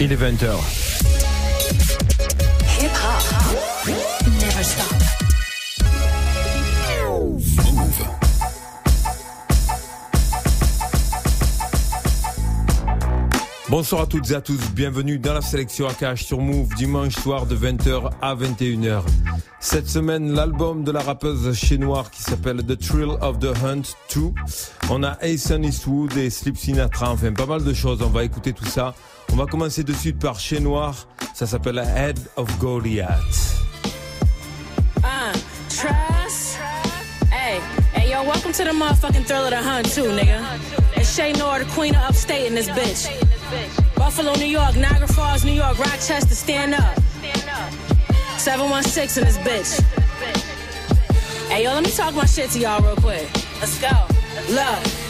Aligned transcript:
Il 0.00 0.12
est 0.12 0.16
20h. 0.16 0.46
Hip 2.80 2.86
hop 2.86 3.88
never 4.40 4.62
stop. 4.62 4.98
Bonsoir 13.68 14.02
à 14.02 14.06
toutes 14.06 14.30
et 14.30 14.34
à 14.34 14.40
tous, 14.40 14.70
bienvenue 14.72 15.18
dans 15.18 15.34
la 15.34 15.40
sélection 15.40 15.88
AKH 15.88 16.22
sur 16.22 16.38
Move 16.38 16.74
dimanche 16.76 17.14
soir 17.14 17.46
de 17.46 17.56
20h 17.56 18.12
à 18.22 18.36
21h. 18.36 19.02
Cette 19.58 19.88
semaine, 19.88 20.32
l'album 20.32 20.84
de 20.84 20.92
la 20.92 21.00
rappeuse 21.00 21.52
chez 21.54 21.76
Noir 21.76 22.12
qui 22.12 22.22
s'appelle 22.22 22.64
The 22.64 22.78
Thrill 22.78 23.16
of 23.20 23.40
the 23.40 23.52
Hunt 23.64 23.82
2. 24.14 24.32
On 24.90 25.02
a 25.02 25.18
Ace 25.22 25.50
Eastwood 25.50 26.16
et 26.16 26.30
Slip 26.30 26.56
Sinatra, 26.56 27.10
enfin 27.10 27.32
pas 27.32 27.46
mal 27.46 27.64
de 27.64 27.74
choses, 27.74 28.00
on 28.00 28.10
va 28.10 28.22
écouter 28.22 28.52
tout 28.52 28.64
ça. 28.64 28.94
On 29.32 29.36
va 29.36 29.46
commencer 29.46 29.82
de 29.84 29.92
suite 29.92 30.18
par 30.18 30.38
Che 30.38 30.56
Noir, 30.56 31.06
ça 31.34 31.46
s'appelle 31.46 31.78
Head 31.78 32.18
of 32.36 32.58
Goliath. 32.58 33.62
Uh, 34.98 35.32
trust. 35.68 36.58
Hey, 37.30 37.60
hey, 37.94 38.10
yo, 38.10 38.22
welcome 38.24 38.52
to 38.52 38.64
the 38.64 38.72
motherfucking 38.72 39.24
thrill 39.26 39.44
of 39.44 39.50
the 39.50 39.62
hunt, 39.62 39.86
too, 39.92 40.10
nigga. 40.10 40.42
It's 40.96 41.14
Che 41.14 41.32
Noir, 41.32 41.60
the 41.60 41.70
queen 41.72 41.94
of 41.94 42.02
upstate 42.10 42.46
in 42.46 42.54
this 42.54 42.68
bitch. 42.68 43.06
Buffalo, 43.94 44.34
New 44.34 44.46
York, 44.46 44.74
Niagara 44.76 45.06
Falls, 45.08 45.44
New 45.44 45.52
York, 45.52 45.78
Rochester, 45.78 46.34
stand 46.34 46.74
up. 46.74 46.98
716 48.38 49.22
in 49.22 49.28
this 49.28 49.38
bitch. 49.38 49.80
Hey, 51.48 51.64
yo, 51.64 51.72
let 51.72 51.84
me 51.84 51.90
talk 51.90 52.14
my 52.14 52.26
shit 52.26 52.50
to 52.50 52.58
y'all 52.58 52.80
real 52.82 52.96
quick. 52.96 53.28
Let's 53.60 53.80
go. 53.80 53.88
Look. 54.50 55.08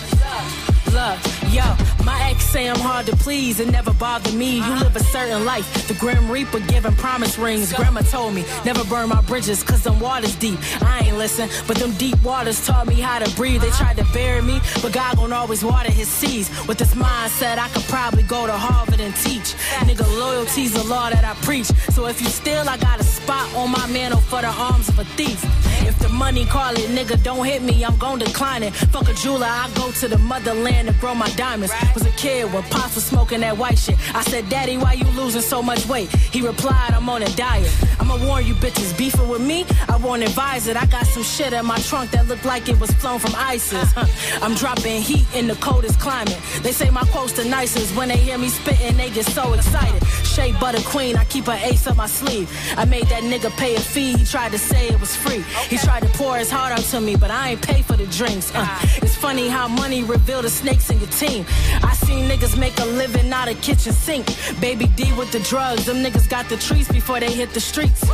Look. 0.93 1.38
Yo, 1.51 1.65
my 2.05 2.19
ex 2.29 2.45
say 2.45 2.69
I'm 2.69 2.79
hard 2.79 3.07
to 3.07 3.17
please. 3.17 3.59
It 3.59 3.71
never 3.71 3.93
bothered 3.95 4.35
me. 4.35 4.57
You 4.57 4.75
live 4.81 4.95
a 4.97 5.03
certain 5.03 5.45
life. 5.45 5.89
The 5.89 5.95
Grim 5.95 6.31
Reaper 6.31 6.61
giving 6.61 6.95
promise 6.97 7.39
rings. 7.39 7.73
Grandma 7.73 8.03
told 8.03 8.35
me 8.35 8.45
never 8.65 8.85
burn 8.85 9.09
my 9.09 9.23
bridges, 9.23 9.63
cause 9.63 9.83
them 9.83 9.99
waters 9.99 10.35
deep. 10.37 10.59
I 10.83 11.05
ain't 11.07 11.17
listen, 11.17 11.49
but 11.67 11.79
them 11.79 11.93
deep 11.93 12.23
waters 12.23 12.65
taught 12.67 12.87
me 12.87 12.97
how 12.97 13.19
to 13.19 13.35
breathe. 13.37 13.63
They 13.63 13.71
tried 13.71 13.97
to 13.97 14.05
bury 14.13 14.43
me, 14.43 14.61
but 14.83 14.93
God 14.93 15.17
gon' 15.17 15.33
always 15.33 15.65
water 15.65 15.91
his 15.91 16.09
seas. 16.09 16.51
With 16.67 16.79
this 16.79 16.95
mindset, 16.95 17.59
I 17.59 17.69
could 17.69 17.85
probably 17.85 18.25
go 18.25 18.47
to 18.47 18.53
Harvard 18.53 19.01
and 19.01 19.15
teach. 19.17 19.55
Nigga, 19.89 20.07
loyalty's 20.19 20.75
the 20.75 20.85
law 20.85 21.09
that 21.09 21.25
I 21.25 21.35
preach. 21.45 21.67
So 21.95 22.07
if 22.07 22.21
you 22.21 22.29
steal, 22.29 22.69
I 22.69 22.77
got 22.77 23.01
a 23.01 23.05
spot 23.05 23.53
on 23.55 23.71
my 23.71 23.87
mantle 23.87 24.21
for 24.21 24.43
the 24.43 24.49
arms 24.49 24.89
of 24.89 24.99
a 24.99 25.05
thief. 25.17 25.43
If 25.89 25.99
the 26.01 26.09
money 26.11 26.45
call 26.45 26.73
it, 26.73 26.91
nigga, 26.91 27.23
don't 27.23 27.47
hit 27.47 27.63
me, 27.63 27.83
I'm 27.83 27.97
gon' 27.97 28.19
decline 28.19 28.63
it. 28.63 28.75
Fuck 28.93 29.09
a 29.09 29.15
jeweler, 29.15 29.47
I 29.47 29.71
go 29.75 29.91
to 29.91 30.07
the 30.07 30.19
motherland 30.19 30.89
and 30.89 31.01
grow 31.01 31.15
my 31.15 31.31
diamonds. 31.31 31.73
Was 31.95 32.05
a 32.05 32.11
kid 32.11 32.53
when 32.53 32.63
Pops 32.65 32.95
was 32.95 33.05
smoking 33.05 33.41
that 33.41 33.57
white 33.57 33.79
shit. 33.79 33.97
I 34.15 34.23
said, 34.23 34.51
Daddy, 34.51 34.77
why 34.77 34.93
you 34.93 35.07
losing 35.13 35.41
so 35.41 35.63
much 35.63 35.87
weight? 35.87 36.11
He 36.11 36.43
replied, 36.47 36.93
I'm 36.93 37.09
on 37.09 37.23
a 37.23 37.31
diet. 37.37 37.75
I'ma 37.99 38.23
warn 38.27 38.47
you 38.47 38.55
bitches, 38.55 38.97
beefing 38.99 39.29
with 39.29 39.41
me, 39.41 39.65
I 39.89 39.97
won't 39.97 40.23
advise 40.23 40.69
it. 40.69 40.77
I 40.77 40.85
got 40.87 41.07
some 41.07 41.23
shit 41.23 41.55
in 41.55 41.65
my 41.65 41.79
trunk 41.79 42.11
that 42.11 42.29
looked 42.29 42.45
like 42.45 42.69
it 42.69 42.79
was 42.79 42.91
flown 42.91 43.19
from 43.19 43.33
ISIS. 43.37 43.97
Uh-huh. 43.97 44.45
I'm 44.45 44.55
dropping 44.55 45.01
heat 45.01 45.27
in 45.35 45.47
the 45.47 45.55
coldest 45.57 45.99
climate. 46.01 46.39
They 46.63 46.73
say 46.73 46.91
my 46.91 47.05
quotes 47.13 47.33
the 47.33 47.47
nicest. 47.47 47.97
When 47.97 48.09
they 48.09 48.19
hear 48.19 48.37
me 48.37 48.49
spitting, 48.49 48.99
they 48.99 49.09
get 49.09 49.25
so 49.25 49.55
excited. 49.55 50.07
Shea 50.23 50.53
Butter 50.61 50.83
Queen, 50.83 51.17
I 51.17 51.25
keep 51.25 51.49
an 51.49 51.59
ace 51.63 51.87
up 51.87 51.97
my 51.97 52.07
sleeve. 52.07 52.49
I 52.77 52.85
made 52.85 53.07
that 53.07 53.23
nigga 53.23 53.51
pay 53.57 53.75
a 53.77 53.81
fee. 53.81 54.19
He 54.19 54.25
tried 54.27 54.53
to 54.53 54.59
say 54.59 54.89
it 54.89 55.01
was 55.01 55.17
free. 55.17 55.43
He 55.71 55.78
tried 55.83 56.03
to 56.03 56.09
pour 56.19 56.37
his 56.37 56.51
heart 56.51 56.73
out 56.73 56.85
to 56.93 57.01
me, 57.01 57.17
but 57.17 57.31
I 57.31 57.51
ain't 57.51 57.63
pay 57.63 57.83
for 57.83 57.97
the 57.97 58.07
drinks. 58.07 58.53
Uh, 58.55 58.67
it's 59.03 59.17
funny 59.17 59.49
how 59.49 59.69
money 59.69 60.03
reveal 60.03 60.43
the 60.43 60.51
snakes 60.51 60.91
in 60.91 60.99
your 60.99 61.09
team. 61.11 61.45
I 61.83 61.95
seen 61.95 62.29
niggas 62.29 62.59
make 62.59 62.79
a 62.79 62.85
living 62.85 63.33
out 63.33 63.51
of 63.51 63.61
kitchen 63.61 63.93
sink. 63.93 64.27
Baby 64.61 64.87
D 64.97 65.13
with 65.15 65.31
the 65.33 65.41
drugs, 65.41 65.87
them 65.87 65.99
niggas 65.99 66.29
got 66.29 66.49
the 66.49 66.57
trees 66.57 66.89
before 66.89 67.21
they 67.21 67.33
hit 67.33 67.51
the 67.55 67.61
streets. 67.61 68.09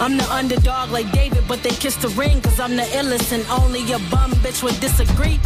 I'm 0.00 0.16
the 0.16 0.28
underdog 0.32 0.90
like 0.90 1.10
David, 1.12 1.44
but 1.48 1.62
they 1.62 1.70
kiss 1.70 1.96
the 1.96 2.08
ring, 2.08 2.40
cause 2.40 2.58
I'm 2.60 2.76
the 2.76 2.82
illest 2.82 3.32
and 3.32 3.44
only 3.50 3.80
a 3.92 3.98
bum 4.10 4.32
bitch 4.42 4.62
would 4.62 4.78
disagree. 4.80 5.38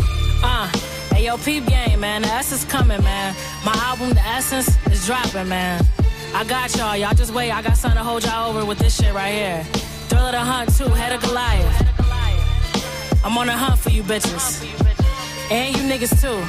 Uh, 0.43 0.69
hey 1.15 1.31
peep 1.45 1.67
game, 1.67 2.01
man, 2.01 2.23
the 2.23 2.29
essence 2.29 2.65
coming, 2.65 3.03
man. 3.03 3.35
My 3.65 3.75
album, 3.77 4.11
The 4.11 4.21
Essence, 4.21 4.69
is 4.87 5.07
dropping, 5.07 5.49
man. 5.49 5.85
I 6.35 6.45
got 6.45 6.77
y'all, 6.77 6.97
y'all 6.97 7.15
just 7.15 7.33
wait, 7.33 7.51
I 7.51 7.63
got 7.63 7.77
something 7.77 7.99
to 7.99 8.05
hold 8.05 8.25
y'all 8.25 8.51
over 8.51 8.65
with 8.65 8.79
this 8.79 8.97
shit 9.01 9.15
right 9.15 9.33
here. 9.33 9.94
Thrill 10.09 10.27
of 10.27 10.33
the 10.33 10.39
Hunt 10.39 10.77
2, 10.77 10.85
Head 10.89 11.13
of 11.13 11.23
Goliath. 11.23 11.95
I'm 13.25 13.39
on 13.39 13.49
a 13.49 13.57
hunt 13.57 13.79
for 13.79 13.91
you 13.91 14.03
bitches. 14.03 14.63
And 15.51 15.77
you 15.77 15.83
niggas 15.83 16.21
too. 16.21 16.41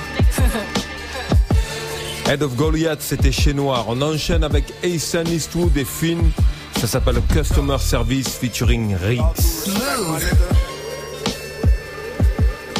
Head 2.30 2.42
of 2.42 2.56
Goliath, 2.58 3.02
c'était 3.02 3.32
Che 3.32 3.54
Noir. 3.54 3.86
On 3.88 4.02
enchaîne 4.02 4.44
avec 4.44 4.66
Asun 4.84 5.26
Eastwood 5.28 5.78
et 5.78 5.86
Finn. 5.86 6.32
Ça 6.80 6.88
s'appelle 6.88 7.22
Customer 7.34 7.78
Service 7.78 8.36
featuring 8.36 8.96
Rigz. 8.96 9.70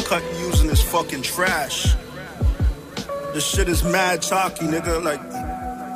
cut 0.06 0.22
using 0.38 0.68
this 0.68 0.82
fucking 0.82 1.22
trash. 1.22 1.94
This 3.34 3.44
shit 3.44 3.68
is 3.68 3.82
mad 3.82 4.22
chalky, 4.22 4.66
nigga. 4.66 5.02
Like, 5.02 5.20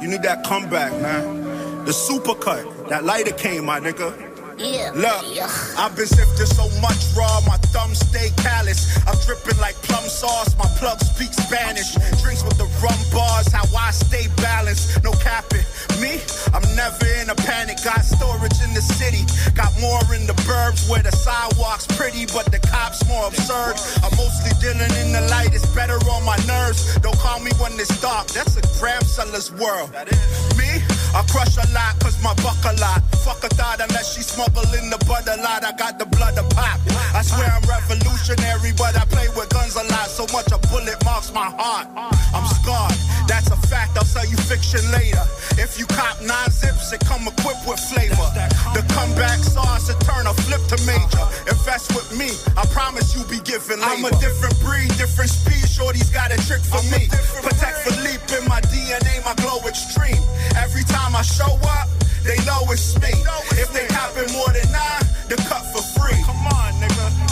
you 0.02 0.08
need 0.08 0.22
that 0.22 0.42
comeback, 0.44 0.92
man. 1.00 1.84
The 1.84 1.92
super 1.92 2.34
cut, 2.34 2.88
that 2.88 3.04
lighter 3.04 3.32
came, 3.32 3.66
my 3.66 3.78
nigga. 3.78 4.29
Look, 4.60 5.24
I've 5.80 5.96
been 5.96 6.04
sifting 6.04 6.44
so 6.44 6.68
much 6.82 7.00
raw, 7.16 7.40
my 7.48 7.56
thumbs 7.72 8.00
stay 8.00 8.28
callous. 8.42 8.92
I'm 9.08 9.16
dripping 9.24 9.58
like 9.58 9.74
plum 9.80 10.04
sauce, 10.04 10.52
my 10.58 10.68
plug 10.76 11.00
speaks 11.00 11.36
Spanish. 11.36 11.94
Drinks 12.20 12.44
with 12.44 12.58
the 12.58 12.68
rum 12.84 13.00
bars, 13.10 13.48
how 13.48 13.64
I 13.72 13.90
stay 13.90 14.28
balanced. 14.36 15.02
No 15.02 15.12
capping. 15.12 15.64
Me, 15.96 16.20
I'm 16.52 16.60
never 16.76 17.08
in 17.24 17.30
a 17.30 17.34
panic. 17.34 17.78
Got 17.82 18.04
storage 18.04 18.60
in 18.60 18.76
the 18.76 18.84
city, 18.84 19.24
got 19.56 19.72
more 19.80 20.04
in 20.12 20.26
the 20.26 20.36
burbs 20.44 20.84
where 20.90 21.00
the 21.02 21.12
sidewalks 21.12 21.86
pretty, 21.96 22.26
but 22.26 22.52
the 22.52 22.60
cops 22.60 23.00
more 23.08 23.28
absurd. 23.28 23.80
I'm 24.04 24.12
mostly 24.20 24.52
dealing 24.60 24.92
in 25.00 25.16
the 25.16 25.24
light, 25.32 25.56
it's 25.56 25.64
better 25.72 25.96
on 26.12 26.20
my 26.28 26.36
nerves. 26.44 27.00
Don't 27.00 27.16
call 27.16 27.40
me 27.40 27.50
when 27.56 27.72
it's 27.80 27.96
dark, 28.02 28.28
that's 28.28 28.60
a 28.60 28.64
gram 28.76 29.00
seller's 29.08 29.50
world. 29.56 29.88
Me, 30.60 30.84
I 31.14 31.22
crush 31.26 31.58
a 31.58 31.66
lot, 31.74 31.98
cause 31.98 32.22
my 32.22 32.34
buck 32.38 32.62
a 32.64 32.72
lot. 32.78 33.02
Fuck 33.26 33.42
a 33.44 33.50
thought 33.54 33.80
unless 33.80 34.14
she 34.14 34.22
smuggle 34.22 34.66
in 34.78 34.90
the 34.90 34.98
butter 35.10 35.36
lot. 35.42 35.64
I 35.64 35.72
got 35.72 35.98
the 35.98 36.06
blood 36.06 36.36
to 36.36 36.44
pop. 36.54 36.78
I 37.14 37.22
swear 37.22 37.50
I'm 37.50 37.66
revolutionary, 37.66 38.72
but 38.78 38.94
I 38.94 39.04
play 39.10 39.26
with 39.34 39.50
guns 39.50 39.74
a 39.74 39.84
lot. 39.90 40.06
So 40.06 40.24
much 40.30 40.52
a 40.54 40.58
bullet 40.70 41.02
marks 41.04 41.32
my 41.34 41.50
heart. 41.50 41.88
I'm 42.30 42.46
scarred, 42.62 42.94
that's 43.26 43.50
a 43.50 43.58
fact. 43.66 43.98
I'll 43.98 44.06
sell 44.06 44.26
you 44.26 44.36
fiction 44.46 44.80
later. 44.94 45.22
If 45.58 45.78
you 45.78 45.86
cop 45.90 46.22
nine 46.22 46.50
zips, 46.50 46.92
it 46.92 47.02
come 47.02 47.26
equipped 47.26 47.66
with 47.66 47.80
flavor. 47.90 48.30
The 48.70 48.86
comeback 48.94 49.42
sauce, 49.42 49.90
it 49.90 49.98
turn 50.06 50.26
a 50.30 50.34
flip 50.46 50.62
to 50.70 50.78
major. 50.86 51.26
Invest 51.50 51.90
with 51.90 52.06
me, 52.14 52.30
I 52.54 52.64
promise 52.70 53.18
you 53.18 53.26
be 53.26 53.42
given 53.42 53.82
labor. 53.82 53.98
I'm 53.98 54.04
a 54.06 54.14
different 54.22 54.54
breed, 54.62 54.94
different 54.94 55.30
speed. 55.30 55.66
Shorty's 55.66 56.10
got 56.10 56.30
a 56.30 56.38
trick 56.46 56.62
for 56.62 56.82
me. 56.94 57.10
Protect 57.42 57.82
Philippe 57.82 58.30
in 58.38 58.46
my 58.46 58.60
DNA, 58.70 59.24
my 59.24 59.34
glow 59.42 59.58
extreme. 59.66 60.22
Every 60.54 60.84
time 60.84 60.99
I 61.08 61.22
show 61.22 61.52
up, 61.64 61.88
they 62.22 62.36
know 62.44 62.60
it's 62.70 62.94
me. 63.00 63.12
If 63.60 63.72
they 63.72 63.86
happen 63.92 64.30
more 64.32 64.52
than 64.52 64.70
nine, 64.72 65.04
the 65.28 65.36
cut 65.48 65.64
for 65.72 65.82
free. 65.96 66.16
Come 66.24 66.46
on, 66.46 66.72
nigga. 66.80 67.30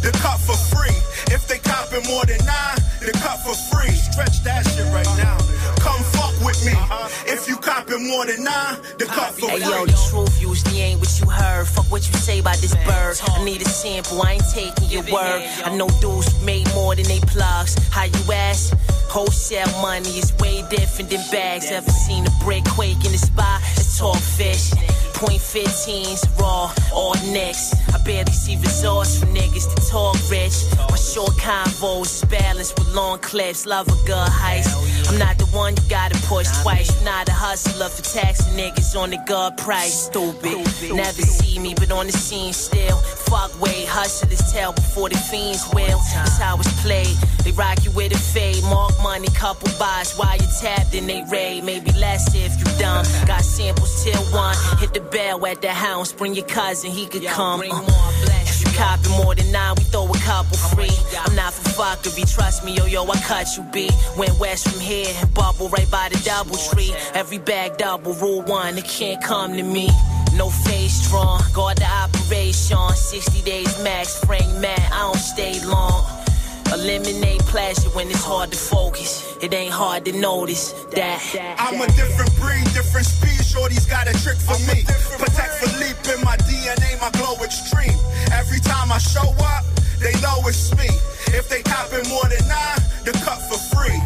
The 0.00 0.12
cut 0.22 0.38
for 0.38 0.56
free. 0.56 0.96
If 1.34 1.48
they 1.48 1.58
copping 1.58 2.04
more 2.06 2.24
than 2.24 2.38
nine, 2.46 2.78
the 3.00 3.12
cut 3.20 3.40
for 3.42 3.56
free. 3.72 3.90
Stretch 3.90 4.44
that 4.44 4.64
shit 4.68 4.86
right 4.94 5.08
now. 5.18 5.36
Come 5.80 6.00
fuck 6.14 6.32
with 6.44 6.64
me. 6.64 6.72
Uh-huh. 6.72 7.08
If 7.26 7.48
you 7.48 7.56
copping 7.56 8.06
more 8.06 8.24
than 8.24 8.44
nine, 8.44 8.76
the 8.98 9.06
uh, 9.08 9.14
cut 9.14 9.34
for 9.34 9.48
free. 9.50 9.60
Hey 9.60 9.66
free. 9.66 9.74
yo, 9.74 9.86
the 9.86 9.98
truth 10.08 10.40
usually 10.40 10.80
ain't 10.80 11.00
what 11.00 11.10
you 11.18 11.28
heard. 11.28 11.66
Fuck 11.66 11.90
what 11.90 12.06
you 12.06 12.14
say 12.14 12.38
about 12.38 12.58
this 12.58 12.74
bird. 12.86 13.20
I 13.26 13.44
need 13.44 13.62
a 13.62 13.68
sample, 13.68 14.22
I 14.22 14.34
ain't 14.34 14.48
taking 14.54 14.88
your 14.88 15.02
word. 15.12 15.42
I 15.64 15.74
know 15.76 15.88
dudes 16.00 16.32
who 16.32 16.46
made 16.46 16.66
more 16.74 16.94
than 16.94 17.06
they 17.06 17.20
plugs. 17.20 17.74
How 17.90 18.04
you 18.04 18.32
ask? 18.32 18.72
Wholesale 19.16 19.72
money 19.80 20.18
is 20.18 20.34
way 20.40 20.62
different 20.68 21.08
than 21.08 21.22
bags. 21.32 21.70
Ever 21.70 21.90
seen 21.90 22.26
a 22.26 22.30
brick 22.44 22.64
quake 22.64 23.02
in 23.02 23.12
the 23.12 23.16
spot? 23.16 23.62
Let's 23.62 23.98
talk 23.98 24.18
fish. 24.18 24.72
Point 25.14 25.40
15s, 25.40 26.38
raw, 26.38 26.70
all 26.92 27.14
next. 27.32 27.74
I 27.94 27.98
barely 28.04 28.32
see 28.32 28.56
resorts 28.56 29.18
from 29.18 29.30
niggas 29.34 29.74
to 29.74 29.90
talk 29.90 30.16
rich. 30.30 30.52
My 30.90 30.98
short 30.98 31.32
convos 31.40 32.22
is 32.22 32.24
balanced 32.28 32.78
with 32.78 32.94
long 32.94 33.18
clips. 33.20 33.64
Love 33.64 33.88
a 33.88 33.96
good 34.06 34.28
heist. 34.28 34.76
I'm 35.08 35.18
not 35.18 35.38
the 35.38 35.46
one 35.46 35.74
you 35.74 35.82
gotta 35.88 36.18
push 36.26 36.48
twice. 36.60 36.94
You're 36.94 37.04
not 37.06 37.26
a 37.30 37.32
hustler 37.32 37.88
for 37.88 38.02
taxing 38.02 38.52
niggas 38.52 38.94
on 39.00 39.08
the 39.08 39.18
good 39.24 39.56
price. 39.56 39.94
Stupid. 39.94 40.58
Never 40.92 41.22
see 41.22 41.58
me, 41.58 41.72
but 41.72 41.90
on 41.90 42.04
the 42.04 42.12
scene 42.12 42.52
still. 42.52 42.98
Fuck 42.98 43.58
way, 43.62 43.86
hustlers 43.86 44.52
tell 44.52 44.74
before 44.74 45.08
the 45.08 45.16
fiends 45.16 45.64
will. 45.72 46.00
That's 46.12 46.36
how 46.36 46.58
it's 46.58 46.82
played. 46.82 47.16
They 47.44 47.52
rock 47.52 47.82
you 47.82 47.92
with 47.92 48.12
a 48.12 48.18
fade. 48.18 48.62
Mark 48.64 48.92
money, 49.06 49.28
couple 49.28 49.68
buys 49.78 50.16
while 50.18 50.36
you 50.36 50.48
tapped 50.60 50.92
in 50.94 51.06
they 51.06 51.22
raid. 51.30 51.62
Maybe 51.62 51.92
less 51.92 52.34
if 52.34 52.58
you 52.58 52.66
dumb. 52.78 53.04
Got 53.26 53.42
samples 53.42 54.02
till 54.02 54.22
one. 54.34 54.56
Hit 54.80 54.92
the 54.94 55.00
bell 55.00 55.46
at 55.46 55.60
the 55.62 55.72
house. 55.72 56.12
Bring 56.12 56.34
your 56.34 56.46
cousin, 56.46 56.90
he 56.90 57.06
could 57.06 57.24
come. 57.24 57.60
Uh, 57.60 58.46
if 58.50 58.58
you 58.62 58.70
copping 58.76 59.12
more 59.22 59.34
than 59.34 59.52
nine, 59.52 59.74
we 59.78 59.84
throw 59.84 60.06
a 60.06 60.18
couple 60.30 60.56
free. 60.74 60.96
I'm 61.22 61.34
not 61.36 61.52
for 61.54 61.68
fuckery, 61.78 62.24
trust 62.34 62.64
me, 62.64 62.76
yo, 62.76 62.84
yo, 62.86 63.04
I 63.04 63.18
cut 63.20 63.46
you 63.56 63.62
B. 63.72 63.90
Went 64.18 64.38
west 64.40 64.68
from 64.68 64.80
here, 64.80 65.12
bubble 65.34 65.68
right 65.68 65.90
by 65.90 66.08
the 66.08 66.18
double 66.24 66.56
tree. 66.56 66.92
Every 67.14 67.38
bag 67.38 67.76
double, 67.76 68.14
rule 68.14 68.42
one, 68.42 68.76
it 68.76 68.86
can't 68.86 69.22
come 69.22 69.56
to 69.56 69.62
me. 69.62 69.88
No 70.34 70.50
face 70.50 70.94
strong, 71.06 71.40
guard 71.54 71.78
the 71.78 71.88
operation. 72.02 72.88
60 72.90 73.42
days 73.42 73.72
max, 73.84 74.18
frame 74.24 74.60
mat, 74.60 74.82
I 74.92 75.00
don't 75.06 75.16
stay 75.16 75.64
long. 75.64 76.25
Eliminate 76.76 77.40
pleasure 77.46 77.88
when 77.96 78.06
it's 78.08 78.22
hard 78.22 78.52
to 78.52 78.58
focus. 78.58 79.34
It 79.40 79.54
ain't 79.54 79.72
hard 79.72 80.04
to 80.04 80.12
notice 80.12 80.72
that. 80.92 81.56
I'm 81.58 81.80
a 81.80 81.86
different 81.96 82.36
breed, 82.36 82.64
different 82.74 83.06
speed. 83.06 83.40
Shorty's 83.46 83.86
got 83.86 84.06
a 84.06 84.12
trick 84.22 84.36
for 84.36 84.60
me. 84.68 84.84
Protect 85.16 85.54
Philippe 85.64 86.04
in 86.12 86.22
my 86.22 86.36
DNA, 86.36 87.00
my 87.00 87.08
glow 87.16 87.42
extreme. 87.42 87.96
Every 88.30 88.60
time 88.60 88.92
I 88.92 88.98
show 88.98 89.24
up, 89.40 89.64
they 90.04 90.12
know 90.20 90.36
it's 90.44 90.76
me. 90.76 90.92
If 91.32 91.48
they 91.48 91.62
copping 91.62 92.06
more 92.10 92.28
than 92.28 92.46
nine, 92.46 92.80
the 93.08 93.12
cut 93.24 93.40
for 93.48 93.56
free. 93.72 93.96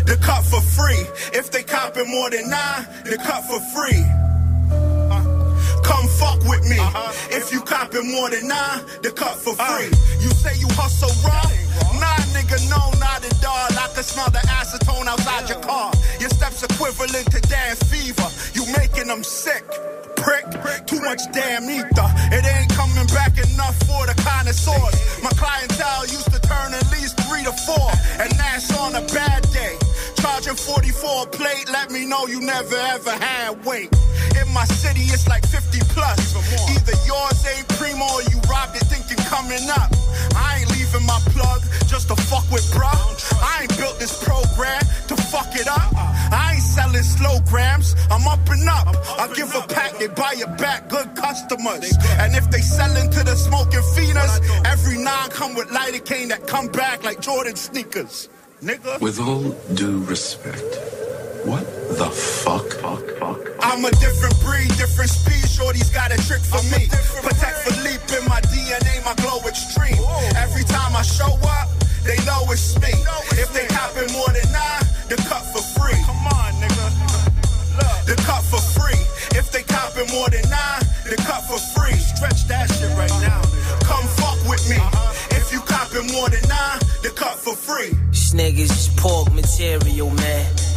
the 0.08 0.16
cut 0.16 0.42
for 0.44 0.62
free. 0.62 1.04
If 1.36 1.50
they 1.50 1.62
copping 1.62 2.10
more 2.10 2.30
than 2.30 2.48
nine, 2.48 2.86
the 3.04 3.18
cut 3.18 3.44
for 3.44 3.60
free. 3.76 4.19
Fuck 6.20 6.44
with 6.44 6.68
me. 6.68 6.76
If 7.32 7.50
you 7.50 7.60
copping 7.62 8.12
more 8.12 8.28
than 8.28 8.46
nine, 8.46 8.84
the 9.00 9.10
cut 9.10 9.36
for 9.40 9.56
free. 9.56 9.88
You 10.20 10.28
say 10.36 10.52
you 10.60 10.68
hustle 10.76 11.08
raw? 11.24 11.48
Nah, 11.96 12.20
nigga, 12.36 12.60
no, 12.68 12.92
not 13.00 13.24
at 13.24 13.44
all. 13.44 13.72
I 13.72 13.88
can 13.94 14.04
smell 14.04 14.28
the 14.28 14.44
acetone 14.60 15.06
outside 15.06 15.48
your 15.48 15.60
car. 15.60 15.90
Your 16.20 16.28
steps 16.28 16.62
equivalent 16.62 17.24
to 17.32 17.40
damn 17.48 17.76
fever. 17.88 18.28
You 18.52 18.68
making 18.76 19.08
them 19.08 19.24
sick. 19.24 19.64
Prick, 20.20 20.44
too 20.86 21.00
much 21.00 21.22
damn 21.32 21.64
ether. 21.64 22.10
It 22.36 22.44
ain't 22.44 22.70
coming 22.76 23.06
back 23.16 23.32
enough 23.40 23.76
for 23.88 24.04
the 24.04 24.14
connoisseurs. 24.20 24.96
My 25.22 25.30
clientele 25.40 26.04
used 26.04 26.30
to 26.32 26.40
turn 26.40 26.74
at 26.74 26.84
least 26.92 27.16
three 27.24 27.44
to 27.44 27.52
four, 27.64 27.88
and 28.20 28.30
that's 28.36 28.68
on 28.78 28.94
a 28.94 29.00
bad 29.14 29.48
day. 29.52 29.76
Charging 30.20 30.54
44 30.54 31.24
a 31.24 31.26
plate, 31.26 31.64
let 31.72 31.90
me 31.90 32.04
know 32.04 32.26
you 32.26 32.40
never 32.40 32.76
ever 32.76 33.10
had 33.10 33.64
weight. 33.64 33.88
In 34.50 34.54
my 34.54 34.64
city, 34.64 35.02
it's 35.02 35.28
like 35.28 35.46
50 35.46 35.78
plus. 35.94 36.34
Either 36.74 36.98
yours 37.06 37.38
ain't 37.46 37.68
primo 37.78 38.02
or 38.02 38.22
you 38.34 38.38
robbed 38.50 38.74
it 38.74 38.82
thinking 38.90 39.22
coming 39.30 39.62
up. 39.70 39.94
I 40.34 40.58
ain't 40.58 40.70
leaving 40.74 41.06
my 41.06 41.20
plug 41.30 41.62
just 41.86 42.08
to 42.08 42.16
fuck 42.16 42.50
with 42.50 42.66
bruh. 42.74 42.98
I 43.40 43.62
ain't 43.62 43.78
built 43.78 44.00
this 44.00 44.18
program 44.24 44.82
to 45.06 45.14
fuck 45.30 45.54
it 45.54 45.68
up. 45.68 45.94
I 46.34 46.54
ain't 46.54 46.62
selling 46.62 47.04
slow 47.04 47.38
grams, 47.46 47.94
I'm 48.10 48.26
up 48.26 48.42
and 48.50 48.68
up. 48.68 48.88
I 49.22 49.32
give 49.36 49.54
a 49.54 49.62
pack, 49.72 49.98
they 50.00 50.08
buy 50.08 50.34
it 50.34 50.58
back, 50.58 50.88
good 50.88 51.14
customers. 51.14 51.94
And 52.18 52.34
if 52.34 52.50
they 52.50 52.58
sellin' 52.58 53.08
to 53.12 53.22
the 53.22 53.36
smoking 53.36 53.86
fienders, 53.94 54.34
every 54.66 54.98
nine 54.98 55.30
come 55.30 55.54
with 55.54 55.68
lidocaine 55.68 56.30
that 56.30 56.48
come 56.48 56.66
back 56.66 57.04
like 57.04 57.20
Jordan 57.20 57.54
sneakers. 57.54 58.28
Nigga. 58.64 59.00
With 59.00 59.20
all 59.20 59.54
due 59.74 60.02
respect, 60.06 60.74
what 61.46 61.64
the 61.98 62.10
fuck? 62.10 62.66
Fuck, 62.82 63.06
fuck. 63.20 63.49
I'm 63.62 63.84
a 63.84 63.90
different 64.02 64.38
breed, 64.40 64.68
different 64.76 65.10
speed. 65.10 65.48
Shorty's 65.48 65.90
got 65.90 66.12
a 66.12 66.18
trick 66.26 66.40
for 66.40 66.62
me. 66.72 66.88
Protect 67.22 67.56
Philippe 67.68 68.08
in 68.16 68.24
my 68.28 68.40
DNA, 68.48 69.04
my 69.04 69.14
glow 69.20 69.40
extreme. 69.46 70.00
Every 70.36 70.64
time 70.64 70.96
I 70.96 71.02
show 71.02 71.32
up, 71.44 71.68
they 72.04 72.16
know 72.24 72.44
it's 72.48 72.74
me. 72.80 72.92
If 73.36 73.52
they 73.52 73.66
copping 73.68 74.10
more 74.12 74.28
than 74.32 74.50
nine, 74.52 74.84
the 75.08 75.16
cut 75.28 75.44
for 75.52 75.62
free. 75.76 75.98
Come 76.04 76.26
on, 76.26 76.52
nigga. 76.60 76.86
The 78.06 78.16
cut 78.24 78.42
for 78.42 78.60
free. 78.60 79.00
If 79.38 79.52
they 79.52 79.62
copping 79.62 80.08
more 80.10 80.28
than 80.30 80.48
nine, 80.48 80.82
the 81.04 81.16
cut 81.26 81.44
for 81.44 81.58
free. 81.76 81.94
Stretch 81.94 82.48
that 82.48 82.70
shit 82.70 82.90
right 82.96 83.14
now. 83.20 83.42
Come 83.84 84.06
fuck 84.16 84.40
with 84.48 84.68
me. 84.68 84.76
Uh-huh. 84.76 85.36
If 85.36 85.52
you 85.52 85.60
copping 85.60 86.06
more 86.12 86.28
than 86.30 86.42
nine, 86.48 86.80
the 87.02 87.12
cut 87.14 87.36
for 87.36 87.54
free. 87.54 87.92
These 88.10 88.32
niggas 88.34 88.72
is 88.72 88.88
pork 88.96 89.32
material, 89.32 90.10
man. 90.10 90.69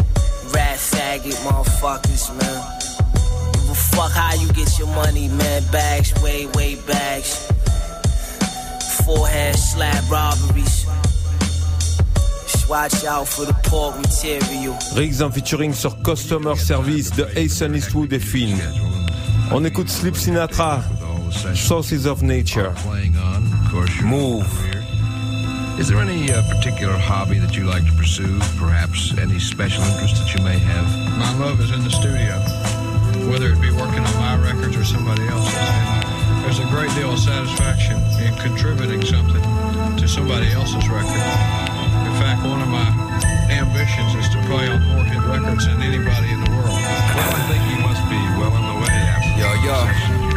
Rat 0.54 0.78
faggot 0.78 1.36
motherfuckers, 1.44 2.30
man. 2.38 2.62
Give 3.54 3.78
fuck 3.78 4.12
how 4.12 4.34
you 4.36 4.48
get 4.54 4.78
your 4.78 4.88
money, 4.90 5.28
man. 5.30 5.64
Bags, 5.72 6.14
way, 6.22 6.48
way 6.56 6.76
bags. 6.88 7.52
Forehead 9.04 9.56
slap 9.56 10.04
robberies. 10.10 10.86
Watch 12.70 13.04
out 13.04 13.28
for 13.28 13.46
the 13.46 13.54
pork 13.70 13.96
material. 13.98 14.76
Riggs 14.96 15.22
en 15.22 15.32
featuring 15.32 15.74
sur 15.74 16.02
Customer 16.02 16.56
Service 16.56 17.12
de 17.12 17.26
Asen 17.36 17.76
Eastwood 17.76 18.14
et 18.14 18.20
Finn. 18.20 18.58
On 19.52 19.64
écoute 19.66 19.90
Sleep 19.90 20.16
Sinatra, 20.16 20.82
Sources 21.54 22.08
of 22.08 22.22
Nature. 22.22 22.74
Move. 24.04 24.73
Here. 25.74 25.82
Is 25.82 25.88
there 25.90 26.00
any 26.00 26.32
uh, 26.32 26.42
particular 26.44 26.98
hobby 26.98 27.40
that 27.40 27.56
you 27.56 27.66
like 27.66 27.86
to 27.86 27.94
pursue? 27.94 28.40
Perhaps 28.58 29.18
any 29.18 29.40
special 29.40 29.84
interest 29.84 30.16
that 30.18 30.34
you 30.34 30.44
may 30.44 30.58
have? 30.58 30.86
My 31.18 31.34
love 31.38 31.60
is 31.60 31.72
in 31.72 31.84
the 31.84 31.92
studio, 31.92 32.38
whether 33.30 33.52
it 33.52 33.62
be 33.62 33.72
working 33.72 34.04
on 34.04 34.16
my 34.18 34.36
records 34.38 34.76
or 34.78 34.84
somebody 34.84 35.28
else's. 35.28 35.54
And 35.56 36.44
there's 36.46 36.60
a 36.60 36.68
great 36.70 36.94
deal 36.96 37.14
of 37.14 37.20
satisfaction 37.20 37.98
in 38.22 38.36
contributing 38.38 39.04
something 39.04 39.44
to 39.98 40.08
somebody 40.08 40.52
else's 40.52 40.88
record. 40.90 41.24
In 42.06 42.14
fact, 42.22 42.46
one 42.46 42.62
of 42.62 42.70
my 42.70 42.90
ambitions 43.50 44.16
is 44.16 44.30
to 44.30 44.40
play 44.46 44.68
on 44.68 44.82
more 44.94 45.04
hit 45.04 45.22
records 45.26 45.66
than 45.66 45.82
anybody 45.82 46.30
in 46.30 46.44
the 46.44 46.52
world. 46.52 46.70
Well, 46.70 47.32
I 47.34 47.42
think 47.50 47.62
you 47.72 47.80
must 47.84 48.04
be 48.10 48.20
well 48.38 48.54
on 48.54 48.64
the 48.64 48.78
way 48.82 48.94
after 48.94 49.40
Yeah, 49.40 50.28
all 50.28 50.33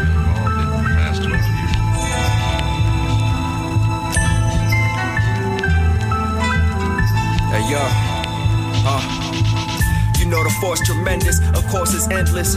Hey 7.57 7.73
yo, 7.73 7.81
uh, 7.81 9.01
you 10.19 10.27
know 10.27 10.45
the 10.45 10.51
force 10.61 10.79
tremendous, 10.85 11.41
of 11.57 11.67
course 11.69 11.95
it's 11.95 12.07
endless. 12.09 12.55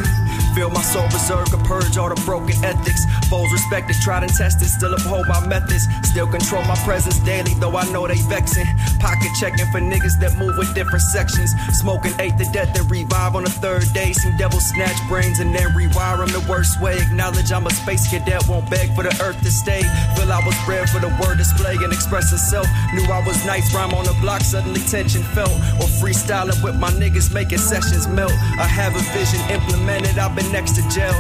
Feel 0.53 0.69
my 0.71 0.81
soul 0.81 1.07
berserk, 1.07 1.53
and 1.53 1.63
purge 1.63 1.95
all 1.97 2.09
the 2.09 2.21
broken 2.25 2.61
ethics. 2.65 3.05
Foes 3.29 3.51
respected, 3.51 3.95
tried 4.01 4.23
and 4.23 4.33
tested, 4.33 4.67
still 4.67 4.93
uphold 4.93 5.27
my 5.27 5.45
methods. 5.45 5.87
Still 6.01 6.27
control 6.27 6.63
my 6.63 6.75
presence 6.83 7.19
daily, 7.19 7.53
though 7.55 7.77
I 7.77 7.85
know 7.91 8.07
they 8.07 8.17
vexing. 8.25 8.65
Pocket 8.99 9.29
checking 9.39 9.69
for 9.71 9.79
niggas 9.79 10.19
that 10.19 10.35
move 10.37 10.57
with 10.57 10.73
different 10.73 11.03
sections. 11.03 11.53
Smoking 11.73 12.13
eight 12.19 12.37
to 12.39 12.45
death, 12.51 12.73
then 12.73 12.87
revive 12.87 13.35
on 13.35 13.43
the 13.43 13.49
third 13.51 13.85
day. 13.93 14.13
Seen 14.13 14.35
devils 14.37 14.65
snatch 14.69 14.97
brains 15.07 15.39
and 15.39 15.53
then 15.53 15.69
rewire 15.77 16.17
them 16.17 16.29
the 16.29 16.43
worst 16.49 16.81
way. 16.81 16.97
Acknowledge 16.97 17.51
I'm 17.51 17.67
a 17.67 17.69
space 17.69 18.09
cadet, 18.09 18.47
won't 18.47 18.67
beg 18.69 18.95
for 18.95 19.03
the 19.03 19.13
earth 19.21 19.39
to 19.41 19.51
stay. 19.51 19.83
Feel 20.17 20.31
I 20.31 20.41
was 20.45 20.57
bred 20.65 20.89
for 20.89 20.99
the 20.99 21.13
word 21.21 21.37
display 21.37 21.75
and 21.75 21.94
express 21.94 22.33
itself. 22.33 22.65
Knew 22.94 23.06
I 23.11 23.23
was 23.25 23.45
nice, 23.45 23.73
rhyme 23.75 23.94
on 23.94 24.06
the 24.06 24.18
block, 24.21 24.42
suddenly 24.42 24.81
tension 24.81 25.21
felt. 25.37 25.54
Or 25.77 25.87
freestyling 26.01 26.63
with 26.63 26.80
my 26.80 26.89
niggas, 26.89 27.31
making 27.31 27.59
sessions 27.59 28.07
melt. 28.07 28.33
I 28.57 28.65
have 28.65 28.95
a 28.95 29.04
vision 29.13 29.39
implemented, 29.51 30.18
I've 30.18 30.35
been 30.35 30.51
next 30.51 30.73
to 30.77 30.89
jail. 30.89 31.13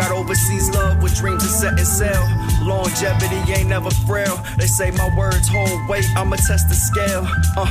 Got 0.00 0.12
overseas 0.12 0.70
love 0.70 1.02
with 1.02 1.14
dreams 1.14 1.44
of 1.44 1.50
setting 1.50 1.84
sail. 1.84 2.24
Longevity 2.62 3.52
ain't 3.52 3.68
never 3.68 3.90
frail. 4.06 4.36
They 4.56 4.66
say 4.66 4.90
my 4.90 5.08
words 5.16 5.48
hold 5.48 5.88
weight, 5.88 6.04
I'ma 6.16 6.36
test 6.36 6.68
the 6.68 6.74
scale. 6.74 7.26
Uh, 7.56 7.66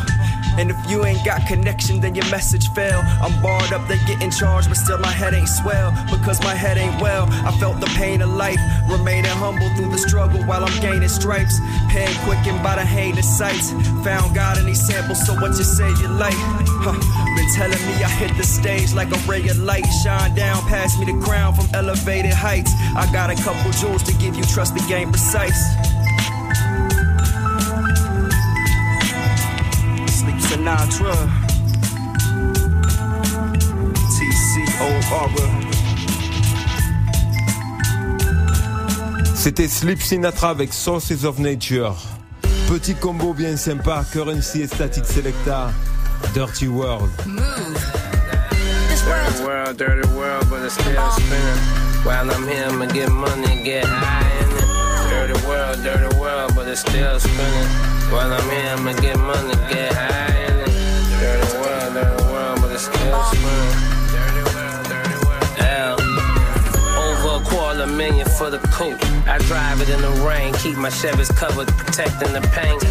and 0.57 0.71
if 0.71 0.77
you 0.89 1.05
ain't 1.05 1.23
got 1.23 1.47
connection, 1.47 2.01
then 2.01 2.15
your 2.15 2.29
message 2.29 2.67
fail. 2.69 3.01
I'm 3.21 3.41
barred 3.41 3.71
up, 3.71 3.87
they 3.87 3.97
get 4.05 4.21
in 4.21 4.31
charge, 4.31 4.67
but 4.67 4.75
still 4.75 4.97
my 4.97 5.11
head 5.11 5.33
ain't 5.33 5.47
swell. 5.47 5.91
Because 6.11 6.41
my 6.43 6.53
head 6.53 6.77
ain't 6.77 7.01
well, 7.01 7.27
I 7.29 7.51
felt 7.59 7.79
the 7.79 7.87
pain 7.95 8.21
of 8.21 8.29
life. 8.29 8.59
Remaining 8.89 9.31
humble 9.31 9.69
through 9.75 9.91
the 9.91 9.97
struggle 9.97 10.41
while 10.43 10.65
I'm 10.65 10.81
gaining 10.81 11.07
stripes. 11.07 11.59
Pen 11.89 12.09
quickened 12.25 12.61
by 12.63 12.75
the 12.75 12.85
heinous 12.85 13.29
sights. 13.37 13.71
Found 14.03 14.35
God 14.35 14.57
in 14.57 14.65
these 14.65 14.85
samples, 14.85 15.25
so 15.25 15.33
what 15.35 15.51
you 15.57 15.63
say 15.63 15.89
you 16.01 16.07
like? 16.07 16.35
Huh. 16.83 16.97
Been 17.35 17.49
telling 17.55 17.79
me 17.87 18.03
I 18.03 18.09
hit 18.09 18.35
the 18.35 18.43
stage 18.43 18.93
like 18.93 19.11
a 19.11 19.19
ray 19.29 19.47
of 19.47 19.57
light. 19.59 19.85
Shine 20.03 20.35
down, 20.35 20.61
pass 20.63 20.97
me 20.99 21.05
the 21.05 21.17
crown 21.23 21.53
from 21.53 21.67
elevated 21.73 22.33
heights. 22.33 22.73
I 22.95 23.07
got 23.13 23.29
a 23.29 23.35
couple 23.35 23.71
jewels 23.71 24.03
to 24.03 24.13
give 24.13 24.35
you, 24.35 24.43
trust 24.43 24.75
the 24.81 24.87
game 24.87 25.11
precise. 25.11 25.75
Sleep 30.07 30.39
Sinatra. 30.39 31.13
TCO 34.15 34.89
C'était 39.35 39.67
Sleep 39.67 40.01
Sinatra 40.01 40.49
avec 40.49 40.73
Sources 40.73 41.23
of 41.25 41.39
Nature. 41.39 41.95
Petit 42.67 42.95
combo 42.95 43.33
bien 43.33 43.57
sympa, 43.57 44.03
Currency 44.11 44.61
et 44.61 44.67
Static 44.67 45.05
Selecta, 45.05 45.71
Dirty 46.33 46.67
World. 46.67 47.09
Dirty 49.05 49.43
world, 49.43 49.77
dirty 49.77 50.07
world, 50.09 50.45
but 50.49 50.63
it's 50.63 50.73
still 50.75 51.09
spinning. 51.11 51.79
While 52.03 52.29
I'm 52.29 52.47
here, 52.47 52.65
I'ma 52.67 52.85
get 52.85 53.09
money, 53.09 53.63
get 53.63 53.85
high. 53.85 54.28
Dirty 55.29 55.45
world, 55.45 55.83
dirty 55.83 56.17
world, 56.17 56.55
but 56.55 56.67
it's 56.67 56.81
still 56.81 57.19
spinning. 57.19 57.69
While 58.09 58.33
I'm 58.33 58.49
here, 58.49 58.73
I'ma 58.73 58.93
get 58.93 59.19
money, 59.19 59.53
get 59.69 59.93
high 59.93 60.33
in 60.45 60.57
it. 60.57 60.73
Dirty 61.21 61.53
world, 61.53 61.93
dirty 61.93 62.23
world, 62.33 62.61
but 62.61 62.71
it's 62.71 62.85
still 62.89 63.23
spinning. 63.29 64.09
Dirty 64.09 64.41
world, 64.49 64.85
dirty 64.89 65.17
world. 65.21 65.45
Yeah. 65.61 65.93
Over 66.97 67.43
a 67.43 67.47
quarter 67.47 67.85
million 67.85 68.25
for 68.39 68.49
the 68.49 68.59
coupe. 68.69 69.03
I 69.27 69.37
drive 69.39 69.81
it 69.81 69.89
in 69.89 70.01
the 70.01 70.25
rain, 70.25 70.53
keep 70.53 70.77
my 70.77 70.89
Chevys 70.89 71.29
covered, 71.35 71.67
protecting 71.67 72.31
the 72.31 72.39
paint. 72.55 72.81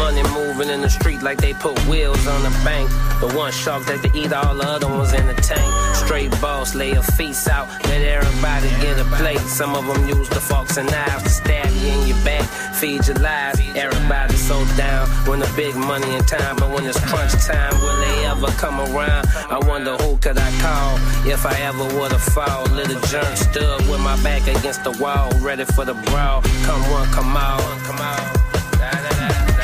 Money 0.00 0.24
moving 0.34 0.68
in 0.68 0.80
the 0.80 0.90
street 0.90 1.22
like 1.22 1.38
they 1.38 1.54
put 1.54 1.78
wheels 1.86 2.26
on 2.26 2.42
the 2.42 2.50
bank. 2.64 2.90
The 3.20 3.32
one 3.38 3.52
shark 3.52 3.86
that 3.86 4.02
they 4.02 4.10
eat, 4.18 4.32
all 4.32 4.56
the 4.56 4.66
other 4.66 4.88
ones 4.88 5.12
in 5.12 5.24
the 5.28 5.34
tank. 5.34 5.70
Straight 5.94 6.32
boss, 6.40 6.74
lay 6.74 6.92
your 6.92 7.04
feet 7.04 7.36
out, 7.48 7.68
let 7.84 8.02
everybody 8.02 8.68
get 8.82 8.98
a 8.98 9.04
plate. 9.16 9.38
Some 9.46 9.76
of 9.76 9.86
them 9.86 10.08
use 10.08 10.28
the 10.28 10.40
forks 10.40 10.76
and 10.76 10.90
knives 10.90 11.22
to 11.22 11.28
stab 11.30 11.70
you 11.70 11.92
in 11.92 12.08
your 12.08 12.24
back, 12.24 12.44
feed 12.74 13.06
your 13.06 13.16
lies. 13.18 13.60
Everybody's 13.76 14.42
so 14.42 14.58
down 14.76 15.06
when 15.28 15.38
the 15.38 15.50
big 15.54 15.76
money 15.76 16.14
in 16.14 16.24
time, 16.24 16.56
but 16.56 16.68
when 16.74 16.84
it's 16.84 16.98
crunch 17.06 17.32
time, 17.46 17.74
will 17.80 17.96
they 18.04 18.26
ever 18.26 18.48
come 18.58 18.80
around? 18.80 19.28
I 19.48 19.58
wonder 19.68 19.96
who 19.98 20.16
could 20.16 20.36
I 20.36 20.50
call 20.58 20.96
if 21.30 21.46
I 21.46 21.54
ever 21.60 21.84
would've 21.96 22.22
fall. 22.22 22.64
Little 22.74 23.00
jerk 23.02 23.36
stood 23.36 23.80
with 23.88 24.00
my 24.00 24.20
back 24.22 24.42
against 24.48 24.82
the 24.84 24.95
wall, 24.98 25.30
ready 25.40 25.64
for 25.64 25.84
the 25.84 25.94
brawl. 25.94 26.42
Come 26.64 26.90
one, 26.90 27.08
come 27.10 27.36
out. 27.36 27.60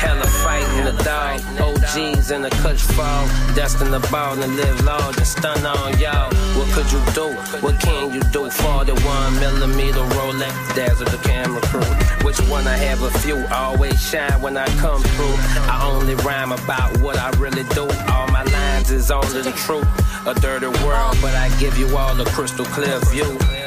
Hella 0.03 0.27
fighting 0.43 0.85
the 0.85 1.03
dog. 1.03 1.39
OGs 1.59 2.31
in 2.31 2.41
the 2.41 2.49
cush 2.49 2.81
fall. 2.81 3.25
Destined 3.55 3.93
the 3.93 4.05
ball 4.11 4.41
and 4.41 4.55
live 4.55 4.83
large 4.83 5.17
and 5.17 5.27
stun 5.27 5.65
on 5.65 5.97
y'all. 5.99 6.33
What 6.57 6.67
could 6.73 6.91
you 6.91 7.01
do? 7.13 7.33
What 7.61 7.79
can 7.79 8.13
you 8.13 8.21
do? 8.31 8.49
41 8.49 9.39
millimeter 9.39 10.03
Rolex, 10.15 10.75
dazzle 10.75 11.05
the 11.05 11.17
camera 11.23 11.61
crew. 11.61 11.81
Which 12.25 12.39
one 12.49 12.67
I 12.67 12.75
have 12.77 13.01
a 13.01 13.11
few, 13.19 13.45
always 13.47 13.99
shine 14.01 14.41
when 14.41 14.57
I 14.57 14.67
come 14.77 15.01
through. 15.01 15.35
I 15.71 15.89
only 15.89 16.15
rhyme 16.15 16.51
about 16.51 16.97
what 16.97 17.17
I 17.17 17.29
really 17.37 17.63
do. 17.75 17.87
All 18.11 18.27
my 18.27 18.43
lines 18.43 18.91
is 18.91 19.09
only 19.09 19.41
the 19.41 19.53
truth. 19.53 19.87
A 20.27 20.33
dirty 20.33 20.67
world, 20.83 21.17
but 21.21 21.33
I 21.35 21.49
give 21.59 21.77
you 21.77 21.95
all 21.95 22.19
a 22.19 22.25
crystal 22.25 22.65
clear 22.65 22.99
view. 23.11 23.62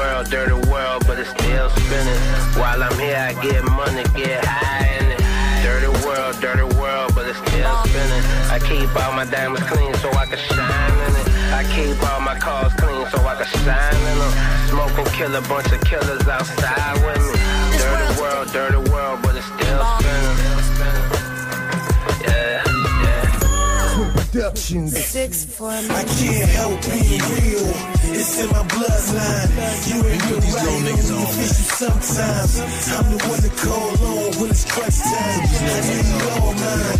Dirty 0.00 0.14
world, 0.14 0.30
dirty 0.30 0.70
world, 0.70 1.04
but 1.06 1.18
it's 1.18 1.28
still 1.28 1.68
spinning. 1.68 2.20
While 2.56 2.82
I'm 2.82 2.98
here, 2.98 3.20
I 3.20 3.34
get 3.42 3.62
money, 3.64 4.02
get 4.16 4.42
high 4.42 4.96
in 4.96 5.12
it. 5.12 5.20
Dirty 5.60 5.92
world, 6.06 6.40
dirty 6.40 6.64
world, 6.80 7.12
but 7.14 7.28
it's 7.28 7.36
still 7.36 7.84
spinning. 7.84 8.24
I 8.48 8.58
keep 8.64 8.88
all 8.96 9.12
my 9.12 9.26
diamonds 9.26 9.68
clean 9.68 9.92
so 9.96 10.08
I 10.12 10.24
can 10.24 10.38
shine 10.38 10.96
in 11.04 11.12
it. 11.20 11.28
I 11.52 11.64
keep 11.76 12.00
all 12.08 12.20
my 12.20 12.38
cars 12.38 12.72
clean 12.80 13.04
so 13.12 13.20
I 13.26 13.34
can 13.36 13.46
shine 13.60 14.00
in 14.08 14.18
them. 14.24 14.32
Smoke 14.72 14.96
and 14.96 15.08
kill 15.12 15.34
a 15.36 15.42
bunch 15.42 15.70
of 15.70 15.80
killers 15.84 16.26
outside 16.26 16.96
with 17.04 17.20
me. 17.20 17.36
Dirty 17.76 18.20
world, 18.20 18.48
dirty 18.52 18.90
world, 18.90 19.20
but 19.20 19.36
it's 19.36 19.44
still 19.52 19.84
yeah. 24.32 24.42
Productions. 24.42 24.96
Six 24.96 25.44
for 25.44 25.70
I 25.70 26.04
can't 26.04 26.48
help 26.50 26.80
being 26.86 27.20
real. 27.20 27.66
It's 28.14 28.38
in 28.40 28.48
my 28.50 28.62
bloodline. 28.68 29.50
You 29.88 30.06
ain't 30.06 30.24
real 30.30 30.40
right, 30.40 30.68
only 30.68 30.92
official 30.92 31.66
sometimes. 31.78 32.52
I'm 32.90 33.06
the 33.10 33.18
one 33.26 33.40
to 33.42 33.50
call 33.62 33.90
on 34.06 34.40
when 34.40 34.50
it's 34.50 34.64
crunch 34.70 34.98
time. 34.98 35.40
I 35.50 35.80
need 35.88 36.22
all 36.30 36.52
mine. 36.54 36.98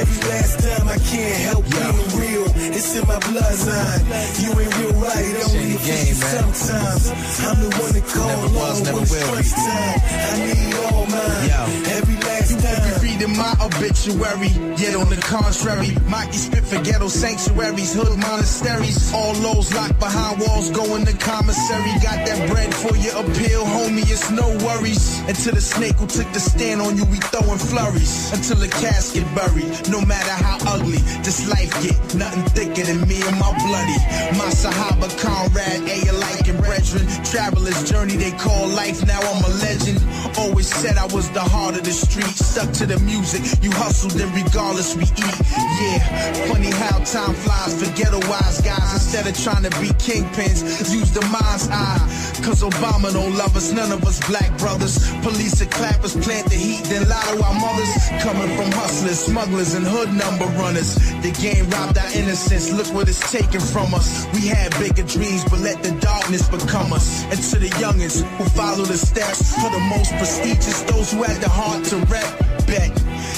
Every 0.00 0.20
last 0.30 0.54
time 0.62 0.88
I 0.88 0.98
can't 0.98 1.38
help 1.50 1.64
being 1.70 2.10
real. 2.20 2.46
It's 2.74 2.96
in 2.96 3.06
my 3.06 3.18
bloodline. 3.18 4.02
You 4.42 4.50
ain't 4.60 4.78
real 4.78 4.94
right, 5.02 5.34
only 5.50 5.74
official 5.76 6.14
sometimes. 6.14 7.04
I'm 7.42 7.58
the 7.62 7.70
one 7.78 7.92
to 7.92 8.02
call 8.12 8.42
on 8.58 8.84
when 8.84 9.02
it's 9.02 9.22
crunch 9.22 9.52
time. 9.52 10.00
I 10.02 10.36
need 10.46 10.74
all 10.86 11.06
mine. 11.06 11.50
Every 11.96 12.16
last 12.16 12.60
time. 12.60 13.01
Reading 13.22 13.36
my 13.36 13.54
obituary. 13.60 14.48
Yet 14.76 14.94
on 14.94 15.08
the 15.08 15.20
contrary, 15.22 15.94
Mikey 16.08 16.36
spit 16.36 16.64
for 16.64 16.82
ghetto 16.82 17.08
sanctuaries, 17.08 17.94
hood 17.94 18.18
monasteries. 18.18 19.12
All 19.12 19.34
those 19.34 19.72
locked 19.74 19.98
behind 19.98 20.40
walls, 20.40 20.70
going 20.70 21.04
to 21.06 21.16
commissary. 21.18 21.92
Got 22.02 22.26
that 22.26 22.50
bread 22.50 22.74
for 22.74 22.96
your 22.96 23.16
appeal, 23.22 23.64
homie, 23.64 24.02
it's 24.10 24.30
no 24.30 24.48
worries. 24.64 25.20
Until 25.28 25.54
the 25.54 25.60
snake 25.60 25.96
who 25.96 26.06
took 26.06 26.30
the 26.32 26.40
stand 26.40 26.80
on 26.80 26.96
you, 26.96 27.04
we 27.06 27.18
throwing 27.30 27.58
flurries. 27.58 28.32
Until 28.32 28.56
the 28.56 28.68
casket 28.68 29.24
buried, 29.34 29.70
no 29.90 30.00
matter 30.00 30.36
how 30.44 30.58
ugly 30.74 30.98
this 31.22 31.48
life 31.48 31.70
get, 31.82 31.96
nothing 32.14 32.44
thicker 32.56 32.84
than 32.86 33.06
me 33.08 33.22
and 33.22 33.38
my 33.38 33.52
bloody. 33.66 33.98
My 34.38 34.50
Sahaba 34.50 35.08
comrade, 35.20 35.82
A 35.88 36.08
alike 36.10 36.48
and 36.48 36.58
brethren. 36.58 37.06
Traveler's 37.24 37.88
journey 37.88 38.16
they 38.16 38.32
call 38.32 38.68
life, 38.68 39.04
now 39.06 39.20
I'm 39.20 39.44
a 39.44 39.52
legend. 39.62 40.02
Always 40.38 40.68
said 40.68 40.96
I 40.96 41.06
was 41.06 41.30
the 41.30 41.40
heart 41.40 41.76
of 41.76 41.84
the 41.84 41.92
street, 41.92 42.34
stuck 42.34 42.72
to 42.80 42.86
the 42.86 42.98
music. 42.98 43.11
You 43.12 43.70
hustled 43.76 44.18
and 44.18 44.32
regardless 44.32 44.96
we 44.96 45.02
eat. 45.04 45.36
Yeah, 45.52 46.00
funny 46.48 46.70
how 46.70 46.96
time 47.04 47.34
flies 47.44 47.76
for 47.76 47.84
ghetto 47.92 48.16
wise 48.26 48.62
guys. 48.62 49.04
Instead 49.04 49.28
of 49.28 49.36
trying 49.36 49.68
to 49.68 49.70
be 49.80 49.92
kingpins, 50.00 50.64
use 50.88 51.12
the 51.12 51.20
mind's 51.28 51.68
eye. 51.68 52.00
Cause 52.40 52.62
Obama 52.64 53.12
don't 53.12 53.36
love 53.36 53.54
us, 53.54 53.70
none 53.70 53.92
of 53.92 54.02
us 54.06 54.16
black 54.26 54.56
brothers. 54.56 55.12
Police 55.20 55.60
and 55.60 55.70
clappers 55.70 56.16
plant 56.24 56.48
the 56.48 56.56
heat, 56.56 56.84
then 56.84 57.06
lie 57.06 57.20
to 57.36 57.44
our 57.44 57.52
mothers. 57.52 57.92
Coming 58.24 58.48
from 58.56 58.72
hustlers, 58.72 59.20
smugglers, 59.20 59.74
and 59.74 59.86
hood 59.86 60.08
number 60.14 60.46
runners. 60.56 60.94
The 61.20 61.36
game 61.36 61.68
robbed 61.68 61.98
our 61.98 62.10
innocence, 62.16 62.72
look 62.72 62.88
what 62.94 63.10
it's 63.10 63.30
taken 63.30 63.60
from 63.60 63.92
us. 63.92 64.24
We 64.32 64.48
had 64.48 64.72
bigger 64.80 65.04
dreams, 65.04 65.44
but 65.44 65.60
let 65.60 65.82
the 65.82 65.92
darkness 66.00 66.48
become 66.48 66.94
us. 66.94 67.24
And 67.28 67.38
to 67.52 67.58
the 67.58 67.68
youngins 67.76 68.24
who 68.38 68.44
follow 68.56 68.86
the 68.86 68.96
steps, 68.96 69.52
for 69.60 69.68
the 69.68 69.84
most 69.92 70.10
prestigious, 70.16 70.80
those 70.88 71.12
who 71.12 71.22
had 71.24 71.42
the 71.42 71.50
heart 71.50 71.84
to 71.92 71.96
rep, 72.08 72.24
bet. 72.72 72.92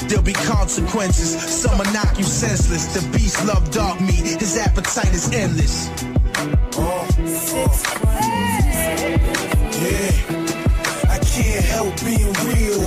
There'll 0.07 0.23
be 0.23 0.33
consequences. 0.33 1.29
Some 1.61 1.77
will 1.77 1.91
knock 1.91 2.17
you 2.17 2.23
senseless. 2.23 2.85
The 2.95 3.01
beast 3.11 3.45
love 3.45 3.69
dog 3.71 3.99
meat. 4.01 4.25
His 4.39 4.57
appetite 4.57 5.13
is 5.13 5.31
endless. 5.33 5.89
Uh, 6.77 7.05
uh, 7.59 7.71
yeah, 9.83 10.11
I 11.15 11.17
can't 11.33 11.65
help 11.75 11.93
being 12.03 12.33
real. 12.47 12.81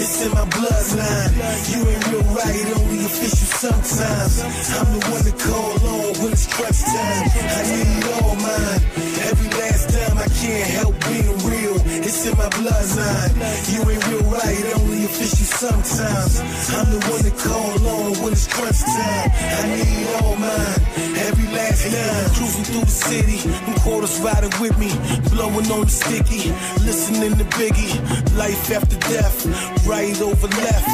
It's 0.00 0.24
in 0.24 0.32
my 0.32 0.46
bloodline. 0.56 1.32
You 1.70 1.80
ain't 1.90 2.04
real 2.08 2.26
right, 2.40 2.66
only 2.78 3.04
official 3.04 3.50
sometimes. 3.64 4.34
I'm 4.78 4.88
the 4.94 5.00
one 5.12 5.24
to 5.28 5.34
call 5.44 5.76
on 5.92 6.08
when 6.20 6.32
it's 6.32 6.46
crunch 6.54 6.82
time. 6.82 7.24
I 7.58 7.62
need 7.74 8.04
all 8.16 8.34
mine. 8.36 8.80
Every 9.30 9.50
last 9.60 9.84
time 9.94 10.16
I 10.18 10.28
can't 10.40 10.70
help 10.78 10.94
being 11.06 11.38
real. 11.50 11.76
It's 12.06 12.26
in 12.26 12.36
my 12.38 12.48
bloodline. 12.58 13.32
You 13.72 13.80
ain't 13.90 14.06
real 14.08 14.21
only 15.02 15.14
official 15.14 15.46
sometimes. 15.46 16.40
I'm 16.70 16.90
the 16.90 17.00
one 17.10 17.22
to 17.22 17.30
call 17.30 17.86
on 17.88 18.22
when 18.22 18.32
it's 18.32 18.46
crunch 18.46 18.80
time. 18.80 19.30
I 19.32 19.62
need 19.76 20.06
all 20.22 20.36
mine. 20.36 20.82
Every 21.26 21.46
last 21.54 21.82
time. 21.82 22.30
Cruising 22.34 22.64
through 22.64 22.84
the 22.84 22.90
city, 22.90 23.48
them 23.48 23.74
quarters 23.80 24.20
riding 24.20 24.52
with 24.60 24.76
me, 24.78 24.90
blowing 25.30 25.70
on 25.70 25.84
the 25.84 25.90
sticky, 25.90 26.50
listening 26.84 27.36
to 27.38 27.44
Biggie. 27.56 27.92
Life 28.36 28.70
after 28.70 28.98
death, 29.10 29.46
right 29.86 30.18
over 30.20 30.48
left. 30.48 30.88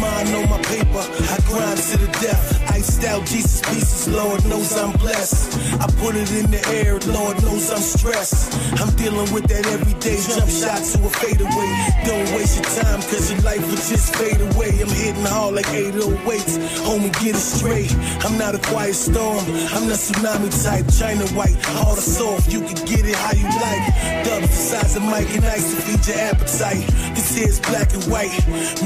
Mine 0.00 0.34
on 0.34 0.50
my 0.50 0.60
paper, 0.62 1.04
I 1.30 1.38
grind 1.48 1.78
to 1.78 1.98
the 1.98 2.10
death. 2.20 2.70
Iced 2.70 3.04
out 3.04 3.24
Jesus 3.26 3.60
pieces, 3.62 4.08
Lord 4.08 4.44
knows 4.46 4.76
I'm 4.76 4.92
blessed. 4.98 5.54
I 5.80 5.86
put 6.00 6.16
it 6.16 6.30
in 6.32 6.50
the 6.50 6.62
air, 6.68 6.98
Lord 7.14 7.40
knows 7.42 7.70
I'm 7.70 7.80
stressed. 7.80 8.54
I'm 8.80 8.94
dealing 8.96 9.32
with 9.32 9.46
that 9.48 9.66
every 9.66 9.94
day, 10.00 10.18
jump 10.20 10.50
shot 10.50 10.82
to 10.82 10.98
a 11.06 11.10
fadeaway. 11.10 11.70
Don't 12.04 12.28
waste 12.36 12.56
your 12.58 12.82
time, 12.82 13.00
cause 13.02 13.30
your 13.30 13.40
life 13.42 13.53
will 13.60 13.76
just 13.76 14.14
fade 14.16 14.40
away. 14.40 14.70
I'm 14.80 14.88
hitting 14.88 15.24
hard 15.24 15.54
like 15.54 15.66
808s, 15.66 16.58
homie, 16.86 17.12
get 17.22 17.34
it 17.34 17.44
straight. 17.44 17.92
I'm 18.24 18.38
not 18.38 18.54
a 18.54 18.58
quiet 18.58 18.94
storm, 18.94 19.44
I'm 19.74 19.88
not 19.88 19.98
tsunami 19.98 20.50
type. 20.64 20.86
China 20.98 21.26
white, 21.36 21.56
hard 21.76 21.98
or 21.98 22.00
soft, 22.00 22.52
you 22.52 22.60
can 22.60 22.78
get 22.86 23.04
it 23.06 23.14
how 23.14 23.34
you 23.34 23.48
like. 23.48 24.24
Dubs 24.24 24.48
the 24.48 24.60
size 24.70 24.96
of 24.96 25.02
Mike 25.02 25.34
and 25.34 25.44
Ice 25.44 25.74
to 25.74 25.80
feed 25.82 26.02
your 26.06 26.18
appetite. 26.30 26.86
This 27.14 27.36
here's 27.36 27.60
black 27.60 27.92
and 27.94 28.04
white, 28.04 28.34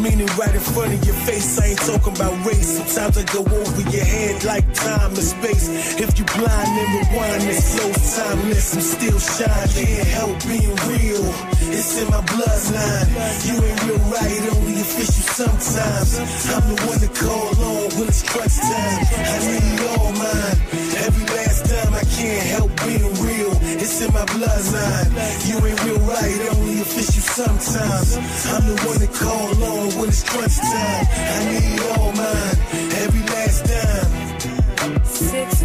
meaning 0.00 0.28
right 0.38 0.54
in 0.54 0.60
front 0.60 0.92
of 0.94 1.04
your 1.04 1.16
face. 1.26 1.58
I 1.58 1.72
ain't 1.72 1.78
talking 1.78 2.14
about 2.16 2.34
race. 2.46 2.78
Sometimes 2.78 3.18
I 3.18 3.24
go 3.32 3.40
over 3.44 3.82
your 3.90 4.04
head 4.04 4.44
like 4.44 4.66
time 4.74 5.12
and 5.12 5.22
space. 5.22 5.68
If 5.98 6.18
you 6.18 6.24
blind 6.24 6.68
and 6.68 6.88
rewind, 6.98 7.42
it 7.44 7.60
slows 7.60 8.16
timeless. 8.16 8.74
I'm 8.74 8.82
still 8.82 9.18
shining. 9.18 9.86
Can't 9.86 10.08
help 10.08 10.36
being 10.46 10.74
real. 10.90 11.24
It's 11.70 12.00
in 12.00 12.08
my 12.10 12.20
bloodline. 12.22 13.08
You 13.46 13.54
ain't 13.62 13.82
real 13.84 13.98
right, 14.10 14.40
only 14.58 14.80
official 14.80 15.26
sometimes. 15.38 16.18
I'm 16.50 16.64
the 16.68 16.76
one 16.86 16.98
to 16.98 17.10
call 17.14 17.54
on 17.62 17.90
when 17.96 18.08
it's 18.08 18.22
crunch 18.22 18.56
time. 18.58 19.00
I 19.14 19.38
need 19.46 19.80
all 19.92 20.12
mine. 20.12 20.58
Every 21.06 21.26
last 21.36 21.62
time 21.70 21.94
I 21.94 22.04
can't 22.16 22.46
help 22.54 22.70
being 22.84 23.14
real. 23.22 23.52
It's 23.78 24.00
in 24.02 24.12
my 24.12 24.24
bloodline. 24.34 25.10
You 25.48 25.56
ain't 25.66 25.84
real 25.84 26.00
right, 26.00 26.38
only 26.54 26.80
official 26.80 27.22
sometimes. 27.22 28.16
I'm 28.52 28.64
the 28.66 28.76
one 28.86 28.98
to 28.98 29.10
call 29.20 29.54
on 29.62 29.86
when 29.98 30.08
it's 30.08 30.24
crunch 30.28 30.56
time. 30.56 31.06
I 31.34 31.38
need 31.52 31.80
all 31.92 32.12
mine. 32.12 32.58
Every 33.02 33.22
last 33.32 33.64
dime. 33.70 35.04
Six 35.04 35.64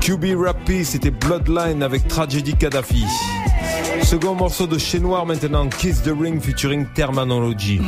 QB 0.00 0.34
Rappy, 0.36 0.84
c'était 0.84 1.12
Bloodline 1.12 1.82
avec 1.82 2.08
Tragedy 2.08 2.54
Kadhafi. 2.54 3.04
Second 4.12 4.34
morceau 4.34 4.66
de 4.66 4.76
Chez 4.76 5.00
Noir 5.00 5.24
maintenant, 5.24 5.70
Kiss 5.70 6.02
the 6.02 6.12
Ring 6.14 6.38
featuring 6.38 6.84
Terminology. 6.94 7.78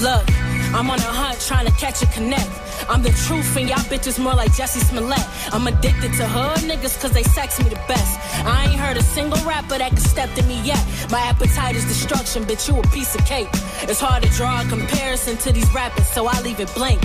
Look, 0.00 0.24
I'm 0.74 0.90
on 0.90 0.98
a 0.98 1.02
hunt 1.02 1.40
trying 1.46 1.66
to 1.66 1.72
catch 1.78 2.02
a 2.02 2.06
connect. 2.06 2.71
I'm 2.88 3.02
the 3.02 3.10
truth 3.26 3.56
and 3.56 3.68
y'all 3.68 3.78
bitches 3.78 4.18
more 4.18 4.34
like 4.34 4.52
Jussie 4.52 4.82
Smollett. 4.88 5.26
I'm 5.52 5.66
addicted 5.66 6.12
to 6.14 6.26
hood 6.26 6.68
niggas 6.68 7.00
cause 7.00 7.12
they 7.12 7.22
sex 7.22 7.58
me 7.62 7.68
the 7.68 7.80
best. 7.88 8.18
I 8.46 8.66
ain't 8.66 8.80
heard 8.80 8.96
a 8.96 9.02
single 9.02 9.38
rapper 9.44 9.78
that 9.78 9.90
can 9.90 9.98
step 10.00 10.32
to 10.34 10.42
me 10.44 10.60
yet. 10.62 10.82
My 11.10 11.20
appetite 11.20 11.76
is 11.76 11.84
destruction, 11.84 12.44
bitch, 12.44 12.68
you 12.68 12.78
a 12.78 12.82
piece 12.88 13.14
of 13.14 13.24
cake. 13.24 13.48
It's 13.82 14.00
hard 14.00 14.22
to 14.22 14.28
draw 14.30 14.62
a 14.62 14.64
comparison 14.68 15.36
to 15.38 15.52
these 15.52 15.72
rappers, 15.74 16.08
so 16.08 16.26
I 16.26 16.40
leave 16.42 16.60
it 16.60 16.72
blank. 16.74 17.00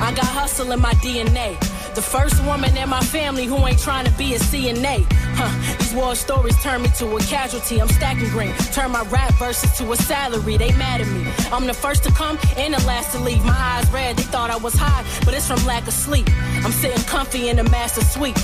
I 0.00 0.12
got 0.14 0.26
hustle 0.26 0.72
in 0.72 0.80
my 0.80 0.94
DNA. 0.94 1.56
The 1.94 2.00
first 2.00 2.42
woman 2.44 2.74
in 2.74 2.88
my 2.88 3.02
family 3.02 3.44
who 3.44 3.66
ain't 3.66 3.78
trying 3.78 4.06
to 4.06 4.12
be 4.12 4.34
a 4.34 4.38
CNA. 4.38 5.04
Huh, 5.36 5.76
these 5.78 5.92
war 5.92 6.14
stories 6.14 6.56
turn 6.62 6.80
me 6.80 6.88
to 6.96 7.16
a 7.16 7.20
casualty. 7.20 7.82
I'm 7.82 7.88
stacking 7.88 8.30
green. 8.30 8.54
Turn 8.72 8.92
my 8.92 9.02
rap 9.10 9.34
verses 9.34 9.76
to 9.76 9.92
a 9.92 9.96
salary. 9.96 10.56
They 10.56 10.72
mad 10.72 11.02
at 11.02 11.08
me. 11.08 11.30
I'm 11.52 11.66
the 11.66 11.74
first 11.74 12.02
to 12.04 12.10
come 12.12 12.38
and 12.56 12.72
the 12.72 12.82
last 12.86 13.12
to 13.12 13.18
leave. 13.18 13.44
My 13.44 13.52
eyes 13.52 13.90
red, 13.90 14.16
they 14.16 14.22
thought 14.22 14.48
I 14.48 14.56
was 14.56 14.74
high, 14.74 15.04
but 15.26 15.34
it's 15.34 15.46
from 15.46 15.62
lack 15.66 15.86
of 15.86 15.92
sleep. 15.92 16.26
I'm 16.64 16.72
sitting 16.72 17.02
comfy 17.04 17.50
in 17.50 17.56
the 17.56 17.64
master 17.64 18.00
suite. 18.00 18.38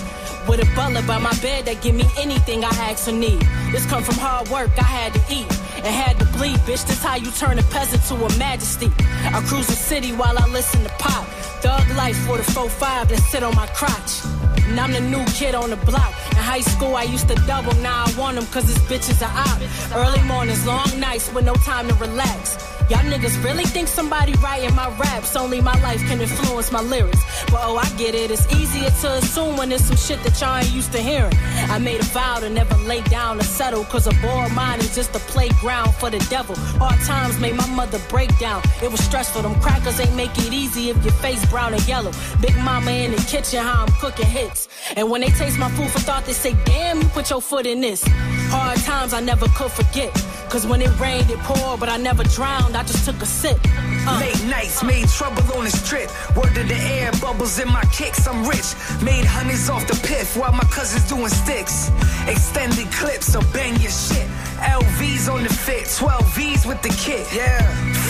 With 0.47 0.61
a 0.61 0.75
butler 0.77 1.03
by 1.07 1.19
my 1.19 1.35
bed 1.41 1.65
that 1.67 1.81
give 1.81 1.95
me 1.95 2.05
anything 2.19 2.65
I 2.65 2.69
ask 2.69 3.09
or 3.09 3.13
need. 3.13 3.41
This 3.73 3.87
come 3.87 4.03
from 4.03 4.17
hard 4.17 4.49
work, 4.49 4.71
I 4.79 4.83
had 4.83 5.15
to 5.15 5.21
eat 5.33 5.51
and 5.85 5.87
had 5.87 6.19
to 6.19 6.27
bleed, 6.37 6.59
bitch. 6.69 6.87
This 6.87 7.03
how 7.03 7.17
you 7.17 7.31
turn 7.31 7.59
a 7.59 7.63
peasant 7.65 8.03
to 8.05 8.15
a 8.15 8.39
majesty. 8.39 8.91
I 9.25 9.43
cruise 9.47 9.69
the 9.69 9.73
city 9.73 10.13
while 10.13 10.37
I 10.39 10.47
listen 10.49 10.83
to 10.85 10.91
pop. 10.99 11.27
Thug 11.63 11.89
life 11.97 12.17
for 12.27 12.37
the 12.37 12.45
4-5 12.45 13.09
that 13.09 13.19
sit 13.31 13.43
on 13.43 13.55
my 13.57 13.67
crotch. 13.69 14.25
And 14.69 14.79
I'm 14.79 14.93
the 14.93 15.01
new 15.01 15.25
kid 15.27 15.55
on 15.55 15.71
the 15.71 15.77
block. 15.77 16.13
In 16.31 16.39
high 16.39 16.61
school, 16.61 16.95
I 16.95 17.03
used 17.03 17.29
to 17.29 17.35
double, 17.47 17.75
now 17.83 18.05
I 18.07 18.15
want 18.19 18.37
them 18.37 18.47
cause 18.47 18.67
this 18.67 18.79
bitch 18.91 19.11
is 19.11 19.23
a 19.23 19.27
op. 19.27 19.61
Early 19.95 20.23
mornings, 20.23 20.65
long 20.67 21.01
nights 21.01 21.33
with 21.33 21.45
no 21.45 21.55
time 21.55 21.89
to 21.89 21.95
relax. 21.95 22.78
Y'all 22.89 23.01
niggas 23.01 23.45
really 23.45 23.65
think 23.65 23.87
somebody 23.87 24.33
writing 24.37 24.75
my 24.75 24.89
raps, 24.97 25.37
only 25.37 25.61
my 25.61 25.79
life 25.83 26.01
can 26.09 26.23
influence 26.23 26.73
my 26.73 26.81
lyrics. 26.81 27.21
But 27.51 27.61
oh, 27.63 27.77
I 27.77 27.87
get 27.99 28.15
it, 28.15 28.31
it's 28.31 28.51
easier 28.51 28.89
to 28.89 29.13
assume 29.19 29.59
when 29.59 29.69
there's 29.69 29.85
some 29.85 29.97
shit 29.97 30.23
that 30.23 30.41
y'all 30.41 30.57
ain't 30.57 30.73
used 30.73 30.93
to 30.93 30.99
hearing. 30.99 31.35
I 31.69 31.79
made 31.79 32.01
a 32.01 32.05
vow 32.05 32.39
to 32.41 32.49
never 32.49 32.75
lay 32.89 33.03
down 33.03 33.41
or 33.41 33.43
settle, 33.43 33.85
cause 33.85 34.07
a 34.07 34.15
bored 34.23 34.53
mind 34.53 34.81
is 34.81 34.95
just 34.95 35.15
a 35.15 35.19
playground 35.19 35.97
for 35.97 36.09
the 36.09 36.19
devil. 36.31 36.57
Hard 36.79 36.99
times 37.01 37.39
made 37.39 37.57
my 37.57 37.67
mother 37.67 38.01
break 38.09 38.37
down. 38.39 38.63
It 38.83 38.91
was 38.91 39.01
stressful, 39.01 39.43
them 39.43 39.61
crackers 39.61 40.01
ain't 40.01 40.15
make 40.17 40.37
it 40.39 40.55
easy 40.55 40.89
if 40.89 41.05
your 41.05 41.13
face 41.15 41.45
brown 41.51 41.75
and 41.75 41.87
yellow. 41.87 42.13
Big 42.41 42.57
mama 42.57 42.91
in 42.91 43.11
the 43.11 43.23
kitchen, 43.29 43.63
how 43.63 43.85
I'm 43.85 43.93
cooking 44.01 44.25
hits. 44.25 44.67
And 44.97 45.11
when 45.11 45.21
they 45.21 45.29
taste 45.29 45.59
my 45.59 45.71
food 45.73 45.91
for 45.91 45.99
thought, 45.99 46.25
they 46.25 46.33
say, 46.33 46.57
damn, 46.65 47.03
you 47.03 47.09
put 47.09 47.29
your 47.29 47.43
foot 47.43 47.67
in 47.67 47.83
this. 47.83 48.03
Hard 48.51 48.79
times 48.79 49.13
I 49.13 49.21
never 49.21 49.47
could 49.49 49.71
forget. 49.71 50.11
Cause 50.49 50.67
when 50.67 50.81
it 50.81 50.99
rained, 50.99 51.31
it 51.31 51.39
poured, 51.41 51.79
but 51.79 51.91
I 51.91 51.99
never 51.99 52.25
drowned, 52.25 52.75
I 52.79 52.85
just 52.85 53.05
took 53.05 53.21
a 53.21 53.27
sip. 53.27 53.59
Uh. 54.07 54.21
Late 54.21 54.45
nights 54.45 54.85
made 54.85 55.09
trouble 55.09 55.43
on 55.59 55.65
this 55.65 55.83
trip. 55.89 56.09
Word 56.37 56.55
to 56.55 56.63
the 56.63 56.79
air, 56.79 57.11
bubbles 57.21 57.59
in 57.59 57.67
my 57.67 57.83
kicks, 57.91 58.29
I'm 58.29 58.47
rich. 58.47 58.71
Made 59.03 59.25
honeys 59.25 59.69
off 59.69 59.89
the 59.89 59.99
piff 60.07 60.37
while 60.37 60.53
my 60.53 60.63
cousins 60.71 61.09
doing 61.09 61.29
sticks. 61.29 61.91
Extended 62.29 62.87
clips, 62.93 63.33
so 63.33 63.41
bang 63.53 63.75
your 63.81 63.91
shit. 63.91 64.29
LVs 64.63 65.27
on 65.29 65.43
the 65.43 65.53
fit, 65.53 65.91
12 65.91 66.37
V's 66.37 66.67
with 66.67 66.81
the 66.83 66.91
kit. 66.91 67.27
Yeah, 67.35 67.59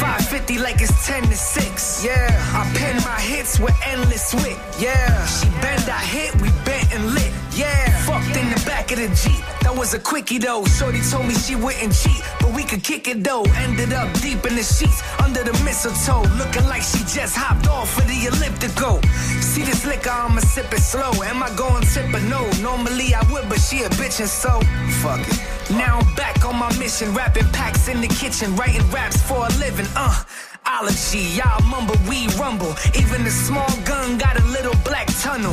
550 0.00 0.58
like 0.58 0.82
it's 0.82 1.06
10 1.06 1.22
to 1.22 1.34
6. 1.34 2.04
Yeah, 2.04 2.28
I 2.52 2.70
pen 2.76 2.96
my 3.08 3.20
hits 3.20 3.58
with 3.58 3.74
endless 3.86 4.34
wit. 4.34 4.58
Yeah, 4.78 5.24
she 5.24 5.48
bend, 5.64 5.88
I 5.88 6.04
hit, 6.04 6.34
we 6.42 6.50
bent 6.68 6.92
and 6.92 7.14
lit. 7.14 7.32
Yeah, 7.56 8.04
fucked 8.04 8.36
in 8.36 8.50
the 8.52 8.62
back 8.66 8.92
of 8.92 8.98
the 8.98 9.08
Jeep. 9.16 9.47
That 9.68 9.76
was 9.76 9.92
a 9.92 9.98
quickie 9.98 10.38
though. 10.38 10.64
Shorty 10.64 11.02
told 11.02 11.26
me 11.28 11.34
she 11.34 11.54
wouldn't 11.54 11.92
cheat, 11.92 12.24
but 12.40 12.56
we 12.56 12.64
could 12.64 12.82
kick 12.82 13.06
it 13.06 13.22
though. 13.22 13.44
Ended 13.68 13.92
up 13.92 14.08
deep 14.24 14.40
in 14.46 14.56
the 14.56 14.64
sheets 14.64 15.02
under 15.22 15.44
the 15.44 15.52
mistletoe, 15.62 16.24
looking 16.40 16.64
like 16.64 16.80
she 16.80 17.04
just 17.04 17.36
hopped 17.36 17.68
off 17.68 17.92
for 17.92 18.00
the 18.08 18.32
elliptical. 18.32 18.96
See 19.44 19.60
this 19.60 19.84
liquor, 19.84 20.08
I'ma 20.08 20.40
sip 20.40 20.72
it 20.72 20.80
slow. 20.80 21.12
Am 21.22 21.42
I 21.42 21.54
going 21.54 21.84
tip 21.84 22.08
or 22.08 22.24
no? 22.32 22.48
Normally 22.62 23.12
I 23.12 23.20
would, 23.30 23.46
but 23.50 23.60
she 23.60 23.82
a 23.82 23.90
bitch 24.00 24.20
and 24.20 24.30
so 24.30 24.56
fuck 25.04 25.20
it. 25.20 25.36
Now 25.76 25.98
I'm 25.98 26.14
back 26.14 26.46
on 26.46 26.56
my 26.56 26.72
mission, 26.78 27.12
rapping 27.12 27.52
packs 27.52 27.88
in 27.88 28.00
the 28.00 28.08
kitchen, 28.08 28.56
writing 28.56 28.88
raps 28.90 29.20
for 29.20 29.44
a 29.44 29.50
living. 29.60 29.86
Uh. 29.94 30.24
Ology, 30.64 31.36
y'all 31.36 31.62
mumble, 31.68 31.96
we 32.08 32.26
rumble. 32.40 32.72
Even 32.96 33.22
the 33.22 33.30
small 33.30 33.68
gun 33.84 34.16
got 34.16 34.40
a 34.40 34.44
little 34.46 34.74
black 34.82 35.08
tunnel. 35.20 35.52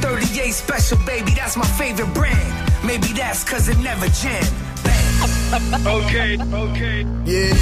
38 0.00 0.50
special, 0.52 0.96
baby, 1.04 1.32
that's 1.32 1.58
my 1.58 1.66
favorite 1.76 2.12
brand. 2.14 2.73
Maybe 2.84 3.08
that's 3.14 3.44
cause 3.44 3.68
it 3.68 3.78
never 3.78 4.08
jammed. 4.08 4.52
okay, 5.86 6.38
okay. 6.38 7.00
Yeah. 7.24 7.54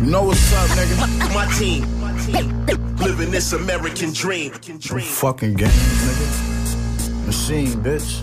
You 0.00 0.06
know 0.10 0.24
what's 0.24 0.52
up, 0.52 0.68
nigga? 0.70 1.34
My 1.34 1.46
team. 1.58 2.00
My 2.00 2.12
team. 2.26 2.96
Living 2.96 3.30
this 3.30 3.52
American 3.52 4.12
dream. 4.12 4.52
No 4.90 4.98
fucking 4.98 5.54
games, 5.54 5.72
nigga. 5.72 7.26
Machine, 7.26 7.68
bitch. 7.84 8.22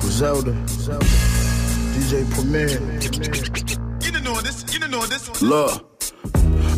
Griselda. 0.00 0.52
DJ 1.94 2.30
Premier. 2.34 2.68
You 4.02 4.12
don't 4.12 4.24
know 4.24 4.40
this. 4.42 4.64
You 4.74 4.80
don't 4.80 4.90
know 4.90 5.06
this. 5.06 5.40
Look. 5.40 5.89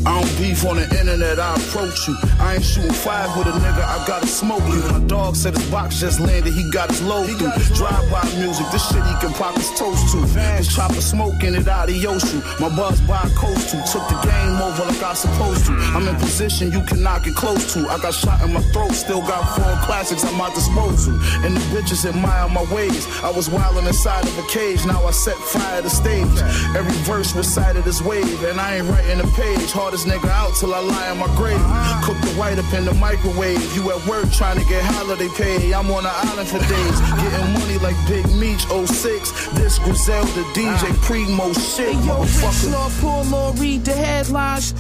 I 0.04 0.20
don't 0.20 0.38
beef 0.38 0.64
on 0.64 0.76
the 0.76 0.86
internet, 0.98 1.38
I 1.38 1.54
approach 1.54 2.08
you. 2.08 2.16
I 2.40 2.54
ain't 2.54 2.64
shooting 2.64 2.92
five 2.92 3.36
with 3.36 3.46
a 3.46 3.52
nigga, 3.52 3.84
I 3.84 4.04
gotta 4.06 4.26
smoke 4.26 4.62
you. 4.68 4.82
My 4.90 5.00
dog 5.06 5.36
said 5.36 5.56
his 5.56 5.70
box 5.70 6.00
just 6.00 6.20
landed, 6.20 6.52
he 6.52 6.70
got 6.70 6.90
his 6.90 7.02
load 7.02 7.26
through. 7.38 7.52
Drive 7.76 8.10
by 8.10 8.24
music, 8.36 8.66
this 8.72 8.86
shit 8.88 9.04
he 9.04 9.14
can 9.20 9.32
pop 9.34 9.54
his 9.54 9.70
toast 9.78 10.12
to. 10.12 10.20
This 10.58 10.74
chopper 10.74 11.00
smoking 11.00 11.54
it 11.54 11.68
out 11.68 11.88
of 11.88 11.94
Yosu. 11.94 12.42
My 12.60 12.68
buzz 12.74 13.00
by 13.02 13.20
coast 13.36 13.70
to. 13.70 13.82
Took 13.92 14.08
the 14.08 14.18
game 14.24 14.56
over 14.62 14.84
like 14.84 15.02
I 15.02 15.14
supposed 15.14 15.66
to. 15.66 15.72
I'm 15.94 16.08
in 16.08 16.16
position 16.16 16.72
you 16.72 16.82
cannot 16.82 17.24
get 17.24 17.34
close 17.34 17.74
to. 17.74 17.88
I 17.88 17.98
got 17.98 18.14
shot 18.14 18.42
in 18.42 18.52
my 18.52 18.62
throat, 18.72 18.92
still 18.92 19.20
got 19.20 19.42
four 19.56 19.74
classics 19.86 20.24
at 20.24 20.34
my 20.34 20.52
disposal. 20.54 21.14
And 21.44 21.56
the 21.56 21.60
bitches 21.74 22.04
admire 22.08 22.48
my 22.48 22.64
ways. 22.72 23.06
I 23.22 23.30
was 23.30 23.48
wildin' 23.48 23.86
inside 23.86 24.24
of 24.24 24.38
a 24.38 24.46
cage, 24.48 24.84
now 24.86 25.04
I 25.04 25.10
set 25.10 25.36
fire 25.36 25.82
to 25.82 25.90
stage. 25.90 26.38
Every 26.76 26.96
verse 27.04 27.34
recited 27.34 27.86
as 27.86 28.02
wave, 28.02 28.42
and 28.44 28.60
I 28.60 28.76
ain't 28.76 28.88
writing 28.88 29.20
a 29.20 29.26
page. 29.34 29.72
Hardest 29.82 30.06
nigga 30.06 30.30
out 30.30 30.54
till 30.54 30.72
I 30.74 30.78
lie 30.78 31.10
in 31.10 31.18
my 31.18 31.26
grave. 31.34 31.58
Cook 32.06 32.14
the 32.22 32.30
white 32.38 32.56
up 32.56 32.72
in 32.72 32.84
the 32.84 32.94
microwave. 32.94 33.58
You 33.74 33.90
at 33.90 33.98
work 34.06 34.30
trying 34.30 34.56
to 34.62 34.64
get 34.66 34.80
holiday 34.84 35.26
pay. 35.34 35.74
I'm 35.74 35.90
on 35.90 36.04
the 36.04 36.08
island 36.08 36.48
for 36.48 36.62
days. 36.70 36.98
Getting 37.18 37.52
money 37.52 37.78
like 37.82 37.98
Big 38.06 38.24
Meech 38.38 38.62
06. 38.70 39.48
This 39.58 39.80
Griselda 39.80 40.42
DJ 40.54 40.94
Primo 41.02 41.52
shit. 41.54 41.96
Hey, 41.96 42.06
yo, 42.06 42.22
Rich 42.22 42.30
motherfucker. 42.30 42.72
Law, 42.72 42.90
poor 43.00 43.24
law, 43.24 43.52
read 43.56 43.84
the 43.84 43.90
headlines. 43.90 44.70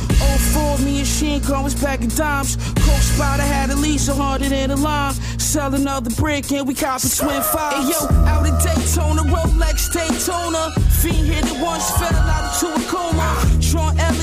04, 0.54 0.78
me 0.86 1.00
and 1.00 1.08
Sheen 1.08 1.42
was 1.50 1.74
back 1.74 2.02
in 2.02 2.08
dimes. 2.10 2.54
Coke 2.54 3.02
Spider 3.02 3.42
had 3.42 3.70
a 3.70 3.76
lease 3.76 4.06
so 4.06 4.14
harder 4.14 4.48
than 4.48 4.70
a 4.70 4.76
line. 4.76 5.14
Sell 5.38 5.74
another 5.74 6.10
brick 6.14 6.52
and 6.52 6.68
we 6.68 6.74
cop 6.74 7.02
a 7.02 7.08
twin 7.08 7.42
five. 7.42 7.74
Hey, 7.74 7.90
yo, 7.90 8.06
out 8.30 8.48
of 8.48 8.54
Daytona, 8.62 9.22
Rolex 9.22 9.92
Daytona. 9.92 10.70
Fiend 11.02 11.26
hit 11.26 11.44
it 11.44 11.60
once, 11.60 11.90
fell 11.98 12.14
out 12.14 12.62
into 12.62 12.72
a 12.72 12.88
coma. 12.88 13.41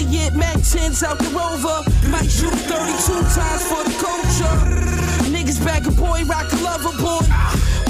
Elliott, 0.10 0.34
Mac 0.34 0.56
10s 0.58 1.04
out 1.04 1.20
the 1.20 1.30
rover. 1.30 1.84
Might 2.10 2.30
shoot 2.30 2.54
32 2.66 3.14
times 3.30 3.64
for 3.70 3.84
the 3.84 3.94
culture. 4.02 4.56
Niggas 5.30 5.64
back 5.64 5.86
a 5.86 5.92
boy, 5.92 6.24
rock 6.26 6.52
a 6.52 6.56
lover 6.58 6.98
boy. 6.98 7.22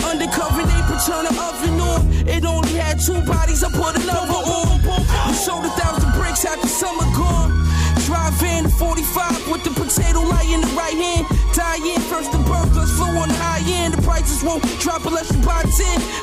Undercover, 0.03 0.63
they 0.63 0.82
turn 1.08 1.23
the 1.23 1.36
oven 1.39 1.79
on. 1.79 2.27
It 2.27 2.45
only 2.45 2.73
had 2.73 2.99
two 2.99 3.21
bodies, 3.21 3.63
I 3.63 3.71
put 3.71 3.95
another 4.03 4.34
on. 4.34 4.82
We 5.27 5.34
sold 5.34 5.63
a 5.63 5.69
thousand 5.69 6.12
bricks 6.13 6.43
after 6.43 6.67
summer 6.67 7.08
gone. 7.15 7.68
Drive 8.09 8.41
in 8.41 8.67
45 8.67 9.51
with 9.51 9.63
the 9.63 9.69
potato 9.69 10.21
light 10.21 10.49
in 10.49 10.61
the 10.61 10.73
right 10.73 10.97
hand. 10.97 11.29
Die 11.53 11.93
in 11.93 12.01
first 12.09 12.31
the 12.31 12.39
burglars 12.49 12.89
flow 12.97 13.13
on 13.21 13.29
the 13.29 13.37
high 13.37 13.61
end. 13.69 13.93
The 13.93 14.01
prices 14.01 14.41
won't 14.43 14.65
drop 14.81 15.05
unless 15.05 15.29
you 15.29 15.37
buy 15.45 15.61
10. 15.61 15.69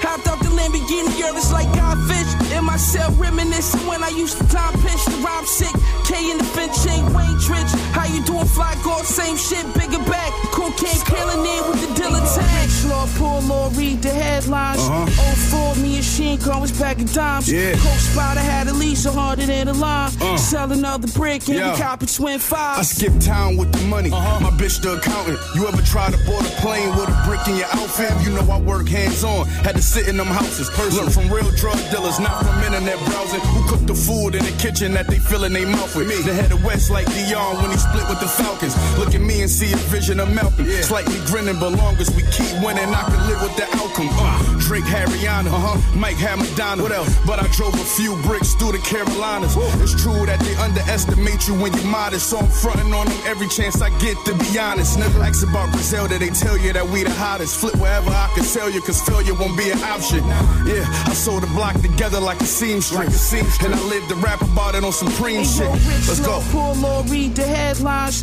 Hopped 0.03 0.27
out 0.27 0.41
the 0.43 0.51
Lamborghini, 0.51 1.15
girl, 1.15 1.37
it's 1.39 1.53
like 1.53 1.69
Godfish. 1.79 2.59
In 2.59 2.65
my 2.65 2.77
cell 2.77 3.13
reminiscing 3.13 3.87
when 3.87 4.03
I 4.03 4.09
used 4.09 4.37
to 4.39 4.47
time 4.49 4.75
pitch 4.83 5.05
the 5.07 5.15
rhyme 5.23 5.47
sick. 5.47 5.71
K 6.03 6.31
in 6.31 6.39
the 6.39 6.49
Finch 6.59 6.75
ain't 6.91 7.07
Wayne 7.15 7.39
Trich. 7.39 7.71
How 7.95 8.07
you 8.11 8.19
doing, 8.25 8.47
fly 8.47 8.75
girl? 8.83 9.07
Same 9.07 9.37
shit, 9.37 9.63
bigger 9.79 10.03
back. 10.11 10.35
Cocaine 10.51 11.03
killing 11.07 11.47
in 11.47 11.63
with 11.71 11.87
the 11.87 11.91
dealer 11.95 12.19
tag. 12.35 12.67
Law, 12.91 13.07
poor 13.15 13.41
law, 13.43 13.71
read 13.75 14.03
the 14.03 14.11
headlines. 14.11 14.83
Uh-huh. 14.83 15.75
04, 15.75 15.83
me 15.83 15.97
and 15.97 16.05
Sheen 16.05 16.39
was 16.61 16.73
back 16.79 16.99
in 16.99 17.07
dimes. 17.07 17.51
Yeah. 17.51 17.75
Coke 17.79 18.03
Spider 18.11 18.41
had 18.41 18.67
a 18.67 18.73
lease 18.73 19.03
so 19.05 19.13
harder 19.13 19.47
than 19.47 19.69
a 19.69 19.73
line. 19.73 20.11
Uh. 20.21 20.37
Sell 20.37 20.73
another 20.73 21.09
brick 21.09 21.49
and 21.49 21.76
Yeah. 21.79 21.85
cop 21.85 22.03
a 22.03 22.07
twin 22.07 22.35
I 22.35 22.39
five. 22.39 22.87
skip 22.87 23.13
town 23.21 23.57
with 23.57 23.73
the 23.73 23.85
money. 23.87 24.11
Uh-huh. 24.13 24.41
My 24.41 24.51
bitch 24.51 24.81
the 24.81 24.95
accountant. 24.95 25.39
You 25.55 25.67
ever 25.69 25.83
try 25.83 26.11
to 26.11 26.19
board 26.25 26.45
a 26.45 26.51
plane 26.61 26.91
with 26.97 27.09
a 27.09 27.17
brick 27.27 27.47
in 27.49 27.57
your 27.57 27.69
outfit? 27.73 28.13
You 28.25 28.33
know 28.35 28.47
I 28.51 28.61
work 28.61 28.89
hands 28.89 29.25
on. 29.25 29.47
Had 29.67 29.77
to 29.77 29.83
sit 29.83 30.09
in 30.09 30.17
them 30.17 30.27
houses. 30.27 30.69
Look 30.95 31.11
from 31.11 31.31
real 31.33 31.51
drug 31.57 31.79
dealers, 31.91 32.19
not 32.21 32.45
from 32.45 32.57
internet 32.65 32.99
browsing. 33.07 33.41
Who 33.41 33.69
cook 33.69 33.87
the 33.87 33.95
food 33.95 34.35
in 34.35 34.45
the 34.45 34.57
kitchen 34.59 34.93
that 34.93 35.07
they 35.07 35.19
fill 35.19 35.45
in 35.45 35.53
their 35.53 35.67
mouth 35.67 35.95
with? 35.95 36.07
The 36.25 36.33
head 36.35 36.53
of 36.53 36.65
West 36.65 36.91
like 36.91 37.07
Deion 37.07 37.61
when 37.63 37.71
he 37.71 37.77
split 37.77 38.09
with 38.09 38.21
the 38.21 38.29
Falcons. 38.29 38.75
Look 38.99 39.15
at 39.15 39.21
me 39.21 39.43
and 39.43 39.51
see 39.51 39.73
a 39.73 39.77
vision 39.93 40.21
of 40.21 40.33
Malcolm. 40.33 40.67
Slightly 40.83 41.19
grinning, 41.27 41.59
but 41.59 41.73
long 41.73 41.97
as 41.97 42.09
we 42.17 42.23
keep 42.33 42.53
winning, 42.65 42.89
I 42.95 43.03
can 43.05 43.21
live 43.29 43.43
with 43.43 43.57
the 43.57 43.67
outcome. 43.77 44.09
Uh, 44.13 44.59
Drake 44.61 44.85
had 44.85 45.09
Rihanna, 45.09 45.53
uh-huh. 45.53 45.99
Mike 45.99 46.17
had 46.17 46.39
Madonna. 46.39 46.83
What 46.83 46.93
else? 46.93 47.15
But 47.27 47.39
I 47.39 47.47
drove 47.53 47.75
a 47.75 47.85
few 47.99 48.17
bricks 48.23 48.55
through 48.55 48.73
the 48.73 48.79
Carolinas. 48.79 49.55
It's 49.83 49.95
true 50.03 50.27
that 50.27 50.41
they 50.41 50.55
underestimate 50.57 51.47
you 51.49 51.55
when 51.67 51.83
you're 51.83 51.91
modest, 51.91 52.31
so 52.31 52.39
I'm 52.39 52.47
fronting 52.47 52.93
on 52.95 53.07
them 53.07 53.19
every 53.27 53.49
chance 53.49 53.83
I 53.83 53.91
get. 53.99 54.17
To 54.27 54.35
be 54.35 54.59
honest, 54.59 54.99
nigga, 54.99 55.27
ask 55.27 55.47
about 55.47 55.73
Brazil, 55.73 56.07
that 56.09 56.21
they 56.21 56.31
tell 56.31 56.57
you 56.57 56.73
that 56.73 56.87
we 56.87 57.03
the 57.03 57.11
hottest. 57.11 57.59
Flip 57.59 57.75
wherever 57.77 58.11
I 58.11 58.31
can 58.35 58.45
sell 58.45 58.71
you, 58.71 58.81
cause 58.83 59.01
failure 59.03 59.35
won't 59.35 59.57
be 59.59 59.71
an 59.71 59.83
option. 59.83 60.23
Yeah, 60.67 60.87
I 61.11 61.15
sold 61.15 61.43
the 61.43 61.49
block 61.49 61.81
together 61.81 62.21
like 62.21 62.41
a 62.41 62.45
seamstress, 62.45 63.33
and 63.65 63.75
I 63.75 63.83
lived 63.89 64.09
to 64.11 64.15
rap 64.17 64.41
about 64.43 64.75
it 64.75 64.85
on 64.85 64.93
Supreme 64.93 65.45
shit. 65.45 65.69
Let's 66.07 66.21
go. 66.21 66.41
Poor 66.51 66.75
Lord, 66.77 67.11
read 67.11 67.35
the 67.35 67.47
headlines. 67.47 68.23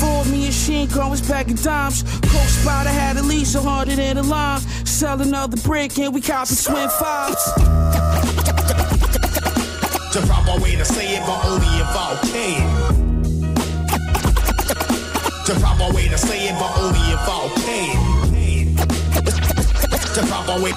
04, 0.00 0.24
me 0.26 0.46
and 0.46 0.54
Sheen 0.54 0.88
was 1.10 1.20
packing 1.20 1.56
dimes. 1.56 2.02
Coke 2.02 2.50
Spider 2.50 2.90
had 2.90 3.16
a 3.16 3.22
lease 3.22 3.52
so 3.52 3.62
harder 3.62 3.94
than 3.94 4.18
a 4.18 4.22
line. 4.22 4.60
Sell 4.84 5.20
another 5.20 5.56
brick 5.58 5.98
and 5.98 6.14
we 6.14 6.20
copy 6.20 6.56
twin 6.56 6.88
fives. 6.88 7.44
The 10.12 10.20
proper 10.26 10.60
way 10.62 10.76
to 10.76 10.84
say 10.84 11.16
it, 11.16 11.24
but 11.24 11.44
only 11.46 11.66
if 11.80 11.88
I 11.88 12.18
can. 12.30 12.71
The 20.14 20.20
the 20.20 20.62
way, 20.62 20.72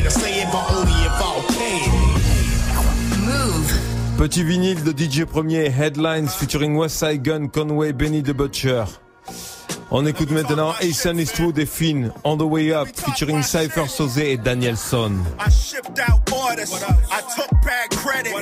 the 0.00 0.02
to 0.02 0.10
say 0.10 0.42
it, 0.42 0.48
but 0.50 0.64
only 0.72 0.92
if 1.06 1.22
I 1.22 1.22
can. 1.54 1.90
Move. 3.24 3.70
Petit 4.18 4.42
vinyle 4.42 4.82
de 4.82 4.92
DJ 4.92 5.24
Premier 5.24 5.70
Headlines 5.70 6.34
featuring 6.34 6.74
Westside 6.74 7.22
Gun, 7.22 7.48
Conway, 7.48 7.92
Benny 7.92 8.22
the 8.22 8.34
Butcher. 8.34 8.86
On 9.90 10.04
écoute 10.04 10.30
maintenant 10.32 10.74
Asan 10.82 11.16
Eastwood 11.18 11.58
et 11.58 11.66
Finn 11.66 12.12
On 12.24 12.36
the 12.36 12.42
Way 12.42 12.72
Up 12.72 12.88
featuring 12.92 13.42
Cypher 13.42 13.86
Soze 13.86 14.18
et 14.18 14.36
Danielson. 14.36 15.12
I 15.38 15.48
shipped 15.48 16.00
out 16.00 16.17
orders. 16.38 16.72
I 17.10 17.20
took 17.34 17.50
bad 17.62 17.90
credit. 17.90 18.32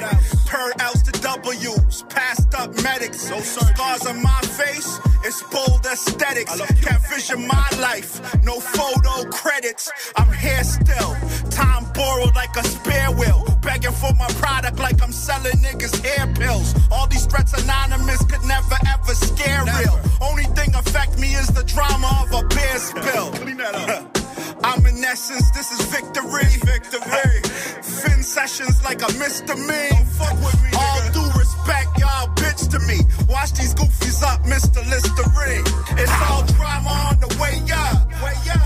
Turn 0.46 0.72
L's 0.80 1.02
to 1.02 1.12
W's. 1.20 2.02
Passed 2.08 2.54
up 2.54 2.70
medics. 2.82 3.20
Scars 3.22 4.06
on 4.06 4.22
my 4.22 4.40
face. 4.40 5.00
It's 5.24 5.42
bold 5.44 5.84
aesthetics. 5.86 6.54
Can't 6.82 7.02
vision 7.08 7.46
my 7.46 7.68
life. 7.80 8.20
No 8.44 8.60
photo 8.60 9.28
credits. 9.30 9.90
I'm 10.16 10.32
here 10.32 10.64
still. 10.64 11.16
Time 11.50 11.84
borrowed 11.94 12.34
like 12.34 12.54
a 12.56 12.64
spare 12.64 13.10
wheel. 13.12 13.44
Begging 13.62 13.92
for 13.92 14.12
my 14.14 14.28
product 14.44 14.78
like 14.78 15.02
I'm 15.02 15.12
selling 15.12 15.56
niggas 15.58 15.96
hair 16.04 16.32
pills. 16.34 16.74
All 16.92 17.06
these 17.06 17.26
threats 17.26 17.52
anonymous 17.62 18.22
could 18.24 18.44
never 18.44 18.76
ever 18.86 19.14
scare 19.14 19.64
real. 19.64 19.98
Only 20.20 20.44
thing 20.56 20.74
affect 20.74 21.18
me 21.18 21.34
is 21.34 21.48
the 21.48 21.64
drama 21.64 22.24
of 22.24 22.44
a 22.44 22.46
beer 22.48 22.78
spill. 22.78 24.12
I'm 24.62 24.84
in 24.86 25.04
essence, 25.04 25.50
this 25.52 25.72
is 25.72 25.84
victory. 25.86 26.48
Victory. 26.64 27.40
Fin 27.82 28.22
sessions 28.22 28.82
like 28.84 29.02
a 29.02 29.10
Mr. 29.22 29.56
Me. 29.56 29.82
Fuck 30.18 30.36
with 30.44 30.62
me. 30.62 30.70
All 30.76 31.00
due 31.12 31.38
respect, 31.38 31.98
y'all 31.98 32.28
bitch 32.36 32.68
to 32.70 32.78
me. 32.86 33.00
Watch 33.28 33.52
these 33.52 33.74
goofies 33.74 34.22
up, 34.22 34.42
Mr. 34.44 34.84
Listerine. 34.90 35.64
It's 35.98 36.12
all 36.28 36.44
drama 36.54 36.90
on 37.08 37.20
the 37.20 37.28
way 37.40 37.62
up. 37.72 38.10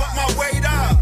Put 0.00 0.16
my 0.16 0.26
weight 0.38 0.64
up. 0.64 0.99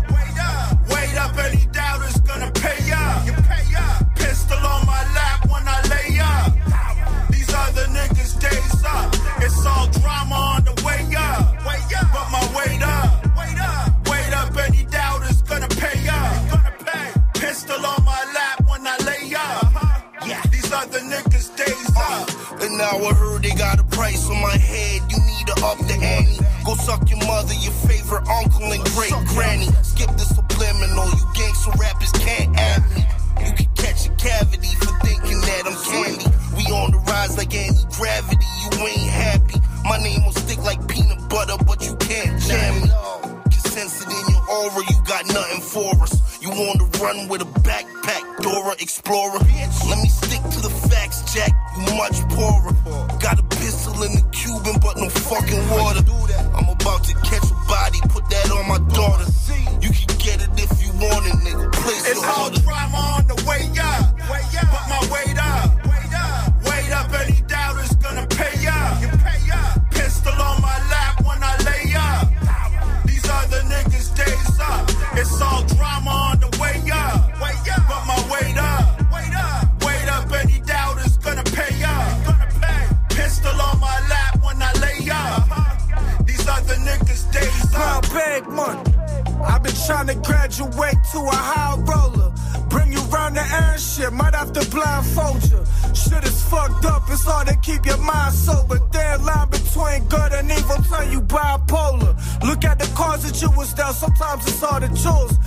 Now 22.79 22.95
I 22.95 23.13
heard 23.13 23.43
they 23.43 23.51
got 23.51 23.81
a 23.81 23.85
price 23.85 24.31
on 24.31 24.41
my 24.41 24.57
head. 24.57 25.03
You 25.11 25.19
need 25.19 25.47
to 25.51 25.57
up 25.67 25.79
the 25.79 25.99
ante. 25.99 26.39
Go 26.65 26.75
suck 26.77 27.11
your 27.11 27.19
mother, 27.27 27.53
your 27.59 27.75
favorite 27.91 28.27
uncle 28.31 28.71
and 28.71 28.85
great 28.95 29.13
granny. 29.35 29.67
Skip 29.83 30.11
the 30.15 30.23
subliminal. 30.23 31.11
You 31.11 31.27
gangster 31.35 31.75
rappers 31.75 32.13
can't 32.13 32.57
add 32.57 32.83
me. 32.95 33.03
You 33.45 33.53
can 33.59 33.69
catch 33.75 34.07
a 34.07 34.15
cavity 34.15 34.73
for 34.79 34.95
thinking 35.03 35.41
that 35.43 35.63
I'm 35.67 35.79
candy. 35.91 36.31
We 36.55 36.63
on 36.71 36.93
the 36.93 36.99
rise 37.11 37.37
like 37.37 37.53
any 37.55 37.83
gravity. 37.99 38.47
You 38.63 38.71
ain't 38.87 39.11
happy. 39.11 39.59
My 39.85 39.99
name 39.99 40.25
will 40.25 40.33
stick 40.33 40.63
like 40.63 40.79
peanut 40.87 41.29
butter, 41.29 41.59
but 41.67 41.83
you 41.83 41.97
can't 41.97 42.41
jam 42.41 42.83
me. 42.83 42.89
Can 43.51 43.63
sense 43.75 44.07
it 44.07 44.09
in 44.09 44.25
your 44.35 44.45
aura. 44.47 44.83
You 44.87 44.97
got 45.03 45.27
nothing 45.27 45.63
for 45.63 45.91
us. 46.03 46.15
You 46.41 46.51
on 46.51 46.79
the 46.79 46.87
run 47.03 47.27
with 47.27 47.43
a 47.43 47.51
backpack, 47.67 48.23
Dora 48.49 48.75
Explorer. 48.81 49.41
Let 49.89 49.99
me 50.01 50.09
stick 50.09 50.41
to 50.41 50.61
the 50.61 50.73
facts, 50.89 51.21
Jack. 51.35 51.53
You 51.77 51.95
much 51.97 52.17
poorer. 52.33 52.73
Got 53.21 53.39
a 53.39 53.43
pistol 53.43 54.03
in 54.05 54.13
the 54.17 54.25
Cuban, 54.33 54.81
but 54.81 54.97
no 54.97 55.09
fucking 55.11 55.69
water. 55.69 56.01
I'm 56.57 56.69
about 56.69 57.05
to 57.05 57.15
catch 57.29 57.45
a 57.45 57.58
sometimes 104.41 104.49
it's 104.49 104.61
hard 104.61 104.83
to 104.83 104.89
choose. 104.89 105.38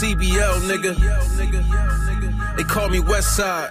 CBL, 0.00 0.60
nigga. 0.64 0.96
They 2.56 2.62
call 2.64 2.88
me 2.88 3.00
Westside. 3.00 3.70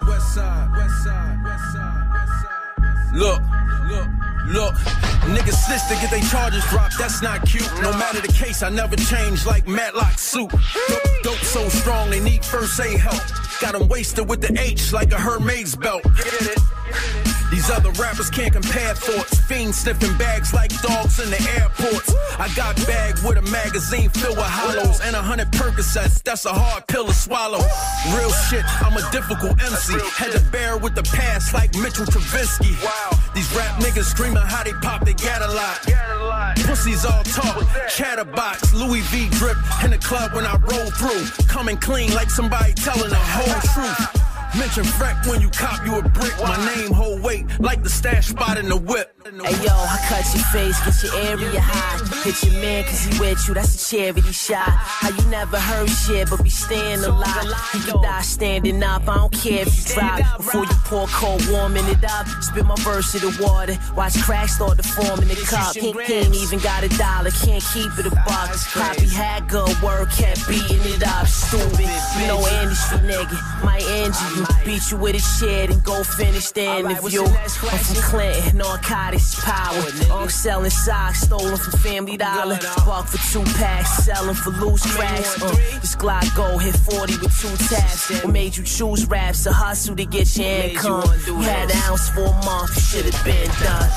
Look, 3.15 3.41
look, 3.89 4.07
look. 4.49 4.75
Niggas 5.25 5.57
snitch 5.65 5.81
to 5.89 5.95
get 5.95 6.11
they 6.11 6.21
charges 6.21 6.63
dropped. 6.69 6.99
That's 6.99 7.23
not 7.23 7.43
cute. 7.47 7.67
No 7.81 7.91
matter 7.93 8.21
the 8.21 8.31
case, 8.31 8.61
I 8.61 8.69
never 8.69 8.95
change 8.95 9.47
like 9.47 9.67
Matlock 9.67 10.19
suit. 10.19 10.51
Dope, 10.51 11.23
dope 11.23 11.37
so 11.37 11.67
strong, 11.69 12.11
they 12.11 12.19
need 12.19 12.45
first 12.45 12.79
aid 12.79 12.99
help. 12.99 13.23
Got 13.59 13.73
'em 13.73 13.87
wasted 13.87 14.29
with 14.29 14.41
the 14.41 14.55
H 14.61 14.93
like 14.93 15.11
a 15.11 15.17
Hermes 15.17 15.75
belt. 15.75 16.03
These 17.60 17.72
other 17.72 17.91
rappers 18.02 18.30
can't 18.30 18.54
compare 18.54 18.95
thoughts. 18.95 19.38
Fiends 19.41 19.80
sniffing 19.80 20.17
bags 20.17 20.54
like 20.54 20.72
dogs 20.82 21.19
in 21.19 21.30
the 21.30 21.60
airports. 21.60 22.15
I 22.39 22.48
got 22.56 22.78
bagged 22.88 23.22
with 23.28 23.38
a 23.38 23.41
magazine 23.52 24.10
filled 24.12 24.38
with 24.38 24.48
hollows 24.48 25.02
and 25.02 25.13
a 25.13 25.22
hundred 25.22 25.52
Percocets. 25.52 26.24
That's 26.24 26.45
a 26.45 26.54
hard 26.54 26.88
pill 26.88 27.08
to 27.08 27.13
swallow. 27.13 27.60
Real 28.15 28.32
shit, 28.48 28.63
I'm 28.82 28.95
a 28.95 29.04
difficult 29.12 29.62
MC. 29.62 30.00
Had 30.15 30.32
to 30.32 30.39
bear 30.52 30.78
with 30.78 30.95
the 30.95 31.04
past 31.04 31.54
like 31.54 31.76
Mitchell 31.76 32.06
Trubisky. 32.06 32.80
These 33.36 33.54
rap 33.54 33.76
niggas 33.84 34.06
screaming 34.06 34.38
how 34.38 34.63
they 34.63 34.72
pop, 34.80 35.04
they 35.04 35.13
got 35.15 35.41
a 35.41 35.52
lot. 35.52 36.56
Pussies 36.63 37.04
all 37.04 37.24
talk, 37.24 37.67
chatterbox, 37.89 38.74
Louis 38.74 39.02
V 39.12 39.28
drip 39.32 39.58
in 39.84 39.91
the 39.91 39.98
club 39.98 40.32
when 40.34 40.45
I 40.45 40.56
roll 40.56 40.91
through. 40.91 41.28
Coming 41.48 41.76
clean 41.76 42.13
like 42.13 42.30
somebody 42.30 42.72
telling 42.72 43.10
the 43.10 43.19
whole 43.19 43.60
truth. 43.76 44.28
Mention 44.57 44.83
Freck 44.83 45.27
when 45.27 45.41
you 45.41 45.49
cop 45.49 45.85
you 45.85 45.99
a 45.99 46.01
brick. 46.01 46.33
My 46.41 46.57
name 46.75 46.91
hold 46.91 47.21
weight 47.21 47.45
like 47.59 47.83
the 47.83 47.89
stash 47.89 48.29
spot 48.29 48.57
in 48.57 48.67
the 48.67 48.75
whip. 48.75 49.18
Hey 49.29 49.63
yo, 49.63 49.69
I 49.69 49.99
cut 50.09 50.25
your 50.33 50.43
face, 50.49 50.79
get 50.83 51.03
your 51.03 51.13
area 51.29 51.61
high. 51.61 52.01
Hit 52.23 52.41
your 52.43 52.59
man 52.63 52.83
cause 52.83 53.05
he 53.05 53.19
with 53.19 53.47
you, 53.47 53.53
that's 53.53 53.75
a 53.75 53.95
charity 53.95 54.31
shot. 54.31 54.65
How 54.65 55.09
you 55.09 55.29
never 55.29 55.59
heard 55.59 55.87
shit, 55.87 56.31
but 56.31 56.43
be 56.43 56.49
staying 56.49 57.03
alive. 57.03 57.45
You 57.75 57.79
can 57.81 58.01
die 58.01 58.21
standing 58.21 58.81
up, 58.81 59.07
I 59.07 59.17
don't 59.17 59.31
care 59.31 59.67
if 59.67 59.89
you 59.89 59.93
drop. 59.93 60.37
Before 60.37 60.63
you 60.63 60.77
pour 60.85 61.05
cold, 61.07 61.47
warming 61.47 61.85
it 61.85 62.03
up. 62.09 62.25
Spit 62.41 62.65
my 62.65 62.73
verse 62.79 63.13
in 63.13 63.21
the 63.21 63.45
water, 63.45 63.77
watch 63.95 64.19
cracks 64.19 64.55
start 64.55 64.77
to 64.77 64.83
form 64.83 65.21
in 65.21 65.27
the 65.27 65.35
cup. 65.45 65.77
Ain't 65.77 66.35
even 66.35 66.57
got 66.59 66.83
a 66.83 66.89
dollar, 66.97 67.29
can't 67.29 67.63
keep 67.71 67.91
it 67.99 68.07
a 68.07 68.15
buck. 68.25 68.49
Poppy 68.73 69.07
had 69.09 69.47
good 69.47 69.79
work, 69.83 70.09
kept 70.09 70.47
beating 70.49 70.81
it 70.89 71.05
up. 71.05 71.27
Stupid, 71.27 71.85
you 72.17 72.25
know 72.25 72.41
industry 72.65 72.97
nigga, 73.05 73.37
my 73.63 73.77
injure 73.77 74.41
you. 74.41 74.65
Beat 74.65 74.89
you 74.89 74.97
with 74.97 75.15
a 75.15 75.19
shit 75.21 75.69
and 75.69 75.83
go 75.83 76.03
finish 76.03 76.49
the 76.49 76.65
interview. 76.65 77.25
I'm 77.25 77.77
from 77.77 78.01
Clinton, 78.01 78.57
narcotics 78.57 79.18
power. 79.41 79.84
I'm 80.12 80.29
selling 80.29 80.69
socks, 80.69 81.21
stolen 81.21 81.58
from 81.58 81.79
Family 81.79 82.17
Dollar. 82.17 82.60
Buck 82.86 83.08
for 83.08 83.17
two 83.32 83.43
packs, 83.53 84.05
selling 84.05 84.36
for 84.36 84.51
loose 84.51 84.86
cracks. 84.95 85.41
Uh, 85.41 85.49
this 85.82 85.95
Glock 85.95 86.36
go 86.36 86.58
hit 86.58 86.75
40 86.75 87.17
with 87.17 87.38
two 87.39 87.55
taps. 87.67 88.10
What 88.23 88.34
made 88.34 88.58
you 88.58 88.63
choose 88.63 89.05
raps? 89.08 89.45
A 89.45 89.51
hustle 89.51 89.95
to 89.95 90.05
get 90.05 90.36
your 90.38 90.47
income. 90.47 91.03
You 91.25 91.36
had 91.41 91.69
an 91.71 91.77
ounce 91.88 92.10
for 92.10 92.25
a 92.25 92.45
month, 92.45 92.75
you 92.75 92.82
should 92.82 93.13
have 93.13 93.25
been 93.25 93.49
done. 93.63 93.89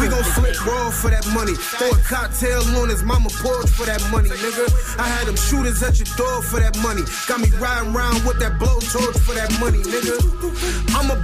We 0.00 0.08
gon' 0.08 0.24
flip 0.24 0.58
raw 0.66 0.90
for 0.90 1.10
that 1.10 1.26
money. 1.30 1.54
Throw 1.54 1.90
a 1.90 1.98
cocktail 2.02 2.62
on 2.82 2.88
his 2.88 3.04
mama 3.04 3.30
porch 3.30 3.70
for 3.70 3.86
that 3.86 4.02
money, 4.10 4.28
nigga. 4.28 4.66
I 4.98 5.06
had 5.06 5.28
them 5.28 5.36
shooters 5.36 5.82
at 5.82 5.98
your 6.02 6.10
door 6.16 6.42
for 6.42 6.58
that 6.58 6.74
money. 6.82 7.02
Got 7.28 7.40
me 7.40 7.50
riding 7.62 7.94
around 7.94 8.26
with 8.26 8.40
that 8.40 8.58
blowtorch 8.58 9.18
for 9.22 9.34
that 9.38 9.54
money, 9.60 9.78
nigga. 9.86 10.18
I'ma 10.98 11.14
break 11.22 11.22
that 11.22 11.22
hole 11.22 11.23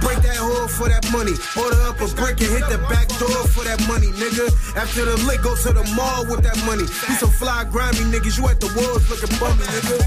for 0.81 0.89
that 0.89 1.05
money. 1.13 1.37
Order 1.53 1.81
up 1.85 2.01
a 2.01 2.07
brick 2.17 2.41
and 2.41 2.49
hit 2.49 2.65
the 2.65 2.79
back 2.89 3.07
door 3.21 3.45
for 3.53 3.63
that 3.63 3.77
money, 3.87 4.09
nigga. 4.17 4.49
After 4.75 5.05
the 5.05 5.15
lick, 5.29 5.43
go 5.43 5.53
to 5.55 5.69
the 5.73 5.85
mall 5.93 6.25
with 6.25 6.41
that 6.41 6.57
money. 6.65 6.83
You 6.83 7.15
some 7.21 7.29
fly 7.29 7.65
grimy 7.69 8.09
niggas, 8.09 8.39
you 8.39 8.47
at 8.49 8.59
the 8.59 8.69
walls 8.73 9.05
looking 9.09 9.29
bummy, 9.37 9.61
nigga. 9.61 10.01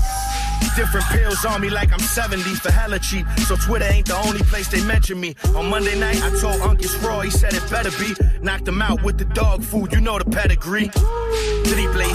Different 0.74 1.06
pills 1.06 1.44
on 1.44 1.60
me 1.60 1.70
like 1.70 1.92
I'm 1.92 2.00
70 2.00 2.42
for 2.56 2.72
hella 2.72 2.98
cheap. 2.98 3.24
So 3.46 3.54
Twitter 3.54 3.86
ain't 3.86 4.06
the 4.06 4.16
only 4.16 4.42
place 4.42 4.66
they 4.68 4.82
mention 4.84 5.20
me. 5.20 5.36
On 5.54 5.70
Monday 5.70 5.96
night, 5.96 6.20
I 6.20 6.30
told 6.40 6.60
Uncle 6.60 6.90
Raw, 7.06 7.20
he 7.20 7.30
said 7.30 7.54
it 7.54 7.62
better 7.70 7.92
be. 8.02 8.10
Knocked 8.42 8.66
him 8.66 8.82
out 8.82 9.02
with 9.04 9.16
the 9.16 9.26
dog 9.26 9.62
food, 9.62 9.92
you 9.92 10.00
know 10.00 10.18
the 10.18 10.24
pedigree. 10.24 10.90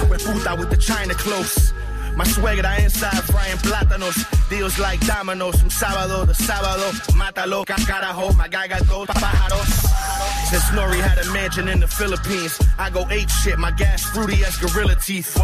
Triple 0.10 0.34
puta 0.34 0.56
with 0.60 0.69
the 0.69 0.78
China 0.78 1.13
close. 1.13 1.72
My 2.19 2.25
suegra 2.25 2.77
inside 2.84 3.23
frying 3.32 3.58
plátanos. 3.60 4.13
Deals 4.49 4.77
like 4.77 4.99
dominoes 5.08 5.55
from 5.58 5.69
sábado 5.69 6.25
to 6.27 6.34
sábado. 6.34 6.91
Mátalo, 7.15 7.63
carajo, 7.63 8.34
my 8.36 8.49
guy 8.49 8.67
got 8.67 8.82
pájaros. 9.08 10.38
Since 10.50 10.64
Nori 10.72 11.00
had 11.00 11.20
a 11.20 11.32
mansion 11.32 11.68
in 11.68 11.80
the 11.80 11.88
Philippines, 11.88 12.60
I 12.80 12.90
go 12.90 13.08
ape 13.12 13.30
shit, 13.30 13.60
my 13.60 13.70
gas 13.70 14.02
fruity 14.02 14.44
as 14.44 14.58
gorilla 14.58 14.96
teeth. 14.96 15.38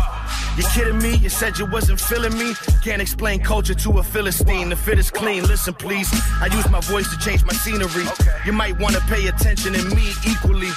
You 0.58 0.64
kidding 0.74 0.98
me? 0.98 1.18
You 1.18 1.30
said 1.30 1.60
you 1.60 1.68
wasn't 1.68 2.00
feeling 2.02 2.36
me? 2.40 2.56
Can't 2.84 3.04
explain 3.04 3.40
culture 3.44 3.76
to 3.76 4.00
a 4.00 4.04
Philistine. 4.04 4.70
The 4.70 4.76
fit 4.76 4.98
is 4.98 5.12
clean, 5.12 5.44
listen 5.44 5.76
please. 5.76 6.10
I 6.42 6.48
use 6.48 6.68
my 6.72 6.80
voice 6.80 7.08
to 7.14 7.20
change 7.20 7.46
my 7.46 7.54
scenery. 7.54 8.08
You 8.48 8.54
might 8.54 8.80
wanna 8.80 9.00
pay 9.02 9.28
attention 9.28 9.76
in 9.76 9.88
me 9.90 10.10
equally. 10.28 10.72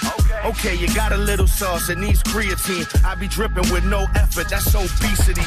Okay, 0.45 0.75
you 0.75 0.93
got 0.95 1.13
a 1.13 1.17
little 1.17 1.47
sauce, 1.47 1.89
it 1.89 1.97
needs 1.97 2.23
creatine. 2.23 2.85
I 3.07 3.15
be 3.15 3.29
dripping 3.29 3.73
with 3.73 3.85
no 3.85 4.07
effort, 4.15 4.51
that's 4.51 4.75
obesity. 4.75 5.41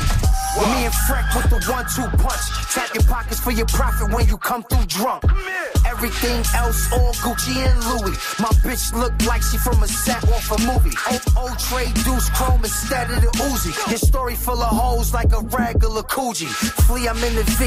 With 0.57 0.67
me 0.73 0.85
and 0.85 0.93
Freck 1.05 1.35
with 1.35 1.49
the 1.49 1.71
one-two 1.71 2.17
punch. 2.17 2.41
Tap 2.73 2.93
your 2.95 3.03
pockets 3.03 3.39
for 3.39 3.51
your 3.51 3.67
profit 3.67 4.11
when 4.11 4.27
you 4.27 4.37
come 4.37 4.63
through 4.63 4.85
drunk. 4.85 5.23
Everything 5.85 6.43
else 6.55 6.91
all 6.91 7.13
Gucci 7.23 7.55
and 7.55 7.79
Louis. 7.85 8.17
My 8.39 8.49
bitch 8.71 8.93
look 8.93 9.13
like 9.27 9.41
she 9.43 9.57
from 9.57 9.83
a 9.83 9.87
set 9.87 10.23
off 10.29 10.47
a 10.51 10.57
movie. 10.63 10.95
Old, 11.11 11.23
old 11.37 11.59
trade 11.59 11.93
deuce 12.05 12.29
chrome 12.29 12.63
instead 12.63 13.11
of 13.11 13.21
the 13.21 13.31
Uzi. 13.51 13.71
Your 13.89 13.97
story 13.97 14.35
full 14.35 14.61
of 14.61 14.69
hoes 14.69 15.13
like 15.13 15.31
a 15.33 15.41
regular 15.41 16.03
Coogee. 16.03 16.47
Flee, 16.87 17.07
I'm 17.07 17.17
in 17.17 17.35
the 17.35 17.43
V 17.59 17.65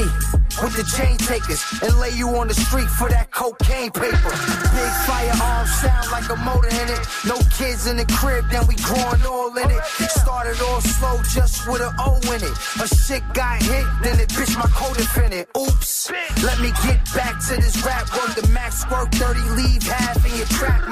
with 0.63 0.75
the 0.75 0.85
chain 0.97 1.17
takers 1.17 1.61
and 1.83 1.93
lay 1.99 2.11
you 2.11 2.29
on 2.29 2.47
the 2.47 2.53
street 2.53 2.89
for 2.89 3.09
that 3.09 3.29
cocaine 3.31 3.91
paper. 3.91 4.33
Big 4.73 4.93
firearms 5.05 5.71
sound 5.77 6.09
like 6.11 6.27
a 6.29 6.37
motor 6.41 6.69
in 6.69 6.87
it. 6.89 7.01
No 7.25 7.37
kids 7.53 7.87
in 7.87 7.97
the 7.97 8.05
crib, 8.17 8.45
then 8.49 8.65
we 8.67 8.75
growing 8.81 9.21
all 9.27 9.55
in 9.57 9.69
it. 9.69 9.83
Started 10.09 10.57
all 10.61 10.81
slow 10.81 11.21
just 11.33 11.67
with 11.67 11.81
an 11.81 11.93
O 11.99 12.17
in 12.33 12.41
it. 12.41 12.55
A 12.81 12.87
shit 12.87 13.21
got 13.33 13.61
hit, 13.61 13.85
then 14.01 14.19
it 14.19 14.29
bitch 14.29 14.55
my 14.57 14.69
coat 14.73 14.97
in 14.97 15.33
it. 15.33 15.49
Oops. 15.57 16.11
Let 16.43 16.59
me 16.59 16.71
get 16.83 17.03
back 17.13 17.39
to 17.47 17.55
this 17.57 17.83
rap 17.85 18.09
work. 18.15 18.35
The 18.35 18.47
max 18.49 18.81
squirt 18.81 19.13
30 19.15 19.39
leave 19.59 19.83
half 19.83 20.17
in 20.25 20.35
your 20.37 20.47
trap 20.47 20.87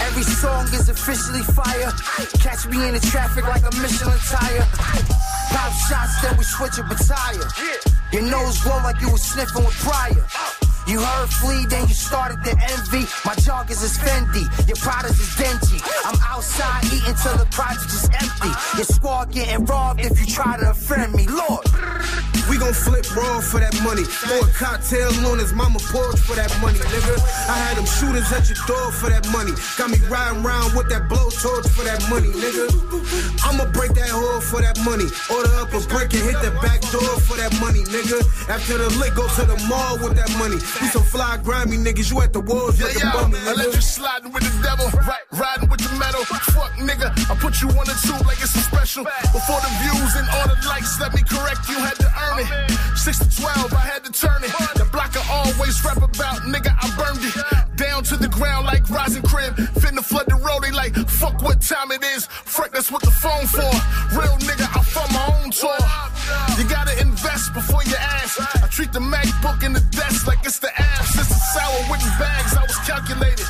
Every 0.00 0.22
song 0.22 0.66
is 0.74 0.88
officially 0.88 1.42
fire. 1.42 1.90
Catch 2.38 2.66
me 2.68 2.86
in 2.86 2.94
the 2.94 3.00
traffic 3.00 3.44
like 3.44 3.62
a 3.62 3.74
Michelin 3.76 4.18
tire. 4.30 4.66
Pop 5.50 5.72
shots, 5.88 6.22
then 6.22 6.36
we 6.36 6.44
switch 6.44 6.78
a 6.78 6.84
battalion. 6.84 7.48
Your 8.12 8.22
nose 8.22 8.60
glow 8.62 8.78
like 8.84 9.00
you 9.00 9.10
was 9.10 9.22
sniffing 9.22 9.64
with 9.64 9.74
Pryor. 9.82 10.26
You 10.86 11.00
heard 11.00 11.30
Flee, 11.30 11.64
then 11.66 11.88
you 11.88 11.94
started 11.94 12.44
to 12.44 12.50
envy. 12.50 13.08
My 13.24 13.34
joggers 13.40 13.82
is 13.82 13.96
Fendi, 13.96 14.44
your 14.68 14.76
products 14.76 15.18
is 15.18 15.34
dingy. 15.34 15.82
I'm 16.04 16.18
outside 16.26 16.84
eating 16.84 17.14
till 17.22 17.36
the 17.38 17.48
project 17.50 17.86
is 17.86 18.04
empty. 18.12 18.52
Your 18.76 18.84
squad 18.84 19.32
getting 19.32 19.64
robbed 19.64 20.00
if 20.00 20.20
you 20.20 20.26
try 20.26 20.58
to 20.58 20.70
offend 20.70 21.14
me, 21.14 21.26
Lord. 21.26 21.64
We 22.50 22.58
gon' 22.58 22.72
flip 22.74 23.04
raw 23.16 23.40
for 23.40 23.58
that 23.60 23.74
money. 23.82 24.04
Throw 24.04 24.40
a 24.40 24.48
cocktail 24.52 25.10
on 25.26 25.38
his 25.38 25.52
mama 25.52 25.78
porch 25.90 26.18
for 26.20 26.36
that 26.36 26.52
money, 26.60 26.78
nigga. 26.78 27.14
I 27.48 27.56
had 27.56 27.76
them 27.76 27.86
shooters 27.86 28.30
at 28.32 28.48
your 28.48 28.58
door 28.66 28.92
for 28.92 29.08
that 29.10 29.26
money. 29.32 29.52
Got 29.78 29.90
me 29.90 29.98
riding 30.08 30.44
around 30.44 30.76
with 30.76 30.88
that 30.90 31.08
blowtorch 31.08 31.68
for 31.72 31.84
that 31.84 32.04
money, 32.10 32.28
nigga. 32.36 32.68
I'ma 33.44 33.64
break 33.72 33.94
that 33.94 34.10
hole 34.10 34.40
for 34.40 34.60
that 34.60 34.78
money. 34.84 35.08
Order 35.32 35.54
up 35.62 35.72
a 35.72 35.80
brick 35.88 36.12
and 36.14 36.22
hit 36.28 36.38
the 36.44 36.52
back 36.60 36.80
door 36.92 37.16
for 37.24 37.36
that 37.40 37.52
money, 37.60 37.82
nigga. 37.88 38.20
After 38.48 38.76
the 38.78 38.88
lick, 39.00 39.14
go 39.14 39.26
to 39.26 39.44
the 39.48 39.56
mall 39.68 39.96
with 39.98 40.14
that 40.16 40.30
money. 40.38 40.56
You 40.56 40.88
some 40.92 41.02
fly 41.04 41.38
grimy 41.42 41.76
niggas, 41.78 42.10
you 42.12 42.20
at 42.20 42.32
the 42.32 42.40
walls 42.40 42.78
Yeah, 42.78 42.86
looking 42.92 43.08
yo, 43.08 43.12
bummy, 43.12 43.38
I 43.40 43.52
let 43.56 43.68
nigga. 43.68 43.74
you 43.76 43.80
sliding 43.80 44.32
with 44.32 44.44
the 44.44 44.52
devil, 44.62 44.86
right, 45.08 45.23
riding 45.34 45.68
with 45.68 45.80
the 45.82 45.92
metal. 45.98 46.24
Fuck, 46.54 46.72
nigga, 46.78 47.10
I 47.30 47.34
put 47.36 47.60
you 47.60 47.68
on 47.74 47.86
the 47.86 47.96
tube 48.02 48.24
like 48.26 48.40
it's 48.40 48.54
a 48.54 48.62
special. 48.62 49.04
Before 49.04 49.60
the 49.60 49.72
views 49.82 50.12
and 50.16 50.26
all 50.38 50.46
the 50.48 50.58
likes, 50.66 50.98
let 51.00 51.14
me 51.14 51.22
correct 51.22 51.68
you, 51.68 51.78
had 51.78 51.98
to 51.98 52.08
earn 52.08 52.38
it. 52.42 52.48
Six 52.96 53.18
to 53.18 53.28
twelve, 53.28 53.72
I 53.74 53.84
had 53.84 54.04
to 54.04 54.12
turn 54.12 54.42
it. 54.44 54.52
The 54.78 54.86
block 54.90 55.12
I 55.16 55.22
always 55.30 55.82
rap 55.84 55.98
about, 55.98 56.46
nigga, 56.46 56.72
I 56.72 56.86
burned 56.96 57.24
it. 57.24 57.34
Down 57.76 58.04
to 58.04 58.16
the 58.16 58.28
ground 58.28 58.66
like 58.66 58.88
rising 58.88 59.22
crib. 59.22 59.56
Finna 59.82 60.02
flood 60.02 60.26
the 60.28 60.36
road, 60.36 60.62
they 60.62 60.70
like, 60.70 60.94
fuck 61.08 61.42
what 61.42 61.60
time 61.60 61.90
it 61.90 62.02
is. 62.02 62.26
Frick, 62.26 62.72
that's 62.72 62.90
what 62.90 63.02
the 63.02 63.10
phone 63.10 63.46
for. 63.46 63.70
Real 64.14 64.36
nigga, 64.46 64.66
I 64.70 64.80
fund 64.82 65.10
my 65.12 65.26
own 65.42 65.50
tour. 65.50 65.78
You 66.56 66.64
gotta 66.68 66.94
invest 67.00 67.52
before 67.52 67.82
you 67.84 67.96
ask. 67.96 68.40
I 68.62 68.68
treat 68.68 68.92
the 68.92 69.00
MacBook 69.00 69.64
in 69.64 69.72
the 69.72 69.84
desk 69.90 70.26
like 70.26 70.38
it's 70.44 70.58
the 70.58 70.70
ass. 70.80 71.18
It's 71.18 71.30
a 71.30 71.40
sour 71.52 71.90
wooden 71.90 72.08
bags, 72.18 72.56
I 72.56 72.62
was 72.62 72.78
calculated. 72.86 73.46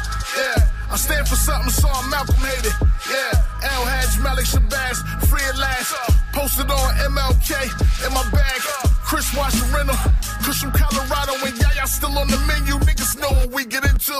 I 0.94 0.96
stand 0.96 1.26
for 1.26 1.35
something, 1.35 1.72
so 1.72 1.88
I'm 1.88 2.09
Malcolm 2.09 2.37
hated. 2.37 2.72
Yeah, 3.11 3.42
El 3.64 3.83
Hadj 3.83 4.22
Malik 4.22 4.46
Shabazz, 4.46 5.02
free 5.26 5.42
at 5.42 5.59
last. 5.59 5.92
Posted 6.33 6.70
on 6.70 6.94
MLK 7.11 8.07
in 8.07 8.14
my 8.14 8.22
bag. 8.30 8.93
Chris 9.05 9.37
Wash 9.37 9.53
the 9.55 9.67
rental. 9.77 9.97
Kush 10.43 10.61
from 10.61 10.73
Colorado 10.73 11.37
and 11.45 11.57
Yaya 11.61 11.87
still 11.87 12.17
on 12.19 12.27
the 12.29 12.40
menu. 12.49 12.75
Niggas 12.88 13.21
know 13.21 13.31
what 13.37 13.51
we 13.53 13.64
get 13.64 13.85
into. 13.85 14.17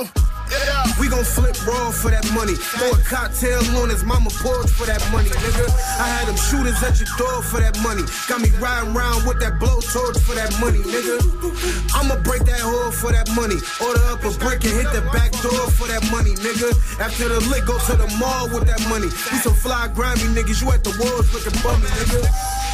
Yeah. 0.53 0.85
We 1.01 1.09
gon' 1.09 1.25
flip 1.25 1.57
raw 1.67 1.91
for 1.91 2.13
that 2.13 2.25
money. 2.37 2.55
Throw 2.55 2.93
a 2.93 3.01
cocktail 3.03 3.65
on 3.81 3.89
his 3.89 4.05
mama 4.05 4.31
porch 4.45 4.69
for 4.71 4.85
that 4.85 5.01
money, 5.11 5.29
nigga. 5.29 5.67
I 5.99 6.07
had 6.07 6.29
them 6.29 6.37
shooters 6.37 6.79
at 6.85 7.01
your 7.01 7.09
door 7.17 7.43
for 7.43 7.61
that 7.61 7.81
money. 7.81 8.05
Got 8.29 8.45
me 8.45 8.51
riding 8.61 8.95
around 8.95 9.25
with 9.27 9.41
that 9.41 9.59
blowtorch 9.59 10.21
for 10.21 10.37
that 10.37 10.53
money, 10.61 10.85
nigga. 10.85 11.17
I'ma 11.97 12.21
break 12.23 12.45
that 12.45 12.61
hole 12.61 12.93
for 12.93 13.11
that 13.11 13.29
money. 13.33 13.57
Order 13.81 14.05
up 14.13 14.23
a 14.23 14.31
brick 14.37 14.63
and 14.69 14.77
hit 14.85 14.93
the 14.93 15.01
back 15.17 15.33
door 15.41 15.65
for 15.73 15.89
that 15.89 16.05
money, 16.13 16.37
nigga. 16.37 16.71
After 17.01 17.29
the 17.29 17.41
lick, 17.49 17.65
go 17.65 17.79
to 17.89 17.97
the 17.97 18.09
mall 18.21 18.53
with 18.53 18.69
that 18.69 18.85
money. 18.93 19.09
You 19.09 19.39
some 19.41 19.57
fly 19.57 19.89
grimy 19.97 20.29
niggas, 20.37 20.61
you 20.61 20.71
at 20.73 20.85
the 20.85 20.93
walls 21.01 21.33
looking 21.33 21.57
bummy, 21.65 21.89
nigga. 21.89 22.74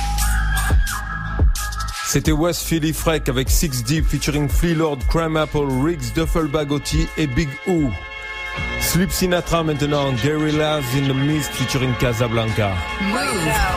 C'était 2.12 2.32
West 2.32 2.64
Philly 2.64 2.92
Freck 2.92 3.28
avec 3.28 3.48
Six 3.48 3.84
Deep 3.84 4.04
featuring 4.04 4.48
Flea 4.48 4.74
Lord, 4.74 4.98
Crime 5.08 5.36
Apple, 5.36 5.68
Riggs, 5.80 6.12
Duffel 6.12 6.48
Bagotti 6.48 7.06
et 7.16 7.28
Big 7.28 7.48
O. 7.68 7.88
Sleep 8.80 9.12
Sinatra 9.12 9.62
maintenant, 9.62 10.12
Gary 10.14 10.50
Laz 10.50 10.82
in 10.96 11.06
the 11.06 11.14
Mist 11.14 11.52
featuring 11.52 11.94
Casablanca. 12.00 12.74
Move. 13.12 13.70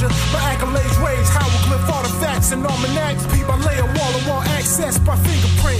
Pressure. 0.00 0.32
My 0.32 0.40
accolades 0.54 1.04
raised, 1.04 1.30
hieroglyph 1.32 1.88
artifacts 1.90 2.52
and 2.52 2.64
almanacs. 2.66 3.26
Peep, 3.32 3.48
I 3.48 3.56
lay 3.64 3.78
a 3.78 3.84
wall 3.84 4.14
of 4.16 4.28
wall 4.28 4.42
access 4.42 4.98
by 4.98 5.16
fingerprint. 5.16 5.79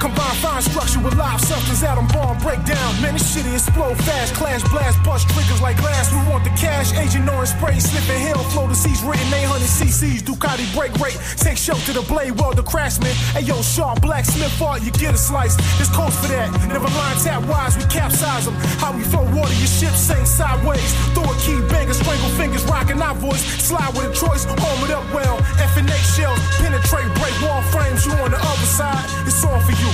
Combine 0.00 0.36
fine 0.40 0.62
structure 0.62 0.98
with 1.04 1.14
live 1.16 1.38
substance, 1.42 1.82
atom 1.82 2.08
bomb 2.08 2.38
breakdown. 2.38 2.88
Man, 3.02 3.12
this 3.12 3.36
shit 3.36 3.44
explode 3.44 3.98
fast. 4.08 4.32
Clash 4.32 4.64
blast, 4.72 4.96
bust 5.04 5.28
triggers 5.28 5.60
like 5.60 5.76
glass. 5.76 6.08
We 6.10 6.24
want 6.24 6.42
the 6.42 6.50
cash, 6.56 6.96
agent 6.96 7.28
orange 7.28 7.50
spray, 7.50 7.78
slipping 7.78 8.18
hell, 8.24 8.40
flow 8.48 8.66
the 8.66 8.74
seas, 8.74 9.04
written 9.04 9.28
800 9.28 9.60
cc's. 9.60 10.22
Ducati 10.22 10.64
break 10.72 10.96
rate, 10.96 11.20
take 11.36 11.58
show 11.58 11.76
to 11.84 11.92
the 11.92 12.00
blade, 12.08 12.32
well 12.40 12.54
the 12.54 12.62
craftsman. 12.62 13.12
Hey 13.36 13.44
yo, 13.44 13.60
sharp 13.60 14.00
blacksmith 14.00 14.56
art, 14.62 14.80
you 14.80 14.90
get 14.92 15.12
a 15.12 15.18
slice. 15.18 15.54
This 15.76 15.92
coast 15.92 16.16
for 16.24 16.28
that. 16.32 16.48
Never 16.72 16.88
line 16.88 17.18
tap 17.20 17.44
wise, 17.44 17.76
we 17.76 17.84
capsize 17.92 18.46
them. 18.46 18.56
How 18.80 18.96
we 18.96 19.04
flow 19.04 19.28
water, 19.36 19.52
your 19.60 19.68
ship 19.68 19.92
sink 19.92 20.24
sideways. 20.26 20.96
Throw 21.12 21.28
a 21.28 21.36
key 21.44 21.60
banger, 21.68 21.92
strangle 21.92 22.32
fingers, 22.40 22.64
rocking 22.64 23.02
our 23.02 23.14
voice. 23.20 23.44
Slide 23.60 23.92
with 23.92 24.08
a 24.08 24.14
choice, 24.16 24.48
arm 24.48 24.80
it 24.80 24.96
up 24.96 25.04
well. 25.12 25.36
F 25.60 25.76
and 25.76 25.92
A 25.92 25.98
shells, 26.16 26.40
penetrate, 26.56 27.12
break 27.20 27.36
wall 27.44 27.60
frames. 27.68 28.06
You 28.08 28.16
on 28.24 28.32
the 28.32 28.40
other 28.40 28.64
side, 28.64 29.04
it's 29.28 29.44
on 29.44 29.60
for 29.60 29.76
you. 29.76 29.89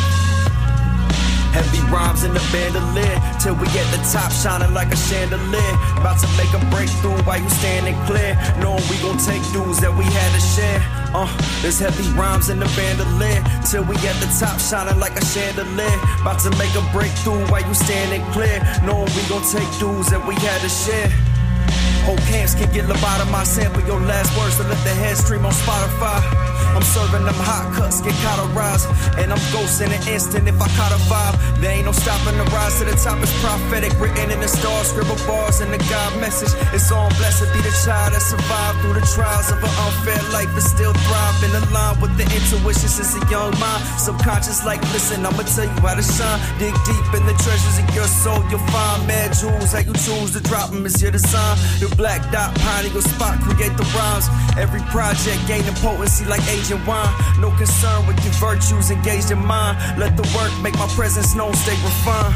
Heavy 1.57 1.81
rhymes 1.89 2.23
in 2.23 2.35
the 2.35 2.45
bandolier 2.53 3.17
till 3.41 3.57
we 3.57 3.65
at 3.81 3.89
the 3.89 3.97
top, 4.13 4.29
shining 4.31 4.75
like 4.75 4.93
a 4.93 4.97
chandelier. 5.09 5.75
About 5.97 6.21
to 6.21 6.29
make 6.37 6.53
a 6.53 6.61
breakthrough 6.69 7.17
while 7.25 7.41
you 7.41 7.49
standing 7.49 7.97
clear, 8.05 8.37
knowing 8.61 8.85
we 8.93 8.97
gon' 9.01 9.17
take 9.17 9.41
dues 9.57 9.81
that 9.81 9.89
we 9.97 10.05
had 10.05 10.31
to 10.37 10.43
share. 10.53 10.81
Uh, 11.17 11.25
there's 11.63 11.81
heavy 11.81 12.05
rhymes 12.13 12.51
in 12.51 12.61
the 12.61 12.69
bandolier 12.77 13.41
till 13.65 13.85
we 13.89 13.97
at 14.05 14.17
the 14.21 14.29
top, 14.37 14.61
shining 14.61 15.01
like 15.01 15.17
a 15.17 15.25
chandelier. 15.33 15.97
About 16.21 16.45
to 16.45 16.53
make 16.61 16.77
a 16.77 16.85
breakthrough 16.93 17.41
while 17.49 17.65
you 17.65 17.73
standing 17.73 18.21
clear, 18.37 18.61
knowing 18.85 19.09
we 19.17 19.25
gon' 19.33 19.41
take 19.49 19.71
dues 19.81 20.13
that 20.13 20.21
we 20.29 20.37
had 20.37 20.61
to 20.61 20.69
share. 20.69 21.09
Whole 22.05 22.21
camps 22.29 22.55
can 22.55 22.71
get 22.71 22.85
lobotomized, 22.85 23.57
sample 23.57 23.81
your 23.89 24.01
last 24.05 24.29
words 24.37 24.61
to 24.61 24.63
let 24.63 24.79
the 24.85 24.95
head 25.01 25.17
stream 25.17 25.47
on 25.47 25.53
Spotify. 25.53 26.56
I'm 26.77 26.85
serving 26.85 27.25
them 27.25 27.41
hot 27.41 27.73
cuts, 27.73 28.05
get 28.05 28.13
cauterized. 28.21 28.87
And 29.17 29.33
I'm 29.33 29.41
ghost 29.51 29.81
in 29.81 29.91
an 29.91 30.03
instant 30.07 30.47
if 30.47 30.61
I 30.61 30.69
caught 30.77 30.93
a 30.93 31.01
vibe. 31.09 31.37
There 31.61 31.73
ain't 31.73 31.87
no 31.89 31.93
stopping 31.93 32.37
the 32.37 32.45
rise 32.53 32.79
to 32.79 32.85
the 32.85 32.97
top. 33.01 33.17
It's 33.25 33.33
prophetic, 33.41 33.97
written 33.99 34.31
in 34.31 34.41
the 34.45 34.49
stars, 34.49 34.93
scribble 34.93 35.17
bars 35.27 35.65
in 35.65 35.73
the 35.73 35.81
God 35.89 36.13
message. 36.21 36.53
It's 36.77 36.93
all 36.93 37.09
blessed 37.17 37.49
be 37.57 37.65
the 37.65 37.73
child 37.81 38.13
that 38.13 38.21
survived 38.21 38.85
through 38.85 39.01
the 39.01 39.07
trials 39.17 39.49
of 39.49 39.59
an 39.65 39.73
unfair 39.89 40.21
life 40.37 40.53
and 40.53 40.63
still 40.63 40.93
thrive 41.09 41.37
in 41.43 41.57
line 41.73 41.97
with 42.01 42.13
the 42.21 42.29
intuition 42.29 42.89
since 42.93 43.17
a 43.17 43.23
young 43.33 43.57
mind. 43.57 43.81
Subconscious, 43.97 44.65
like, 44.69 44.83
listen, 44.93 45.25
I'ma 45.25 45.49
tell 45.49 45.65
you 45.65 45.81
how 45.81 45.97
to 45.97 46.05
shine. 46.05 46.39
Dig 46.61 46.77
deep 46.85 47.09
in 47.17 47.25
the 47.25 47.37
treasures 47.41 47.79
of 47.81 47.89
your 47.97 48.05
soul, 48.05 48.45
you'll 48.53 48.61
find 48.69 49.07
mad 49.09 49.33
jewels. 49.33 49.73
How 49.73 49.81
you 49.81 49.97
choose 50.05 50.37
to 50.37 50.41
drop 50.45 50.71
them 50.71 50.85
is 50.85 51.01
your 51.01 51.11
design. 51.11 51.57
The 51.81 51.89
black 51.97 52.21
dot, 52.33 52.53
pine 52.61 52.87
eagle 52.87 53.01
spot, 53.01 53.41
create 53.41 53.73
the 53.81 53.87
rhymes. 53.97 54.29
Every 54.61 54.81
project 54.93 55.41
gaining 55.49 55.77
potency 55.81 56.25
like 56.25 56.45
Wine. 56.75 57.15
No 57.39 57.51
concern 57.55 58.07
with 58.07 58.19
your 58.25 58.35
virtues, 58.35 58.91
engaged 58.91 59.31
in 59.31 59.39
mind. 59.39 59.79
Let 59.99 60.17
the 60.17 60.27
work 60.35 60.51
make 60.63 60.75
my 60.75 60.89
presence 60.99 61.35
known, 61.37 61.55
stay 61.55 61.79
refined. 61.87 62.35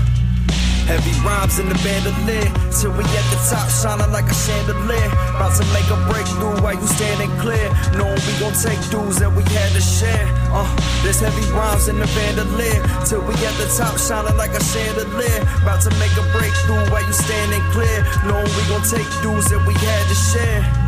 Heavy 0.87 1.15
rhymes 1.23 1.59
in 1.59 1.69
the 1.69 1.79
bandolier 1.87 2.51
Till 2.75 2.91
we 2.91 3.07
at 3.07 3.27
the 3.31 3.39
top, 3.47 3.71
shining 3.71 4.11
like 4.11 4.27
a 4.27 4.35
chandelier 4.35 5.07
About 5.39 5.55
to 5.59 5.65
make 5.71 5.87
a 5.87 5.99
breakthrough 6.11 6.59
while 6.63 6.75
you 6.75 6.87
standing 6.99 7.31
clear 7.39 7.71
Knowing 7.95 8.19
we 8.27 8.33
gon' 8.43 8.55
take 8.59 8.79
dues 8.91 9.23
that 9.23 9.31
we 9.31 9.43
had 9.55 9.71
to 9.71 9.83
share 9.83 10.27
uh, 10.51 10.67
There's 11.03 11.23
heavy 11.23 11.47
rhymes 11.55 11.87
in 11.87 11.99
the 11.99 12.11
bandolier 12.19 12.83
Till 13.07 13.23
we 13.23 13.35
at 13.39 13.55
the 13.63 13.71
top, 13.79 13.99
shining 14.03 14.35
like 14.35 14.51
a 14.51 14.63
chandelier 14.63 15.43
About 15.63 15.79
to 15.87 15.91
make 16.03 16.15
a 16.19 16.27
breakthrough 16.35 16.83
while 16.91 17.07
you 17.07 17.15
standing 17.15 17.63
clear 17.71 18.03
Knowing 18.27 18.51
we 18.59 18.63
gon' 18.67 18.83
take 18.83 19.07
dues 19.23 19.47
that 19.51 19.63
we 19.67 19.75
had 19.75 20.05
to 20.11 20.17
share 20.17 20.80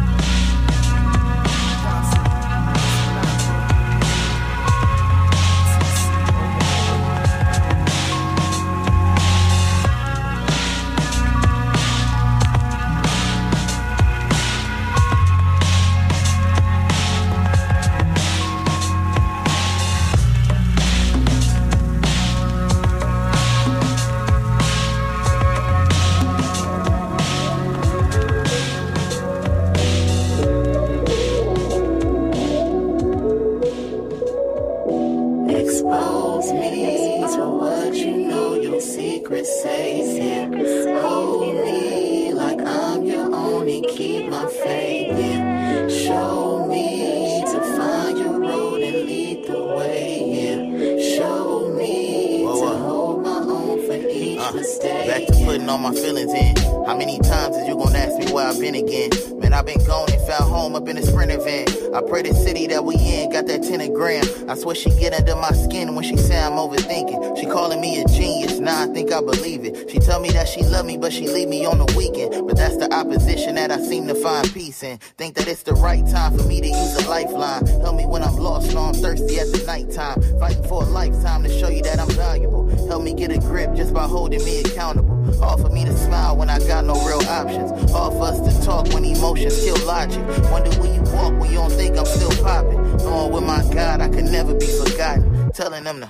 get 83.29 83.37
a 83.37 83.39
grip 83.39 83.73
just 83.77 83.95
by 83.95 84.03
holding 84.03 84.45
me 84.45 84.59
accountable. 84.63 85.17
Offer 85.41 85.69
me 85.69 85.85
to 85.85 85.97
smile 85.97 86.37
when 86.37 86.51
I 86.51 86.59
got 86.67 86.85
no 86.85 86.95
real 87.07 87.23
options. 87.29 87.71
Offer 87.93 88.21
us 88.21 88.41
to 88.41 88.67
talk 88.67 88.89
when 88.89 89.05
emotions 89.05 89.63
kill 89.63 89.79
logic. 89.87 90.27
Wonder 90.51 90.71
where 90.81 90.93
you 90.93 91.03
walk 91.13 91.33
when 91.39 91.51
you 91.51 91.59
don't 91.59 91.71
think 91.71 91.97
I'm 91.97 92.05
still 92.05 92.33
popping. 92.43 92.83
Knowing 92.97 93.33
with 93.33 93.45
my 93.45 93.63
God 93.73 94.01
I 94.01 94.09
can 94.09 94.33
never 94.33 94.55
be 94.55 94.67
forgotten. 94.67 95.53
Telling 95.53 95.85
them 95.85 96.01
to 96.01 96.09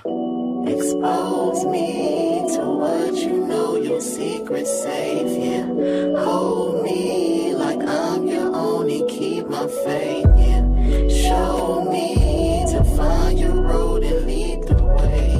Expose 0.72 1.66
me 1.66 2.46
to 2.54 2.62
what 2.80 3.14
you 3.16 3.46
know 3.46 3.76
your 3.76 4.00
secret 4.00 4.66
here. 4.66 5.66
Hold 6.16 6.82
me 6.82 7.54
like 7.54 7.82
I'm 7.86 8.26
your 8.26 8.56
only, 8.56 9.04
keep 9.06 9.48
my 9.48 9.66
faith 9.84 10.34
here. 10.36 11.10
Show 11.10 11.84
me 11.90 12.64
to 12.70 12.82
find 12.96 13.38
your 13.38 13.60
road 13.60 14.02
and 14.02 14.24
lead 14.24 14.62
the 14.62 14.82
way 14.82 15.31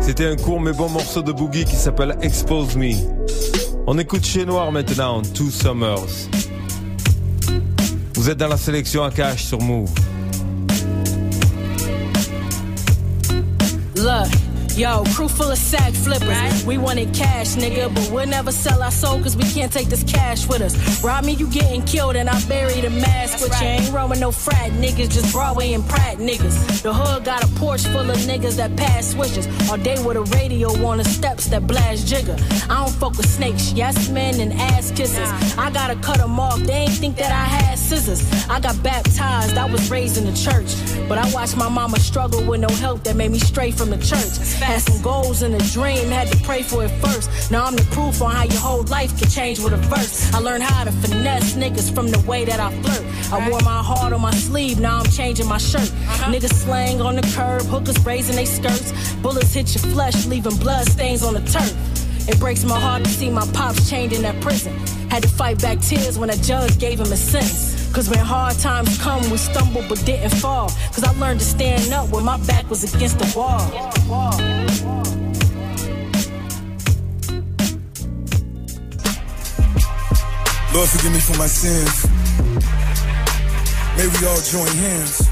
C'était 0.00 0.26
un 0.26 0.36
court 0.36 0.60
mais 0.60 0.72
bon 0.72 0.88
morceau 0.88 1.22
de 1.22 1.32
boogie 1.32 1.64
qui 1.64 1.74
s'appelle 1.74 2.16
Expose 2.22 2.76
Me. 2.76 2.92
On 3.86 3.98
écoute 3.98 4.24
chez 4.24 4.44
Noir 4.44 4.70
maintenant, 4.70 5.22
Two 5.22 5.50
Summers. 5.50 6.28
Vous 8.24 8.30
êtes 8.30 8.38
dans 8.38 8.48
la 8.48 8.56
sélection 8.56 9.04
à 9.04 9.10
cash 9.10 9.44
sur 9.44 9.60
Move. 9.60 9.90
Yo, 14.76 15.04
crew 15.14 15.28
full 15.28 15.52
of 15.52 15.56
sack 15.56 15.92
flippers. 15.92 16.26
Right. 16.26 16.64
We 16.66 16.78
wanted 16.78 17.14
cash, 17.14 17.54
nigga, 17.54 17.94
but 17.94 18.10
we'll 18.10 18.26
never 18.26 18.50
sell 18.50 18.82
our 18.82 18.90
soul 18.90 19.22
cause 19.22 19.36
we 19.36 19.44
can't 19.44 19.72
take 19.72 19.86
this 19.88 20.02
cash 20.02 20.48
with 20.48 20.62
us. 20.62 20.74
Rob 21.04 21.24
me, 21.24 21.34
you 21.34 21.48
getting 21.48 21.82
killed, 21.82 22.16
and 22.16 22.28
I 22.28 22.40
bury 22.46 22.80
the 22.80 22.90
mask 22.90 23.40
with 23.40 23.52
right. 23.52 23.62
you. 23.62 23.68
Ain't 23.68 23.94
rolling 23.94 24.18
no 24.18 24.32
frat 24.32 24.72
niggas, 24.72 25.10
just 25.10 25.32
Broadway 25.32 25.74
and 25.74 25.88
Pratt 25.88 26.16
niggas. 26.16 26.82
The 26.82 26.92
hood 26.92 27.24
got 27.24 27.44
a 27.44 27.46
porch 27.54 27.82
full 27.82 28.10
of 28.10 28.16
niggas 28.26 28.56
that 28.56 28.74
pass 28.74 29.12
switches. 29.12 29.46
All 29.70 29.76
day 29.76 30.02
with 30.04 30.16
a 30.16 30.22
radio 30.36 30.70
on 30.84 30.98
the 30.98 31.04
steps 31.04 31.46
that 31.46 31.68
blast 31.68 32.08
jigger. 32.08 32.36
I 32.68 32.82
don't 32.82 32.90
fuck 32.90 33.16
with 33.16 33.30
snakes, 33.30 33.72
yes 33.74 34.08
men, 34.08 34.40
and 34.40 34.52
ass 34.54 34.90
kisses. 34.90 35.30
I 35.56 35.70
gotta 35.70 35.94
cut 35.96 36.18
them 36.18 36.40
off, 36.40 36.58
they 36.58 36.72
ain't 36.72 36.90
think 36.90 37.16
that 37.18 37.30
I 37.30 37.44
had 37.44 37.78
scissors. 37.78 38.28
I 38.50 38.58
got 38.58 38.82
baptized, 38.82 39.56
I 39.56 39.70
was 39.70 39.88
raised 39.88 40.18
in 40.18 40.24
the 40.24 40.36
church. 40.36 40.74
But 41.08 41.18
I 41.18 41.32
watched 41.32 41.56
my 41.56 41.68
mama 41.68 42.00
struggle 42.00 42.44
with 42.44 42.60
no 42.60 42.68
help 42.68 43.04
that 43.04 43.14
made 43.14 43.30
me 43.30 43.38
stray 43.38 43.70
from 43.70 43.90
the 43.90 43.98
church. 43.98 44.63
Had 44.64 44.80
some 44.80 45.02
goals 45.02 45.42
and 45.42 45.54
a 45.54 45.58
dream, 45.72 46.08
had 46.08 46.28
to 46.28 46.38
pray 46.42 46.62
for 46.62 46.84
it 46.84 46.90
first. 47.02 47.50
Now 47.50 47.66
I'm 47.66 47.76
the 47.76 47.86
proof 47.92 48.22
on 48.22 48.30
how 48.30 48.44
your 48.44 48.60
whole 48.60 48.82
life 48.84 49.16
can 49.18 49.28
change 49.28 49.60
with 49.60 49.74
a 49.74 49.76
verse. 49.76 50.32
I 50.32 50.38
learned 50.38 50.62
how 50.62 50.84
to 50.84 50.90
finesse 50.90 51.54
niggas 51.54 51.94
from 51.94 52.08
the 52.08 52.18
way 52.20 52.44
that 52.46 52.58
I 52.58 52.72
flirt. 52.82 53.04
I 53.32 53.48
wore 53.48 53.60
my 53.60 53.82
heart 53.82 54.12
on 54.12 54.22
my 54.22 54.32
sleeve, 54.32 54.80
now 54.80 55.00
I'm 55.00 55.10
changing 55.10 55.46
my 55.46 55.58
shirt. 55.58 55.92
Uh-huh. 55.92 56.32
Niggas 56.32 56.54
slang 56.64 57.00
on 57.02 57.16
the 57.16 57.22
curb, 57.36 57.62
hookers 57.62 58.04
raising 58.06 58.36
their 58.36 58.46
skirts. 58.46 59.14
Bullets 59.16 59.52
hit 59.52 59.74
your 59.74 59.92
flesh, 59.92 60.26
leaving 60.26 60.56
blood 60.56 60.86
stains 60.86 61.22
on 61.22 61.34
the 61.34 61.40
turf. 61.40 61.74
It 62.26 62.40
breaks 62.40 62.64
my 62.64 62.80
heart 62.80 63.04
to 63.04 63.10
see 63.10 63.30
my 63.30 63.46
pops 63.52 63.88
chained 63.90 64.14
in 64.14 64.22
that 64.22 64.40
prison. 64.40 64.72
Had 65.10 65.22
to 65.24 65.28
fight 65.28 65.60
back 65.60 65.80
tears 65.80 66.18
when 66.18 66.30
a 66.30 66.36
judge 66.36 66.78
gave 66.78 66.98
him 66.98 67.12
a 67.12 67.16
sentence. 67.16 67.74
Cause 67.92 68.08
when 68.08 68.18
hard 68.18 68.58
times 68.58 68.98
come, 69.00 69.22
we 69.30 69.36
stumble 69.36 69.84
but 69.88 70.04
didn't 70.04 70.34
fall. 70.40 70.68
Cause 70.92 71.04
I 71.04 71.12
learned 71.12 71.40
to 71.40 71.46
stand 71.46 71.92
up 71.92 72.08
when 72.10 72.24
my 72.24 72.38
back 72.46 72.68
was 72.68 72.82
against 72.82 73.18
the 73.18 73.38
wall. 73.38 73.60
Lord, 80.74 80.88
forgive 80.88 81.12
me 81.12 81.20
for 81.20 81.38
my 81.38 81.46
sins. 81.46 82.02
May 83.94 84.10
we 84.10 84.26
all 84.26 84.42
join 84.42 84.74
hands. 84.74 85.22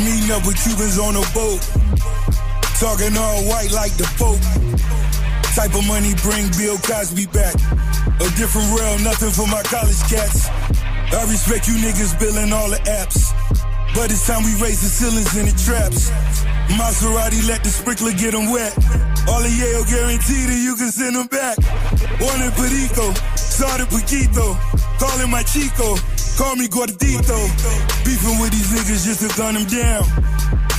Meeting 0.00 0.30
up 0.32 0.46
with 0.48 0.56
Cubans 0.64 0.96
on 0.96 1.12
a 1.12 1.24
boat. 1.36 1.60
Talking 2.80 3.12
all 3.20 3.44
white 3.52 3.70
like 3.76 3.92
the 4.00 4.08
Pope. 4.16 4.40
Type 5.52 5.74
of 5.76 5.84
money 5.86 6.16
bring 6.24 6.48
Bill 6.56 6.78
Cosby 6.78 7.26
back. 7.36 7.52
A 8.16 8.28
different 8.40 8.72
realm, 8.72 9.04
nothing 9.04 9.30
for 9.30 9.46
my 9.46 9.62
college 9.68 10.00
cats. 10.08 10.48
I 10.48 11.20
respect 11.28 11.68
you 11.68 11.74
niggas 11.74 12.18
building 12.18 12.50
all 12.50 12.70
the 12.70 12.80
apps. 12.88 13.28
But 13.94 14.10
it's 14.10 14.26
time 14.26 14.42
we 14.42 14.56
raise 14.56 14.80
the 14.80 14.88
ceilings 14.88 15.36
in 15.36 15.44
the 15.44 15.56
traps. 15.60 16.08
Maserati 16.80 17.46
let 17.46 17.62
the 17.62 17.68
sprinkler 17.68 18.12
get 18.12 18.32
them 18.32 18.50
wet. 18.50 18.72
All 19.28 19.42
the 19.44 19.52
Yale 19.52 19.84
guarantee 19.84 20.42
that 20.48 20.60
you 20.64 20.74
can 20.74 20.90
send 20.90 21.14
them 21.14 21.28
back. 21.28 21.56
One 22.20 22.40
in 22.40 22.50
Perico, 22.56 23.12
started 23.36 23.88
Paquito. 23.88 24.56
Calling 24.98 25.30
my 25.30 25.42
Chico, 25.44 25.94
call 26.40 26.56
me 26.56 26.66
Gordito. 26.66 27.38
Beefing 28.04 28.40
with 28.40 28.50
these 28.50 28.72
niggas 28.72 29.04
just 29.04 29.20
to 29.22 29.30
gun 29.36 29.54
them 29.54 29.66
down. 29.68 30.04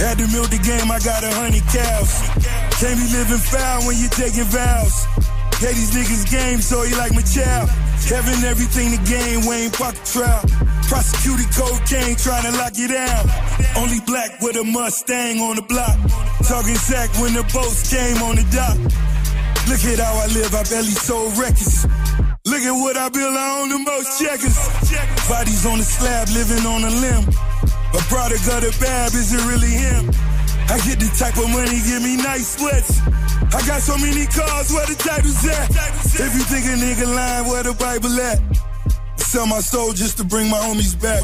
Had 0.02 0.18
to 0.18 0.28
milk 0.32 0.50
the 0.50 0.60
game, 0.60 0.90
I 0.90 1.00
got 1.00 1.24
a 1.24 1.32
hundred 1.32 1.64
cows. 1.70 2.12
Can't 2.80 2.98
be 2.98 3.08
living 3.16 3.38
foul 3.38 3.86
when 3.88 3.96
you 3.98 4.10
taking 4.10 4.50
vows. 4.50 5.08
Pay 5.60 5.76
these 5.76 5.92
niggas 5.92 6.32
game, 6.32 6.62
so 6.62 6.84
he 6.84 6.96
like 6.96 7.12
my 7.12 7.22
child. 7.22 7.68
Having 8.08 8.48
everything 8.48 8.96
to 8.96 9.00
gain, 9.04 9.46
Wayne 9.46 9.70
pocket 9.72 10.00
trial. 10.08 10.40
Prosecuted 10.88 11.52
cocaine, 11.52 12.16
trying 12.16 12.48
to 12.48 12.56
lock 12.56 12.80
you 12.80 12.88
down. 12.88 13.28
Only 13.76 14.00
black 14.08 14.40
with 14.40 14.56
a 14.56 14.64
Mustang 14.64 15.44
on 15.44 15.58
the 15.58 15.62
block. 15.62 16.00
Talking 16.48 16.80
sack 16.80 17.12
when 17.20 17.34
the 17.34 17.44
boats 17.52 17.92
came 17.92 18.24
on 18.24 18.40
the 18.40 18.48
dock. 18.56 18.80
Look 19.68 19.84
at 19.84 20.00
how 20.00 20.16
I 20.24 20.28
live, 20.32 20.56
I 20.56 20.64
barely 20.64 20.96
sold 20.96 21.38
records. 21.38 21.84
Look 22.48 22.64
at 22.64 22.72
what 22.72 22.96
I 22.96 23.10
built, 23.10 23.36
I 23.36 23.60
own 23.60 23.68
the 23.68 23.80
most 23.84 24.16
checkers. 24.16 24.58
Bodies 25.28 25.66
on 25.68 25.78
the 25.78 25.84
slab, 25.84 26.30
living 26.30 26.66
on 26.66 26.88
a 26.88 26.94
limb. 27.04 27.28
A 27.94 28.02
product 28.08 28.48
of 28.48 28.64
the 28.64 28.72
bab, 28.80 29.12
is 29.12 29.36
it 29.36 29.44
really 29.44 29.76
him? 29.76 30.08
I 30.70 30.78
get 30.86 31.00
the 31.00 31.10
type 31.18 31.38
of 31.38 31.50
money, 31.50 31.82
give 31.82 32.04
me 32.04 32.16
nice 32.18 32.56
sweats. 32.56 33.02
I 33.52 33.66
got 33.66 33.82
so 33.82 33.98
many 33.98 34.26
cars, 34.28 34.72
where 34.72 34.86
the 34.86 34.96
title's 34.96 35.44
at? 35.48 35.70
If 36.06 36.36
you 36.36 36.44
think 36.46 36.66
a 36.66 36.78
nigga 36.78 37.08
lying, 37.08 37.48
where 37.48 37.64
the 37.64 37.74
Bible 37.74 38.14
at? 38.22 38.40
I 39.18 39.22
sell 39.22 39.48
my 39.48 39.62
soul 39.62 39.94
just 39.94 40.18
to 40.18 40.24
bring 40.24 40.48
my 40.50 40.60
homies 40.60 40.96
back. 41.02 41.24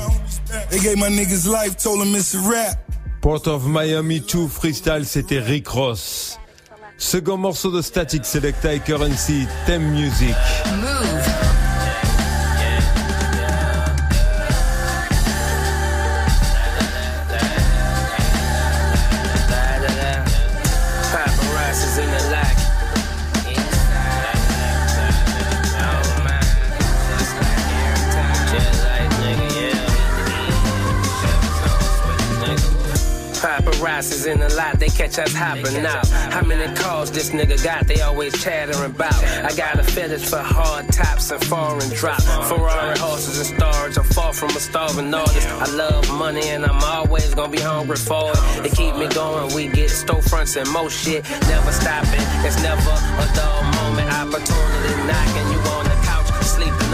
They 0.71 0.79
gave 0.79 0.97
my 0.97 1.09
niggas 1.09 1.47
life, 1.47 1.77
told 1.77 2.01
them 2.01 2.15
it's 2.15 2.33
a 2.33 2.39
rap. 2.39 2.77
Port 3.21 3.47
of 3.47 3.67
Miami 3.67 4.19
2 4.19 4.47
freestyle, 4.47 5.05
c'était 5.05 5.39
Rick 5.39 5.67
Ross. 5.67 6.39
Second 6.97 7.37
morceau 7.37 7.71
de 7.71 7.81
Static 7.81 8.25
Selecta 8.25 8.73
et 8.73 8.79
Currency, 8.79 9.47
Theme 9.67 9.91
Music. 9.91 10.35
Move. 10.81 11.44
Paparazzis 33.95 34.27
in 34.31 34.39
the 34.39 34.53
lot, 34.55 34.79
they 34.79 34.89
catch 34.89 35.17
us 35.19 35.33
hopping 35.33 35.85
out. 35.85 36.07
How 36.07 36.43
many 36.43 36.73
calls 36.75 37.11
this 37.11 37.29
nigga 37.29 37.63
got? 37.63 37.87
They 37.87 38.01
always 38.01 38.33
chattering 38.43 38.91
about. 38.91 39.23
I 39.23 39.55
got 39.55 39.79
a 39.79 39.83
fetish 39.83 40.25
for 40.25 40.39
hard 40.39 40.91
tops 40.91 41.31
and 41.31 41.43
foreign 41.45 41.89
drop. 41.91 42.21
Ferrari 42.21 42.97
horses 42.99 43.37
and 43.37 43.57
stars. 43.57 43.97
I'm 43.97 44.03
far 44.03 44.33
from 44.33 44.49
a 44.49 44.59
starving 44.59 45.13
artist. 45.13 45.47
I 45.47 45.69
love 45.71 46.11
money 46.11 46.49
and 46.49 46.65
I'm 46.65 46.83
always 46.83 47.33
gonna 47.33 47.51
be 47.51 47.59
hungry 47.59 47.95
for 47.95 48.31
it. 48.31 48.65
It 48.65 48.75
keep 48.75 48.95
me 48.95 49.07
going. 49.07 49.53
We 49.55 49.67
get 49.67 49.89
storefronts 49.89 50.59
and 50.59 50.69
most 50.71 51.05
shit. 51.05 51.23
Never 51.47 51.71
stopping. 51.71 52.25
It's 52.45 52.61
never 52.61 52.91
a 52.91 53.27
dull 53.33 53.63
moment. 53.79 54.11
Opportunity 54.11 55.07
knocking. 55.07 55.51
You 55.51 55.59
on 55.71 55.84
the 55.84 55.84
couch 55.84 55.84
sleeping 55.84 55.84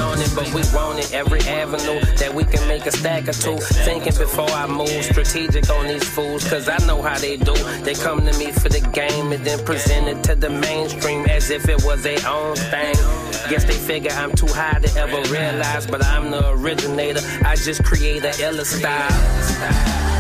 on 0.02 0.20
it, 0.20 0.32
but 0.36 0.48
we 0.54 0.62
want 0.74 1.00
it. 1.00 1.14
Every 1.14 1.42
avenue 1.42 2.02
that 2.18 2.34
we 2.34 2.44
can 2.44 2.68
make 2.68 2.86
a 2.86 2.92
stack 2.92 3.28
or 3.28 3.34
two. 3.34 3.58
Thinking 3.86 4.16
before 4.18 4.50
I 4.50 4.68
move, 4.68 5.04
strategic 5.04 5.70
on 5.70 5.88
these 5.88 6.04
fools, 6.04 6.48
cause 6.50 6.68
I 6.68 6.78
know 6.86 7.02
how 7.02 7.18
they 7.18 7.38
do. 7.38 7.54
They 7.84 7.94
come 7.94 8.20
to 8.26 8.38
me 8.38 8.52
for 8.52 8.70
the 8.70 8.82
game 8.94 9.32
and 9.32 9.44
then 9.46 9.64
present 9.64 10.08
it 10.08 10.24
to 10.24 10.36
the 10.36 10.50
mainstream 10.50 11.26
as 11.26 11.50
if 11.50 11.70
it 11.70 11.84
was 11.84 12.04
their 12.04 12.20
own 12.28 12.56
thing. 12.56 12.96
Guess 13.50 13.66
they 13.66 13.74
figure 13.74 14.12
I'm 14.12 14.32
too 14.34 14.48
high 14.48 14.80
to 14.80 15.00
ever 15.00 15.22
realize, 15.32 15.86
but 15.86 16.04
I'm 16.06 16.32
the 16.32 16.50
originator. 16.52 17.22
I 17.46 17.56
just 17.56 17.84
create 17.84 18.24
a 18.24 18.34
illa 18.42 18.66
style. 18.66 20.11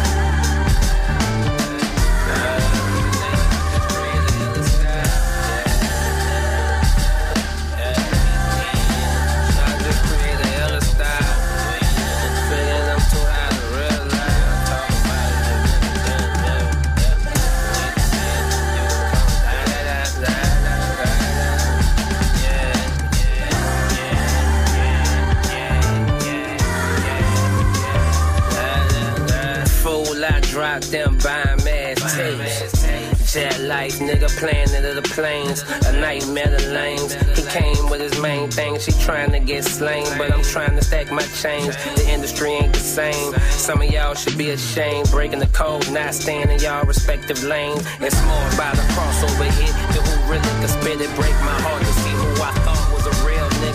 Planes, 35.11 35.63
a 35.85 35.93
nightmare 35.99 36.53
of 36.53 36.65
lanes. 36.67 37.13
He 37.37 37.43
came 37.43 37.89
with 37.89 38.01
his 38.01 38.19
main 38.21 38.49
thing, 38.49 38.79
she 38.79 38.91
trying 39.03 39.31
to 39.31 39.39
get 39.39 39.63
slain, 39.63 40.05
but 40.17 40.31
I'm 40.31 40.43
trying 40.43 40.75
to 40.75 40.83
stack 40.83 41.11
my 41.11 41.23
chains. 41.41 41.75
The 41.95 42.05
industry 42.09 42.51
ain't 42.51 42.73
the 42.73 42.79
same. 42.79 43.33
Some 43.51 43.81
of 43.81 43.89
y'all 43.91 44.15
should 44.15 44.37
be 44.37 44.51
ashamed, 44.51 45.09
breaking 45.11 45.39
the 45.39 45.47
code, 45.47 45.89
not 45.91 46.13
staying 46.13 46.49
in 46.49 46.59
y'all 46.59 46.85
respective 46.85 47.43
lanes. 47.43 47.85
It's 47.99 48.21
more 48.23 48.47
about 48.53 48.75
a 48.75 48.85
crossover 48.93 49.49
hit 49.59 49.73
than 49.93 50.03
who 50.05 50.31
really 50.31 50.53
can 50.59 50.67
spit 50.67 51.01
it. 51.01 51.09
Break 51.15 51.35
my 51.49 51.57
heart 51.61 51.81
to 51.81 51.93
see 52.03 52.11
who 52.11 52.43
I 52.43 52.51
thought 52.65 52.80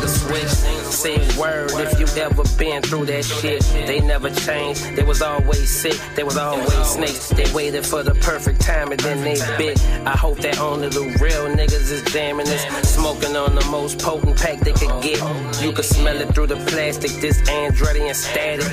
the 0.07 0.13
switch. 0.13 0.49
Say 0.93 1.17
word 1.39 1.71
if 1.75 1.99
you 1.99 2.07
ever 2.23 2.43
been 2.57 2.83
through 2.83 3.07
that 3.07 3.25
shit. 3.25 3.63
They 3.87 4.01
never 4.01 4.31
changed. 4.31 4.97
They 4.97 5.03
was 5.03 5.23
always 5.23 5.69
sick. 5.69 5.99
They 6.15 6.23
was 6.23 6.37
always 6.37 6.87
snakes. 6.87 7.29
They 7.31 7.51
waited 7.53 7.85
for 7.85 8.03
the 8.03 8.15
perfect 8.15 8.61
time 8.61 8.93
and 8.93 9.01
then 9.01 9.23
they 9.23 9.37
bit. 9.59 9.81
I 10.07 10.17
hope 10.17 10.39
that 10.39 10.61
only 10.61 10.89
the 10.89 11.05
real 11.21 11.47
niggas 11.59 11.91
is 11.91 12.03
jamming 12.13 12.47
this. 12.47 12.63
Smoking 12.89 13.37
on 13.37 13.55
the 13.55 13.65
most 13.67 13.99
potent 13.99 14.37
pack 14.37 14.61
they 14.61 14.73
could 14.73 15.03
get. 15.03 15.21
You 15.61 15.73
could 15.73 15.85
smell 15.85 16.21
it 16.21 16.35
through 16.35 16.49
the 16.49 16.61
plastic. 16.71 17.11
This 17.21 17.41
Andretti 17.43 18.07
and 18.07 18.17
static. 18.17 18.67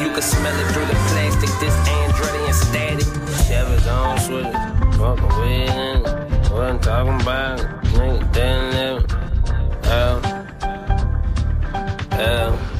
You 0.00 0.10
could 0.14 0.24
smell 0.24 0.56
it 0.62 0.72
through 0.72 0.86
the 0.86 0.98
plastic. 1.10 1.50
This 1.58 1.76
Andretti 1.98 2.46
and 2.46 2.54
static. 2.54 3.08
Chevy's 3.46 3.86
on 3.86 4.18
switch. 4.20 4.46
With 5.00 6.34
it. 6.34 6.39
What 6.60 6.68
I'm 6.68 6.80
talking 6.80 7.20
about. 7.22 7.58
Nigga, 7.94 8.32
damn 8.34 8.98
it. 8.98 9.10
Hell. 9.86 10.20
Hell. 12.10 12.79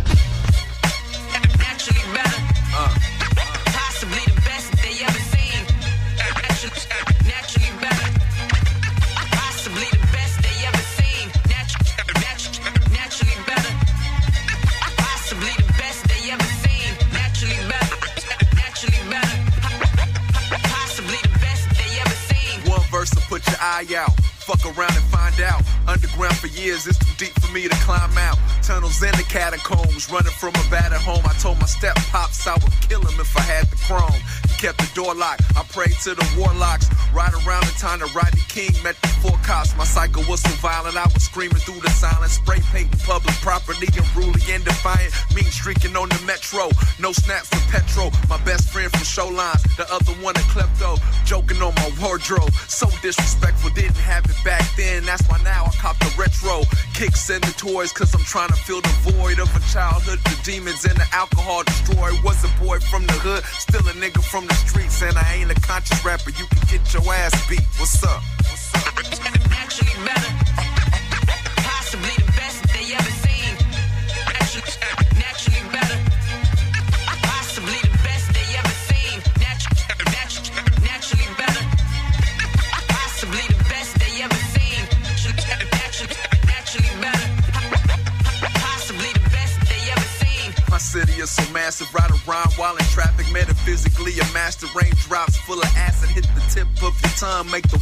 Eye 23.60 23.86
out. 23.96 24.18
Fuck 24.40 24.64
around 24.64 24.96
and 24.96 25.04
find 25.12 25.40
out. 25.40 25.62
Underground 25.86 26.36
for 26.36 26.48
years, 26.48 26.86
it's 26.86 26.98
too 26.98 27.14
deep 27.18 27.34
for 27.40 27.52
me 27.52 27.68
to 27.68 27.76
climb 27.86 28.16
out. 28.18 28.38
Tunnels 28.62 29.02
in 29.02 29.12
the 29.12 29.24
catacombs, 29.28 30.10
running 30.10 30.32
from 30.32 30.50
a 30.50 30.64
battered 30.70 31.00
home. 31.00 31.22
I 31.24 31.34
told 31.34 31.60
my 31.60 31.66
step 31.66 31.96
pops 32.10 32.46
I 32.46 32.54
would 32.54 32.72
kill 32.88 33.00
him 33.00 33.20
if 33.20 33.36
I 33.36 33.42
had 33.42 33.66
the 33.68 33.76
chrome. 33.76 34.20
Kept 34.60 34.76
the 34.76 34.90
door 34.94 35.14
locked. 35.14 35.40
I 35.56 35.64
prayed 35.72 35.96
to 36.04 36.14
the 36.14 36.26
warlocks. 36.36 36.84
Right 37.14 37.32
around 37.32 37.64
the 37.64 37.74
time 37.80 38.00
that 38.00 38.14
Rodney 38.14 38.44
King 38.46 38.70
met 38.84 38.94
the 39.00 39.08
four 39.24 39.38
cops. 39.42 39.74
My 39.74 39.84
cycle 39.84 40.22
was 40.28 40.42
so 40.42 40.52
violent, 40.60 40.96
I 40.98 41.08
was 41.14 41.24
screaming 41.24 41.56
through 41.64 41.80
the 41.80 41.88
silence. 41.88 42.32
Spray 42.32 42.60
painting 42.70 43.00
public 43.00 43.34
property, 43.40 43.88
unruly 43.96 44.40
and 44.52 44.62
defiant. 44.62 45.16
Mean 45.34 45.48
streaking 45.48 45.96
on 45.96 46.10
the 46.10 46.20
metro. 46.26 46.68
No 47.00 47.10
snaps 47.12 47.48
for 47.48 47.62
petrol. 47.72 48.12
My 48.28 48.36
best 48.44 48.68
friend 48.68 48.92
from 48.92 49.02
show 49.02 49.28
lines, 49.28 49.64
the 49.80 49.88
other 49.90 50.12
one 50.20 50.36
a 50.36 50.44
klepto. 50.52 51.00
Joking 51.24 51.62
on 51.62 51.74
my 51.80 51.90
wardrobe. 51.98 52.52
So 52.68 52.86
disrespectful, 53.00 53.70
didn't 53.70 53.96
have 53.96 54.26
it 54.26 54.36
back 54.44 54.62
then. 54.76 55.06
That's 55.06 55.24
why 55.26 55.40
now 55.42 55.64
I 55.64 55.72
cop 55.80 55.98
the 56.00 56.12
retro. 56.20 56.68
Kicks 56.92 57.30
and 57.30 57.42
the 57.42 57.54
toys, 57.56 57.92
cause 57.92 58.14
I'm 58.14 58.28
trying 58.28 58.52
to 58.52 58.60
fill 58.68 58.82
the 58.82 58.94
void 59.08 59.40
of 59.40 59.48
a 59.56 59.60
childhood. 59.72 60.20
The 60.28 60.36
demons 60.44 60.84
and 60.84 61.00
the 61.00 61.08
alcohol 61.12 61.64
destroy. 61.64 62.12
Was 62.22 62.44
a 62.44 62.52
boy 62.62 62.78
from 62.92 63.06
the 63.06 63.16
hood, 63.24 63.42
still 63.56 63.80
a 63.88 63.96
nigga 63.96 64.22
from 64.22 64.46
the 64.46 64.49
streets. 64.54 65.02
And 65.02 65.16
I 65.16 65.34
ain't 65.34 65.50
a 65.50 65.54
conscious 65.54 66.04
rapper, 66.04 66.30
you 66.30 66.46
can 66.46 66.60
get 66.68 66.92
your 66.92 67.02
ass 67.12 67.48
beat. 67.48 67.62
What's 67.78 68.02
up? 68.04 68.22
Naturally 68.22 68.89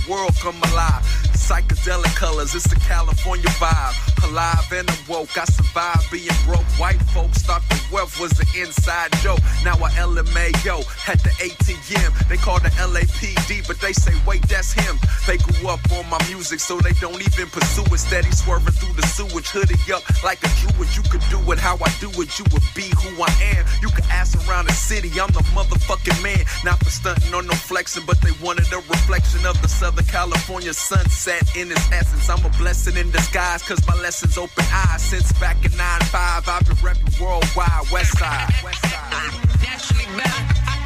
world 0.09 0.35
come 0.41 0.57
alive. 0.73 1.03
Psychedelic 1.33 2.15
colors, 2.17 2.55
it's 2.55 2.69
the 2.69 2.77
California 2.77 3.49
vibe. 3.61 4.08
Alive 4.29 4.71
and 4.73 4.91
I'm 4.91 4.99
woke, 5.09 5.39
I 5.39 5.45
survived 5.47 6.11
being 6.11 6.29
broke. 6.45 6.69
White 6.77 7.01
folks 7.17 7.41
thought 7.43 7.63
the 7.71 7.81
wealth 7.91 8.21
was 8.21 8.33
an 8.39 8.47
inside 8.61 9.11
joke. 9.25 9.41
Now 9.65 9.73
I 9.81 9.89
LMAO 9.97 10.85
at 11.09 11.23
the 11.25 11.31
ATM. 11.41 12.29
They 12.29 12.37
call 12.37 12.61
the 12.61 12.69
LAPD, 12.77 13.67
but 13.67 13.81
they 13.81 13.95
say, 13.95 14.13
wait, 14.27 14.47
that's 14.47 14.73
him. 14.73 14.99
They 15.27 15.39
grew 15.39 15.69
up 15.71 15.81
on 15.93 16.09
my 16.11 16.21
music, 16.29 16.61
so 16.61 16.77
they 16.79 16.93
don't 17.01 17.21
even 17.21 17.49
pursue 17.49 17.89
it. 17.89 17.99
Steady 17.99 18.31
swerving 18.31 18.75
through 18.75 18.95
the 19.01 19.07
sewage, 19.07 19.49
hoodie 19.49 19.81
up 19.93 20.05
like 20.23 20.45
a 20.45 20.51
druid. 20.61 20.95
You 20.95 21.03
could 21.09 21.25
do 21.31 21.41
it 21.53 21.59
how 21.59 21.77
I 21.81 21.89
do 21.99 22.11
it, 22.21 22.39
you 22.39 22.45
would 22.53 22.69
be 22.75 22.93
who 23.01 23.23
I 23.23 23.33
am. 23.57 23.65
You 23.81 23.89
could 23.89 24.07
ask 24.13 24.37
around 24.47 24.69
the 24.69 24.75
city, 24.75 25.09
I'm 25.19 25.33
the 25.33 25.41
motherfucking 25.57 26.23
man. 26.23 26.45
Not 26.65 26.85
for 26.85 26.91
stunting 26.91 27.33
or 27.33 27.43
no 27.43 27.55
flexing, 27.55 28.05
but 28.05 28.21
they 28.21 28.33
wanted 28.45 28.71
a 28.75 28.79
reflection 28.93 29.47
of 29.47 29.61
the 29.63 29.69
Southern 29.69 30.05
California 30.05 30.75
sunset 30.75 31.57
in 31.57 31.73
its 31.73 31.91
essence. 31.91 32.29
I'm 32.29 32.45
a 32.45 32.51
blessing 32.59 32.97
in 32.97 33.11
disguise, 33.11 33.63
cause 33.63 33.81
my 33.89 33.97
lessons 34.23 34.39
open 34.39 34.65
eyes. 34.73 35.03
Since 35.03 35.33
back 35.39 35.65
in 35.65 35.71
9-5, 35.73 36.49
I've 36.49 36.67
been 36.67 36.77
repping 36.77 37.21
worldwide, 37.21 37.91
west 37.93 38.19
side. 38.19 38.53
West 38.65 38.83
side. 38.83 39.33
Naturally. 39.63 40.78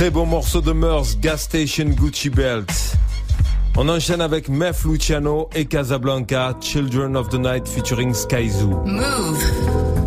Très 0.00 0.08
bon 0.08 0.24
morceau 0.24 0.62
de 0.62 0.72
Meurs, 0.72 1.04
Gas 1.20 1.36
Station 1.36 1.84
Gucci 1.84 2.30
Belt. 2.30 2.96
On 3.76 3.86
enchaîne 3.86 4.22
avec 4.22 4.48
Mef 4.48 4.86
Luciano 4.86 5.50
et 5.54 5.66
Casablanca, 5.66 6.56
Children 6.62 7.18
of 7.18 7.28
the 7.28 7.34
Night 7.34 7.68
featuring 7.68 8.14
Skyzoo. 8.14 8.82
Move. 8.86 9.99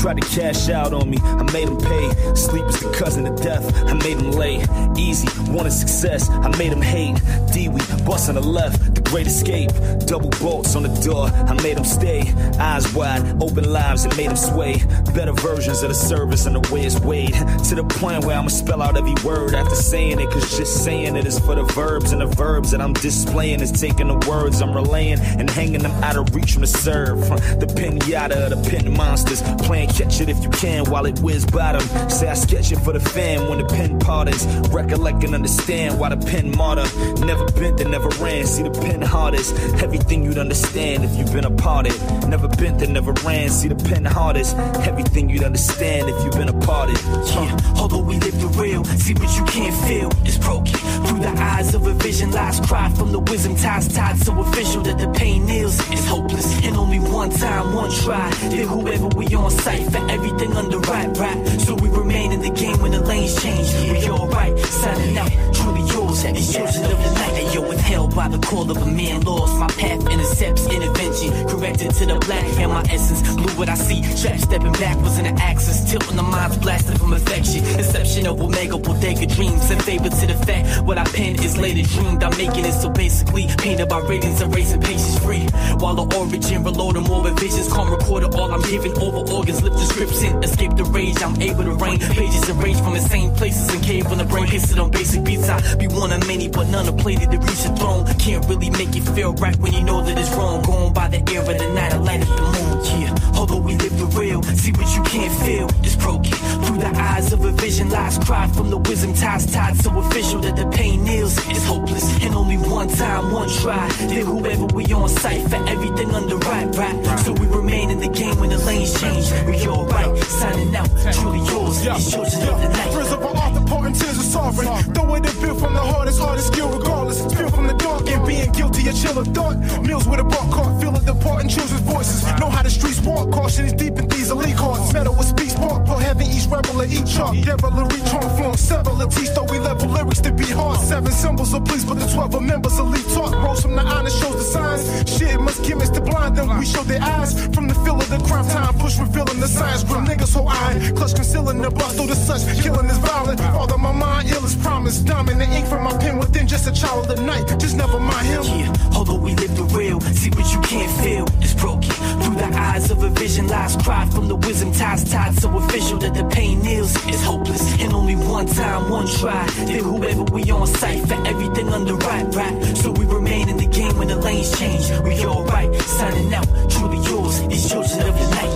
Tried 0.00 0.18
to 0.18 0.26
cash 0.28 0.70
out 0.70 0.94
on 0.94 1.10
me. 1.10 1.18
I 1.22 1.42
made 1.52 1.68
him 1.68 1.76
pay. 1.76 2.34
Sleep 2.34 2.64
is 2.64 2.80
the 2.80 2.90
cousin 2.90 3.26
of 3.26 3.36
death. 3.42 3.64
I 3.86 3.92
made 3.92 4.16
him 4.16 4.30
lay. 4.30 4.64
Easy, 4.96 5.28
wanted 5.52 5.72
success. 5.72 6.30
I 6.30 6.48
made 6.56 6.72
him 6.72 6.80
hate. 6.80 7.20
D 7.52 7.68
we 7.68 7.80
bust 8.06 8.30
on 8.30 8.36
the 8.36 8.40
left, 8.40 8.94
the 8.94 9.02
great 9.02 9.26
escape. 9.26 9.70
Double 10.06 10.30
bolts 10.40 10.74
on 10.74 10.84
the 10.84 11.00
door. 11.02 11.26
I 11.26 11.52
made 11.62 11.76
him 11.76 11.84
stay. 11.84 12.32
Eyes 12.58 12.92
wide, 12.94 13.42
open 13.42 13.70
lives, 13.70 14.04
and 14.06 14.16
made 14.16 14.30
him 14.30 14.36
sway. 14.36 14.82
Better 15.14 15.32
versions 15.32 15.82
of 15.82 15.90
the 15.90 15.94
service 15.94 16.46
and 16.46 16.56
the 16.56 16.72
way 16.72 16.86
it's 16.86 16.98
weighed. 17.00 17.34
To 17.68 17.74
the 17.74 17.84
point 17.84 18.24
where 18.24 18.38
I'ma 18.38 18.48
spell 18.48 18.80
out 18.80 18.96
every 18.96 19.14
word 19.22 19.54
after 19.54 19.74
saying 19.74 20.18
it. 20.18 20.30
Cause 20.30 20.56
just 20.56 20.82
saying 20.82 21.14
it 21.16 21.26
is 21.26 21.38
for 21.38 21.54
the 21.54 21.64
verbs, 21.64 22.12
and 22.12 22.22
the 22.22 22.26
verbs 22.26 22.70
that 22.70 22.80
I'm 22.80 22.94
displaying 22.94 23.60
is 23.60 23.70
taking 23.70 24.08
the 24.08 24.26
words 24.26 24.62
I'm 24.62 24.72
relaying 24.72 25.20
and 25.20 25.50
hanging 25.50 25.82
them 25.82 25.92
out 26.02 26.16
of 26.16 26.34
reach 26.34 26.52
from 26.52 26.62
the 26.62 26.68
serve. 26.68 27.20
The 27.60 27.66
pinata 27.66 28.50
of 28.50 28.50
the 28.50 28.70
pin 28.70 28.96
monsters. 28.96 29.42
Playing 29.66 29.89
catch 29.92 30.20
it 30.20 30.28
if 30.28 30.42
you 30.42 30.50
can 30.50 30.84
while 30.90 31.06
it 31.06 31.18
whiz 31.20 31.44
bottom. 31.46 31.82
Say 32.08 32.28
I 32.28 32.34
sketch 32.34 32.72
it 32.72 32.78
for 32.78 32.92
the 32.92 33.00
fan 33.00 33.48
when 33.48 33.58
the 33.58 33.66
pen 33.66 33.98
pardons. 33.98 34.46
Recollect 34.68 35.24
and 35.24 35.34
understand 35.34 35.98
why 35.98 36.08
the 36.14 36.16
pen 36.16 36.56
martyr. 36.56 36.86
Never 37.24 37.46
bent 37.52 37.80
and 37.80 37.90
never 37.90 38.08
ran. 38.22 38.46
See 38.46 38.62
the 38.62 38.70
pen 38.70 39.02
hardest. 39.02 39.54
Everything 39.82 40.22
you'd 40.24 40.38
understand 40.38 41.04
if 41.04 41.16
you've 41.16 41.32
been 41.32 41.44
a 41.44 41.50
part 41.50 41.86
it. 41.86 42.28
Never 42.28 42.48
bent 42.48 42.82
and 42.82 42.94
never 42.94 43.12
ran. 43.24 43.48
See 43.50 43.68
the 43.68 43.76
pen 43.76 44.04
hardest. 44.04 44.56
Everything 44.86 45.28
you'd 45.28 45.44
understand 45.44 46.08
if 46.08 46.24
you've 46.24 46.34
been 46.34 46.48
a 46.48 46.60
part 46.66 46.90
it. 46.90 47.00
Yeah, 47.34 47.56
although 47.76 48.02
we 48.02 48.18
live 48.18 48.40
the 48.40 48.48
real, 48.60 48.84
see 48.84 49.14
what 49.14 49.36
you 49.36 49.44
can't 49.44 49.74
feel 49.86 50.10
is 50.26 50.38
broken. 50.38 50.74
Through 51.06 51.20
the 51.20 51.34
eyes 51.38 51.74
of 51.74 51.86
a 51.86 51.92
vision, 51.94 52.30
lies 52.30 52.60
cry 52.60 52.88
from 52.90 53.12
the 53.12 53.18
wisdom 53.18 53.56
ties 53.56 53.88
tied 53.88 54.18
so 54.18 54.38
official 54.40 54.82
that 54.82 54.98
the 54.98 55.08
pain 55.12 55.48
is 55.48 55.78
is 55.90 56.06
hopeless. 56.06 56.48
And 56.64 56.76
only 56.76 56.98
one 56.98 57.30
time, 57.30 57.74
one 57.74 57.90
try. 57.90 58.30
Then 58.50 58.66
whoever 58.68 59.08
we 59.08 59.26
on 59.34 59.50
sight 59.80 59.92
for 59.92 60.10
everything 60.10 60.52
under 60.56 60.78
right, 60.78 61.16
right. 61.18 61.46
So 61.60 61.74
we 61.74 61.88
remain 61.88 62.32
in 62.32 62.40
the 62.40 62.50
game 62.50 62.80
when 62.80 62.92
the 62.92 63.00
lanes 63.00 63.40
change. 63.42 63.72
We 63.90 64.08
alright, 64.08 64.58
signing 64.58 65.18
out, 65.18 65.30
truly 65.54 65.89
yours. 66.10 66.24
It's 66.24 66.52
children 66.52 66.84
of 66.92 67.04
the 67.04 67.14
night. 67.14 67.42
And 67.42 67.54
yo, 67.54 67.68
withheld 67.68 68.14
by 68.14 68.28
the 68.28 68.38
call 68.38 68.70
of 68.70 68.76
a 68.76 68.86
man 68.86 69.20
lost. 69.22 69.58
My 69.58 69.68
path 69.68 70.08
intercepts 70.10 70.66
intervention. 70.66 71.30
Corrected 71.48 71.90
to 71.94 72.06
the 72.06 72.18
black 72.26 72.44
and 72.58 72.72
my 72.72 72.82
essence. 72.90 73.22
Blue 73.34 73.50
what 73.58 73.68
I 73.68 73.74
see, 73.74 74.02
trap 74.20 74.38
stepping 74.38 74.72
backwards 74.72 75.18
in 75.18 75.24
the 75.24 75.42
axis. 75.42 75.90
Tilting 75.90 76.16
the 76.16 76.22
minds 76.22 76.56
blasted 76.58 76.98
from 76.98 77.12
affection. 77.12 77.64
Inception 77.78 78.26
of 78.26 78.40
Omega, 78.40 78.78
bodega 78.78 79.26
dreams. 79.26 79.70
In 79.70 79.78
favor 79.80 80.08
to 80.08 80.26
the 80.26 80.34
fact, 80.46 80.84
what 80.86 80.98
I 80.98 81.04
pen 81.04 81.42
is 81.42 81.56
later 81.56 81.86
dreamed. 81.94 82.22
I'm 82.22 82.36
making 82.36 82.64
it 82.64 82.72
so 82.72 82.90
basically 82.90 83.46
painted 83.58 83.88
by 83.88 84.00
ratings 84.00 84.40
and 84.40 84.52
patience 84.52 85.18
free. 85.18 85.46
While 85.78 85.94
the 85.94 86.06
origin 86.16 86.64
reloading 86.64 87.04
more 87.04 87.22
with 87.22 87.38
visions, 87.38 87.72
calm 87.72 87.90
recorded 87.90 88.34
all 88.34 88.52
I'm 88.52 88.62
giving 88.62 88.96
over 88.98 89.30
organs, 89.32 89.62
lift 89.62 89.76
description, 89.76 90.42
escape 90.42 90.76
the 90.76 90.84
rage. 90.84 91.22
I'm 91.22 91.40
able 91.40 91.64
to 91.64 91.74
rain 91.74 91.98
pages 91.98 92.48
arranged 92.50 92.82
from 92.82 92.96
insane 92.96 93.34
places 93.34 93.68
and 93.74 93.82
cave 93.82 94.06
when 94.08 94.18
the 94.18 94.24
brain 94.24 94.46
hits 94.46 94.70
it 94.72 94.78
on 94.78 94.90
basic 94.90 95.24
beats. 95.24 95.48
I 95.48 95.60
be 95.76 95.86
of 96.00 96.26
many, 96.26 96.48
but 96.48 96.66
none 96.68 96.88
are 96.88 96.96
plated 96.96 97.30
to 97.30 97.38
reach 97.38 97.62
the 97.62 97.76
throne. 97.76 98.06
Can't 98.18 98.44
really 98.48 98.70
make 98.70 98.96
it 98.96 99.04
feel 99.14 99.34
right 99.34 99.56
when 99.56 99.72
you 99.74 99.82
know 99.82 100.02
that 100.02 100.18
it's 100.18 100.30
wrong. 100.30 100.62
Going 100.62 100.92
by 100.94 101.08
the 101.08 101.20
air 101.32 101.40
of 101.40 101.58
the 101.58 101.68
night, 101.74 101.92
I 101.92 101.98
light 101.98 102.22
up 102.22 102.36
the 102.36 102.42
moon. 102.42 103.00
Yeah, 103.00 103.14
although 103.34 103.60
we 103.60 103.76
live 103.76 103.98
the 103.98 104.06
real, 104.18 104.42
see 104.42 104.72
what 104.72 104.88
you 104.96 105.02
can't 105.02 105.34
feel. 105.44 105.68
It's 105.84 105.96
broken 105.96 106.32
through 106.64 106.78
the 106.78 106.92
eyes 106.96 107.32
of 107.32 107.44
a 107.44 107.52
vision. 107.52 107.90
Lies 107.90 108.18
cried 108.18 108.50
from 108.54 108.70
the 108.70 108.78
wisdom 108.78 109.12
ties 109.12 109.44
tied 109.52 109.76
so 109.76 109.90
official 109.98 110.40
that 110.40 110.56
the 110.56 110.66
pain 110.68 111.04
kneels. 111.04 111.36
It's 111.48 111.64
hopeless 111.66 112.06
and 112.24 112.34
only 112.34 112.56
one 112.56 112.88
time, 112.88 113.32
one 113.32 113.50
try. 113.60 113.88
Then 114.08 114.24
whoever 114.24 114.66
we 114.66 114.86
on 114.92 115.08
sight 115.08 115.42
for 115.50 115.62
everything 115.68 116.10
under 116.14 116.38
right, 116.38 116.74
right. 116.76 117.18
So 117.20 117.32
we 117.32 117.46
remain 117.46 117.90
in 117.90 117.98
the 117.98 118.08
game 118.08 118.38
when 118.40 118.48
the 118.48 118.58
lanes 118.58 118.98
change. 118.98 119.30
We 119.46 119.66
all 119.66 119.86
right, 119.86 120.16
signing 120.24 120.74
out, 120.74 120.88
truly 121.12 121.40
yours. 121.50 121.84
It's 121.84 122.14
of 122.16 122.60
the 122.62 122.68
night. 122.68 123.49
Author, 123.70 123.90
tears 123.92 124.18
of 124.18 124.24
sovereign. 124.24 124.66
Throw 124.94 125.14
it 125.14 125.22
build 125.40 125.58
from 125.60 125.74
the 125.74 125.80
hardest 125.80 126.20
artist 126.20 126.48
skill 126.48 126.70
regardless. 126.76 127.20
Feel 127.34 127.50
from 127.50 127.66
the 127.68 127.74
dark 128.20 128.28
being 128.28 128.52
guilty, 128.52 128.88
a 128.88 128.92
chill 128.92 129.18
of 129.18 129.26
thought. 129.28 129.56
Meals 129.82 130.06
with 130.06 130.20
a 130.20 130.24
brought 130.24 130.50
caught, 130.50 130.80
feel 130.80 130.94
of 130.94 131.04
departing 131.04 131.48
children's 131.48 131.82
voices. 131.82 132.22
Know 132.38 132.50
how 132.50 132.62
the 132.62 132.70
streets 132.70 133.00
walk, 133.00 133.30
caution 133.32 133.66
is 133.66 133.72
deep 133.72 133.98
in 133.98 134.08
these 134.08 134.30
elite 134.30 134.56
hearts. 134.56 134.92
Metal 134.92 135.14
with 135.14 135.26
speech, 135.26 135.50
spark, 135.50 135.86
pull 135.86 135.98
heavy, 135.98 136.24
each 136.26 136.46
rebel 136.46 136.82
at 136.82 136.90
each 136.90 137.14
chalk. 137.14 137.34
Devilry, 137.36 138.00
transform, 138.10 138.56
several 138.56 139.00
of 139.02 139.14
teach, 139.14 139.30
though 139.34 139.44
we 139.44 139.58
level 139.58 139.88
lyrics 139.88 140.20
to 140.20 140.32
be 140.32 140.44
hard. 140.44 140.80
Seven 140.80 141.12
symbols 141.12 141.54
of 141.54 141.64
police, 141.64 141.84
but 141.84 141.98
the 141.98 142.06
12 142.06 142.34
are 142.34 142.40
members 142.40 142.78
elite 142.78 143.08
talk. 143.14 143.32
Rose 143.32 143.62
from 143.62 143.76
the 143.76 143.82
honor 143.82 144.10
shows 144.10 144.36
the 144.36 144.48
signs. 144.54 144.82
Shit 145.10 145.40
must 145.40 145.62
gimmicks 145.64 145.90
to 145.90 146.00
blind 146.00 146.36
them. 146.36 146.58
We 146.58 146.66
show 146.66 146.82
their 146.82 147.02
eyes 147.02 147.32
from 147.54 147.68
the 147.68 147.74
feel 147.74 147.96
of 147.96 148.08
the 148.08 148.18
crime 148.28 148.46
time. 148.48 148.74
Push 148.78 148.98
revealing 148.98 149.40
the 149.40 149.48
signs. 149.48 149.84
Grim 149.84 150.06
niggas 150.06 150.34
hold 150.34 150.48
iron. 150.50 150.96
Clutch 150.96 151.14
concealing 151.14 151.62
the 151.62 151.70
bust 151.70 151.96
through 151.96 152.08
the 152.08 152.14
such. 152.14 152.42
Killing 152.62 152.86
is 152.86 152.98
violent. 152.98 153.40
Although 153.40 153.78
my 153.78 153.92
mind 153.92 154.30
ill 154.30 154.44
is 154.44 154.56
promised. 154.56 155.06
Diamond 155.06 155.40
the 155.40 155.48
ink 155.56 155.66
from 155.66 155.84
my 155.84 155.96
pen 155.98 156.18
within 156.18 156.46
just 156.46 156.66
a 156.66 156.72
child 156.72 157.10
of 157.10 157.16
the 157.16 157.22
night. 157.22 157.46
Just 157.58 157.76
never 157.76 157.98
mind 157.98 158.09
him. 158.24 158.42
Yeah, 158.42 158.96
although 158.96 159.18
we 159.18 159.34
live 159.34 159.56
the 159.56 159.64
real, 159.64 160.00
see 160.00 160.30
what 160.30 160.52
you 160.52 160.60
can't 160.60 160.92
feel. 161.02 161.26
It's 161.40 161.54
broken 161.54 161.90
through 162.22 162.36
the 162.36 162.50
eyes 162.54 162.90
of 162.90 163.02
a 163.02 163.08
vision. 163.10 163.48
Lies 163.48 163.76
cry 163.76 164.06
from 164.06 164.28
the 164.28 164.36
wisdom 164.36 164.72
ties 164.72 165.04
tied 165.10 165.34
so 165.34 165.56
official 165.56 165.98
that 165.98 166.14
the 166.14 166.24
pain 166.24 166.60
kneels. 166.62 166.94
It's 167.06 167.22
hopeless 167.22 167.80
and 167.80 167.92
only 167.92 168.16
one 168.16 168.46
time, 168.46 168.90
one 168.90 169.06
try. 169.06 169.46
Then 169.66 169.82
whoever 169.84 170.24
we 170.24 170.50
on 170.50 170.66
sight 170.66 171.06
for 171.08 171.26
everything 171.26 171.68
under 171.68 171.94
right, 171.96 172.34
right. 172.34 172.76
So 172.76 172.90
we 172.90 173.04
remain 173.06 173.48
in 173.48 173.56
the 173.56 173.66
game 173.66 173.96
when 173.98 174.08
the 174.08 174.16
lanes 174.16 174.58
change. 174.58 174.90
We 175.04 175.24
all 175.24 175.44
right, 175.44 175.72
signing 175.82 176.32
out, 176.34 176.48
truly 176.70 176.98
yours. 177.08 177.40
It's 177.50 177.68
children 177.68 178.08
of 178.08 178.18
the 178.18 178.30
night. 178.30 178.50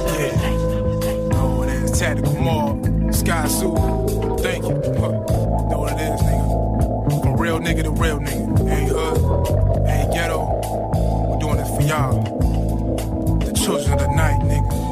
What 1.65 1.69
it 1.69 1.83
is, 1.85 1.99
tactical 1.99 2.35
mob, 2.41 2.83
Skyzoo. 3.13 4.41
Thank 4.41 4.65
you. 4.65 4.95
Huh. 5.01 5.34
Real 7.55 7.75
nigga 7.75 7.85
to 7.85 7.91
real 7.91 8.19
nigga. 8.19 8.71
Ain't 8.71 8.89
hood, 8.89 9.87
ain't 9.87 10.13
ghetto. 10.13 10.61
We're 11.31 11.39
doing 11.39 11.59
it 11.59 11.67
for 11.67 11.83
y'all. 11.83 12.23
The 13.39 13.53
children 13.53 13.93
of 13.93 13.99
the 14.01 14.09
night, 14.09 14.41
nigga. 14.41 14.85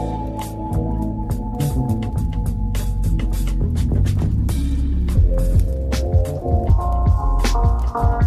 You 7.93 8.22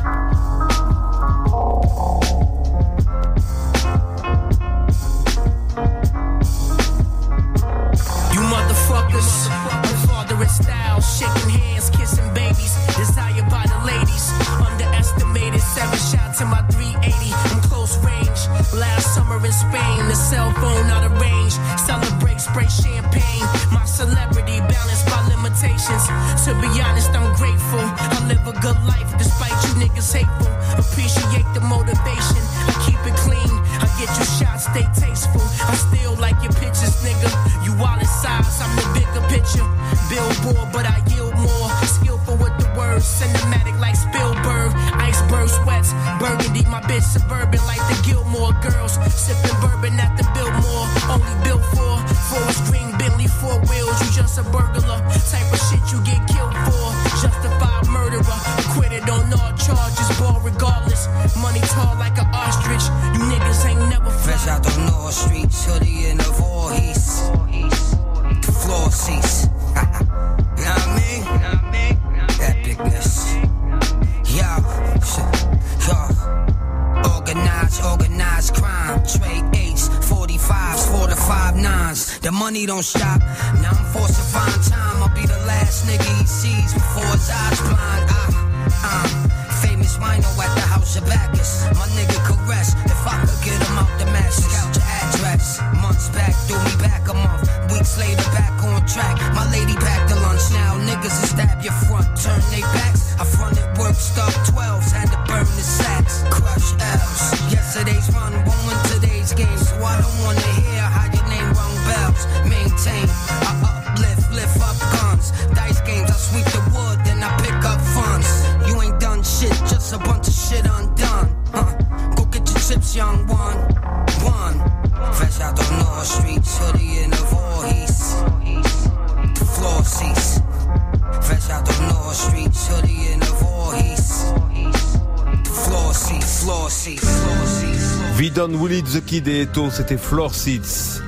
Vidon 138.35 138.53
Woolid, 138.55 138.83
The 138.83 139.05
Kid 139.05 139.29
et 139.29 139.43
Eto, 139.43 139.69
c'était 139.69 139.95
Floor 139.95 140.35
Seats. 140.35 141.01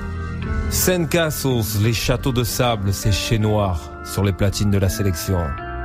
Sand 0.70 1.10
Castles, 1.10 1.84
les 1.84 1.92
châteaux 1.92 2.32
de 2.32 2.46
sable, 2.46 2.94
c'est 2.94 3.12
chez 3.12 3.38
Noir 3.38 3.82
sur 4.06 4.24
les 4.24 4.32
platines 4.32 4.72
de 4.72 4.78
la 4.78 4.88
sélection. 4.88 5.38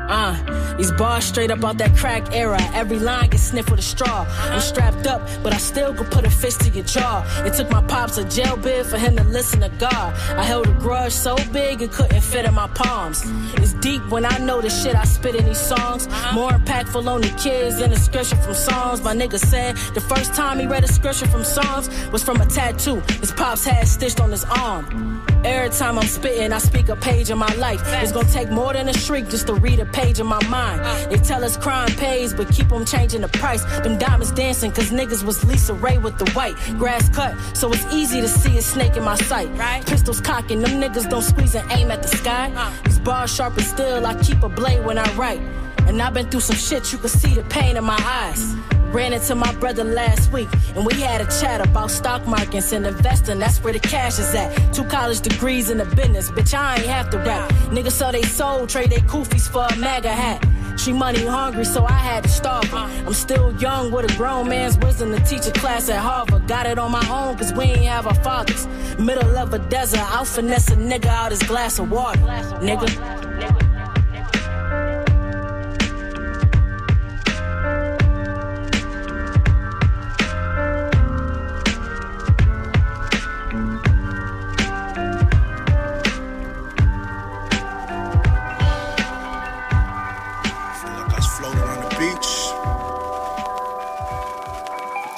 Uh, 0.08 0.51
these 0.82 0.92
bars 0.92 1.24
straight 1.24 1.52
up 1.52 1.62
out 1.64 1.78
that 1.78 1.94
crack 1.96 2.34
era. 2.34 2.60
Every 2.74 2.98
line 2.98 3.30
gets 3.30 3.44
sniffed 3.44 3.70
with 3.70 3.78
a 3.78 3.88
straw. 3.94 4.26
I'm 4.50 4.60
strapped 4.60 5.06
up, 5.06 5.20
but 5.42 5.52
I 5.52 5.58
still 5.58 5.94
could 5.94 6.10
put 6.10 6.24
a 6.26 6.30
fist 6.30 6.60
to 6.62 6.70
your 6.70 6.84
jaw. 6.84 7.22
It 7.46 7.54
took 7.54 7.70
my 7.70 7.82
pops 7.82 8.18
a 8.18 8.24
jail 8.24 8.56
bid 8.56 8.86
for 8.86 8.98
him 8.98 9.16
to 9.16 9.22
listen 9.22 9.60
to 9.60 9.68
God. 9.78 10.12
I 10.36 10.42
held 10.42 10.66
a 10.66 10.72
grudge 10.72 11.12
so 11.12 11.36
big 11.52 11.82
it 11.82 11.92
couldn't 11.92 12.20
fit 12.20 12.46
in 12.46 12.54
my 12.54 12.66
palms. 12.68 13.22
It's 13.54 13.74
deep 13.74 14.02
when 14.10 14.24
I 14.24 14.38
know 14.38 14.60
the 14.60 14.70
shit 14.70 14.96
I 14.96 15.04
spit 15.04 15.36
in 15.36 15.44
these 15.44 15.60
songs. 15.60 16.08
More 16.34 16.50
impactful 16.50 17.06
on 17.06 17.20
the 17.20 17.32
kids 17.44 17.78
than 17.78 17.92
a 17.92 17.96
scripture 17.96 18.36
from 18.36 18.54
songs. 18.54 19.02
My 19.02 19.14
nigga 19.14 19.38
said 19.38 19.76
the 19.94 20.00
first 20.00 20.34
time 20.34 20.58
he 20.58 20.66
read 20.66 20.82
a 20.82 20.88
scripture 20.88 21.28
from 21.28 21.44
songs 21.44 21.88
was 22.10 22.24
from 22.24 22.40
a 22.40 22.46
tattoo 22.46 23.00
his 23.20 23.30
pops 23.30 23.64
had 23.64 23.86
stitched 23.86 24.20
on 24.20 24.32
his 24.32 24.44
arm. 24.44 25.31
Every 25.44 25.70
time 25.70 25.98
I'm 25.98 26.06
spitting, 26.06 26.52
I 26.52 26.58
speak 26.58 26.88
a 26.88 26.96
page 26.96 27.30
of 27.30 27.38
my 27.38 27.52
life. 27.54 27.80
It's 28.02 28.12
gonna 28.12 28.28
take 28.30 28.50
more 28.50 28.72
than 28.72 28.88
a 28.88 28.92
shriek 28.92 29.28
just 29.28 29.48
to 29.48 29.54
read 29.54 29.80
a 29.80 29.86
page 29.86 30.20
of 30.20 30.26
my 30.26 30.42
mind. 30.48 30.80
Uh. 30.82 31.08
They 31.08 31.18
tell 31.18 31.44
us 31.44 31.56
crime 31.56 31.88
pays, 31.96 32.32
but 32.32 32.48
keep 32.52 32.70
on 32.70 32.84
changing 32.86 33.22
the 33.22 33.28
price. 33.28 33.64
Them 33.82 33.98
diamonds 33.98 34.30
dancing, 34.32 34.70
cause 34.70 34.90
niggas 34.90 35.24
was 35.24 35.44
Lisa 35.44 35.74
Ray 35.74 35.98
with 35.98 36.18
the 36.18 36.30
white. 36.30 36.54
Grass 36.78 37.08
cut, 37.08 37.34
so 37.56 37.72
it's 37.72 37.84
easy 37.92 38.20
to 38.20 38.28
see 38.28 38.56
a 38.58 38.62
snake 38.62 38.96
in 38.96 39.02
my 39.02 39.16
sight. 39.16 39.48
Pistols 39.86 40.20
cocking, 40.20 40.60
them 40.60 40.80
niggas 40.80 41.10
don't 41.10 41.22
squeeze 41.22 41.54
and 41.54 41.70
aim 41.72 41.90
at 41.90 42.02
the 42.02 42.08
sky. 42.08 42.52
Uh. 42.54 42.72
These 42.84 43.00
bars 43.00 43.34
sharp 43.34 43.56
and 43.56 43.66
still, 43.66 44.06
I 44.06 44.14
keep 44.22 44.42
a 44.42 44.48
blade 44.48 44.84
when 44.84 44.98
I 44.98 45.12
write. 45.14 45.40
And 45.88 46.00
I've 46.00 46.14
been 46.14 46.30
through 46.30 46.40
some 46.40 46.56
shit, 46.56 46.92
you 46.92 46.98
can 46.98 47.08
see 47.08 47.34
the 47.34 47.42
pain 47.44 47.76
in 47.76 47.84
my 47.84 48.00
eyes. 48.00 48.54
Ran 48.92 49.14
into 49.14 49.34
my 49.34 49.52
brother 49.54 49.84
last 49.84 50.30
week, 50.32 50.48
and 50.76 50.84
we 50.84 50.92
had 51.00 51.22
a 51.22 51.24
chat 51.40 51.66
about 51.66 51.90
stock 51.90 52.26
markets 52.26 52.72
and 52.72 52.86
investing. 52.86 53.38
That's 53.38 53.58
where 53.64 53.72
the 53.72 53.78
cash 53.78 54.18
is 54.18 54.34
at. 54.34 54.74
Two 54.74 54.84
college 54.84 55.20
degrees 55.20 55.70
in 55.70 55.78
the 55.78 55.86
business, 55.86 56.30
bitch. 56.30 56.52
I 56.52 56.76
ain't 56.76 56.86
have 56.86 57.08
to 57.10 57.18
rap. 57.18 57.50
Niggas 57.70 57.92
sell 57.92 58.12
they 58.12 58.22
soul, 58.22 58.66
trade 58.66 58.90
they 58.90 58.98
koofies 58.98 59.50
for 59.50 59.64
a 59.64 59.76
MAGA 59.76 60.12
hat. 60.12 60.46
She 60.78 60.92
money 60.92 61.24
hungry, 61.24 61.64
so 61.64 61.86
I 61.86 61.92
had 61.92 62.24
to 62.24 62.28
starve 62.28 62.68
her. 62.68 62.76
I'm 63.06 63.14
still 63.14 63.54
young 63.56 63.92
with 63.92 64.12
a 64.12 64.16
grown 64.16 64.48
man's 64.48 64.76
wisdom 64.78 65.12
to 65.12 65.20
teach 65.20 65.46
a 65.46 65.52
class 65.52 65.88
at 65.88 65.98
Harvard. 65.98 66.46
Got 66.46 66.66
it 66.66 66.78
on 66.78 66.90
my 66.90 67.06
own, 67.08 67.38
cause 67.38 67.52
we 67.54 67.64
ain't 67.64 67.86
have 67.86 68.06
our 68.06 68.14
fathers. 68.14 68.66
Middle 68.98 69.36
of 69.38 69.54
a 69.54 69.58
desert, 69.58 70.00
I'll 70.00 70.26
finesse 70.26 70.68
a 70.70 70.76
nigga 70.76 71.06
out 71.06 71.30
his 71.30 71.42
glass 71.42 71.78
of 71.78 71.90
water. 71.90 72.20
Nigga. 72.20 73.71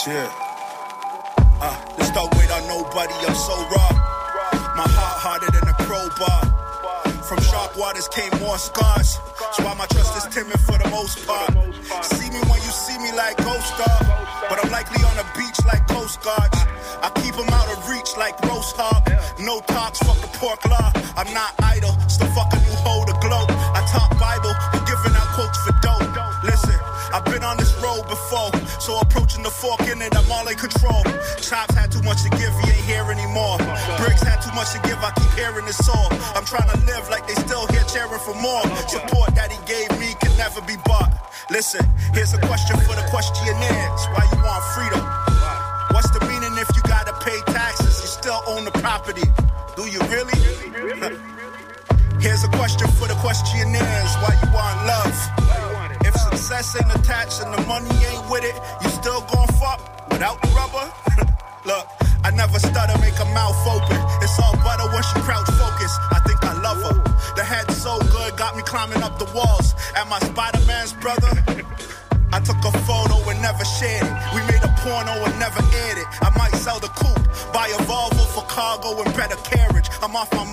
Yeah. 0.07 0.29
Uh, 1.65 1.97
this 1.97 2.11
don't 2.11 2.29
wait 2.37 2.51
on 2.51 2.69
nobody, 2.69 3.15
I'm 3.25 3.35
so 3.35 3.57
raw. 3.73 3.89
My 4.77 4.85
heart 4.85 5.17
harder 5.17 5.49
than 5.49 5.65
a 5.65 5.73
crowbar. 5.81 6.45
From 7.25 7.41
sharp 7.41 7.73
waters 7.79 8.07
came 8.09 8.29
more 8.39 8.59
scars. 8.59 9.17
That's 9.41 9.61
why 9.61 9.73
my 9.73 9.87
trust 9.87 10.13
is 10.21 10.29
timid 10.35 10.61
for 10.61 10.77
the 10.77 10.91
most 10.91 11.27
part. 11.27 11.57
See 12.05 12.29
me 12.29 12.37
when 12.53 12.61
you 12.61 12.73
see 12.85 12.99
me 12.99 13.17
like 13.17 13.39
Ghost 13.39 13.65
Star. 13.65 13.97
But 14.51 14.61
I'm 14.61 14.71
likely 14.71 15.01
on 15.09 15.17
a 15.17 15.27
beach 15.33 15.57
like 15.65 15.89
Coast 15.89 16.21
Guards. 16.21 16.61
I 17.01 17.09
keep 17.25 17.35
them 17.35 17.49
out 17.49 17.73
of 17.73 17.89
reach 17.89 18.13
like 18.19 18.39
roast 18.45 18.77
hog. 18.77 19.04
Give, 35.45 35.55
I 35.55 35.55
keep 35.55 35.55
hearing 35.55 35.67
his 35.67 35.77
soul. 35.77 36.09
I'm 36.35 36.45
trying 36.45 36.69
to 36.71 36.79
live 36.87 37.09
like 37.11 37.27
they 37.27 37.35
still 37.35 37.67
here 37.69 37.85
cheering 37.89 38.21
for 38.21 38.35
more. 38.35 38.63
Support 38.89 39.35
that 39.35 39.53
he 39.53 39.59
gave 39.67 39.91
me 39.99 40.15
can 40.21 40.37
never 40.37 40.61
be 40.63 40.77
bought. 40.85 41.13
Listen, 41.51 41.85
here's 42.13 42.33
a 42.35 42.41
question 42.41 42.77
for 42.81 42.95
the 42.95 43.07
questionnaires. 43.11 44.03
Why 44.13 44.25
you 44.33 44.39
want 44.43 44.65
freedom? 44.75 45.05
What's 45.93 46.11
the 46.11 46.21
meaning 46.27 46.57
if 46.59 46.69
you 46.77 46.83
gotta 46.83 47.13
pay 47.25 47.39
taxes? 47.53 48.01
You 48.03 48.09
still 48.09 48.41
own 48.47 48.65
the 48.65 48.73
property. 48.81 49.27
Do 49.77 49.87
you 49.87 50.01
really? 50.09 50.39
Here's 52.21 52.45
a 52.45 52.49
question 52.49 52.89
for 52.97 53.07
the 53.09 53.19
questionnaires. 53.21 54.13
Why 54.23 54.33
you 54.41 54.49
want 54.55 54.77
love? 54.89 55.17
If 56.07 56.15
success 56.17 56.77
ain't 56.77 56.95
attached 56.95 57.43
and 57.43 57.53
the 57.53 57.63
money 57.67 57.91
ain't 57.91 58.31
with 58.31 58.45
it, 58.45 58.57
you 58.83 58.89
still 58.89 59.21
gon' 59.33 59.49
fuck 59.61 60.11
without 60.11 60.41
the 60.41 60.49
rubber? 60.49 60.87
Look, 61.67 61.87
I 62.25 62.31
never 62.31 62.59
stutter, 62.59 62.99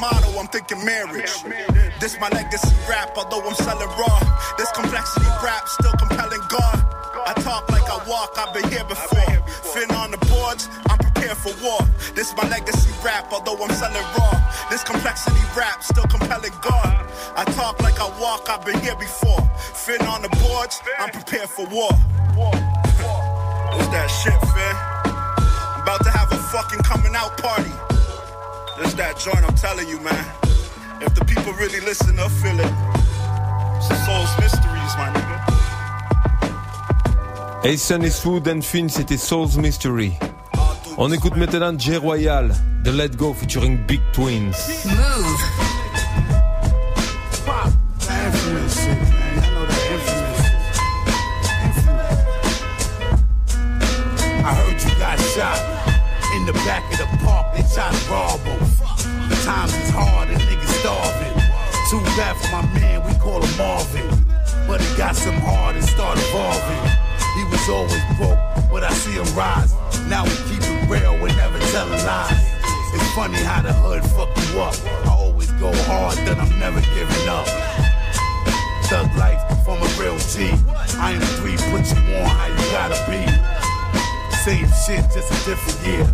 I'm 0.03 0.47
thinking 0.47 0.83
marriage. 0.83 1.43
This 1.99 2.17
my 2.19 2.27
legacy 2.29 2.73
rap, 2.89 3.15
although 3.15 3.47
I'm 3.47 3.53
selling 3.53 3.87
raw. 3.89 4.19
This 4.57 4.71
complexity 4.71 5.27
rap, 5.43 5.67
still 5.67 5.91
compelling 5.93 6.41
God. 6.49 6.81
I 7.27 7.33
talk 7.37 7.69
like 7.69 7.85
I 7.85 8.01
walk, 8.09 8.33
I've 8.37 8.51
been 8.51 8.67
here 8.71 8.83
before. 8.85 9.37
Fin 9.69 9.91
on 9.91 10.09
the 10.09 10.17
boards, 10.17 10.67
I'm 10.89 10.97
prepared 10.97 11.37
for 11.37 11.53
war. 11.61 11.77
This 12.15 12.33
my 12.35 12.49
legacy 12.49 12.89
rap, 13.05 13.31
although 13.31 13.61
I'm 13.63 13.69
selling 13.69 14.01
raw. 14.17 14.33
This 14.71 14.83
complexity 14.83 15.45
rap, 15.55 15.83
still 15.83 16.07
compelling 16.07 16.53
God. 16.61 17.05
I 17.35 17.45
talk 17.53 17.79
like 17.83 17.99
I 18.01 18.09
walk, 18.19 18.49
I've 18.49 18.65
been 18.65 18.79
here 18.79 18.95
before. 18.95 19.41
Fin 19.85 20.01
on 20.07 20.23
the 20.23 20.29
boards, 20.41 20.81
I'm 20.97 21.11
prepared 21.11 21.49
for 21.49 21.67
war. 21.67 21.91
It's 23.77 23.87
that 23.93 24.07
shit, 24.09 24.33
fam. 24.49 25.83
About 25.83 26.03
to 26.03 26.09
have 26.09 26.31
a 26.31 26.37
fucking 26.49 26.79
coming 26.79 27.13
out 27.15 27.37
party. 27.37 27.60
It's 28.83 28.93
that 28.95 29.17
joint, 29.19 29.43
I'm 29.47 29.55
telling 29.55 29.87
you, 29.87 29.99
man. 29.99 30.25
If 31.01 31.13
the 31.15 31.23
people 31.25 31.53
really 31.53 31.79
listen, 31.81 32.15
they'll 32.15 32.29
feel 32.29 32.59
it. 32.59 32.73
It's 33.77 33.87
the 33.87 33.95
soul's 34.05 34.35
mysteries, 34.39 34.95
my 34.97 35.09
nigga. 35.13 35.37
Asun 37.63 38.03
Eastwood 38.03 38.47
and 38.47 38.63
Finn, 38.63 38.89
c'était 38.89 39.17
Soul's 39.17 39.55
Mystery. 39.57 40.17
On 40.97 41.11
écoute 41.11 41.35
maintenant 41.37 41.77
J 41.77 41.97
Royal 41.97 42.49
The 42.83 42.91
Let 42.91 43.17
Go 43.17 43.33
featuring 43.33 43.77
Big 43.87 44.01
Twins. 44.13 44.85
Mouv'. 44.85 45.37
I 54.43 54.53
heard 54.55 54.81
you 54.83 54.89
got 54.99 55.19
shot 55.19 55.59
in 56.35 56.45
the 56.47 56.53
back 56.65 56.83
of 56.91 56.97
the 56.97 57.05
park. 57.23 57.53
They 57.55 57.63
tried 57.73 57.93
to 57.93 58.11
rob 58.11 58.39
him. 58.39 58.40
The 58.40 58.40
times 59.51 59.75
is 59.75 59.89
hard 59.89 60.29
and 60.29 60.39
niggas 60.47 60.73
starving. 60.79 61.35
Too 61.91 61.99
bad 62.15 62.33
for 62.39 62.49
my 62.55 62.63
man, 62.79 63.03
we 63.03 63.13
call 63.19 63.43
him 63.43 63.53
Marvin. 63.57 64.07
But 64.67 64.79
he 64.79 64.89
got 64.95 65.15
some 65.15 65.39
hard 65.43 65.75
and 65.75 65.83
start 65.83 66.15
evolving. 66.25 66.83
He 67.35 67.43
was 67.51 67.63
always 67.67 68.05
broke, 68.15 68.39
but 68.71 68.83
I 68.83 68.93
see 69.03 69.15
him 69.19 69.27
rise. 69.35 69.73
Now 70.07 70.23
we 70.23 70.35
keep 70.47 70.63
it 70.63 70.79
real, 70.87 71.13
we 71.21 71.27
never 71.35 71.59
telling 71.75 72.03
lies. 72.07 72.39
It's 72.95 73.11
funny 73.11 73.41
how 73.43 73.61
the 73.61 73.73
hood 73.73 74.03
fuck 74.15 74.31
you 74.39 74.61
up. 74.61 74.75
I 75.07 75.11
always 75.19 75.51
go 75.63 75.71
hard, 75.91 76.15
then 76.25 76.39
I'm 76.39 76.53
never 76.57 76.79
giving 76.95 77.27
up. 77.27 77.47
Thug 78.87 79.11
life 79.19 79.41
from 79.65 79.83
a 79.83 79.89
real 79.99 80.17
G. 80.31 80.47
I 80.95 81.11
am 81.17 81.23
three, 81.39 81.57
put 81.71 81.83
you 81.91 82.01
on 82.15 82.27
how 82.39 82.47
you 82.55 82.65
gotta 82.71 82.99
be. 83.11 83.21
Same 84.47 84.71
shit, 84.83 85.03
just 85.11 85.27
a 85.27 85.39
different 85.43 85.79
year. 85.87 86.07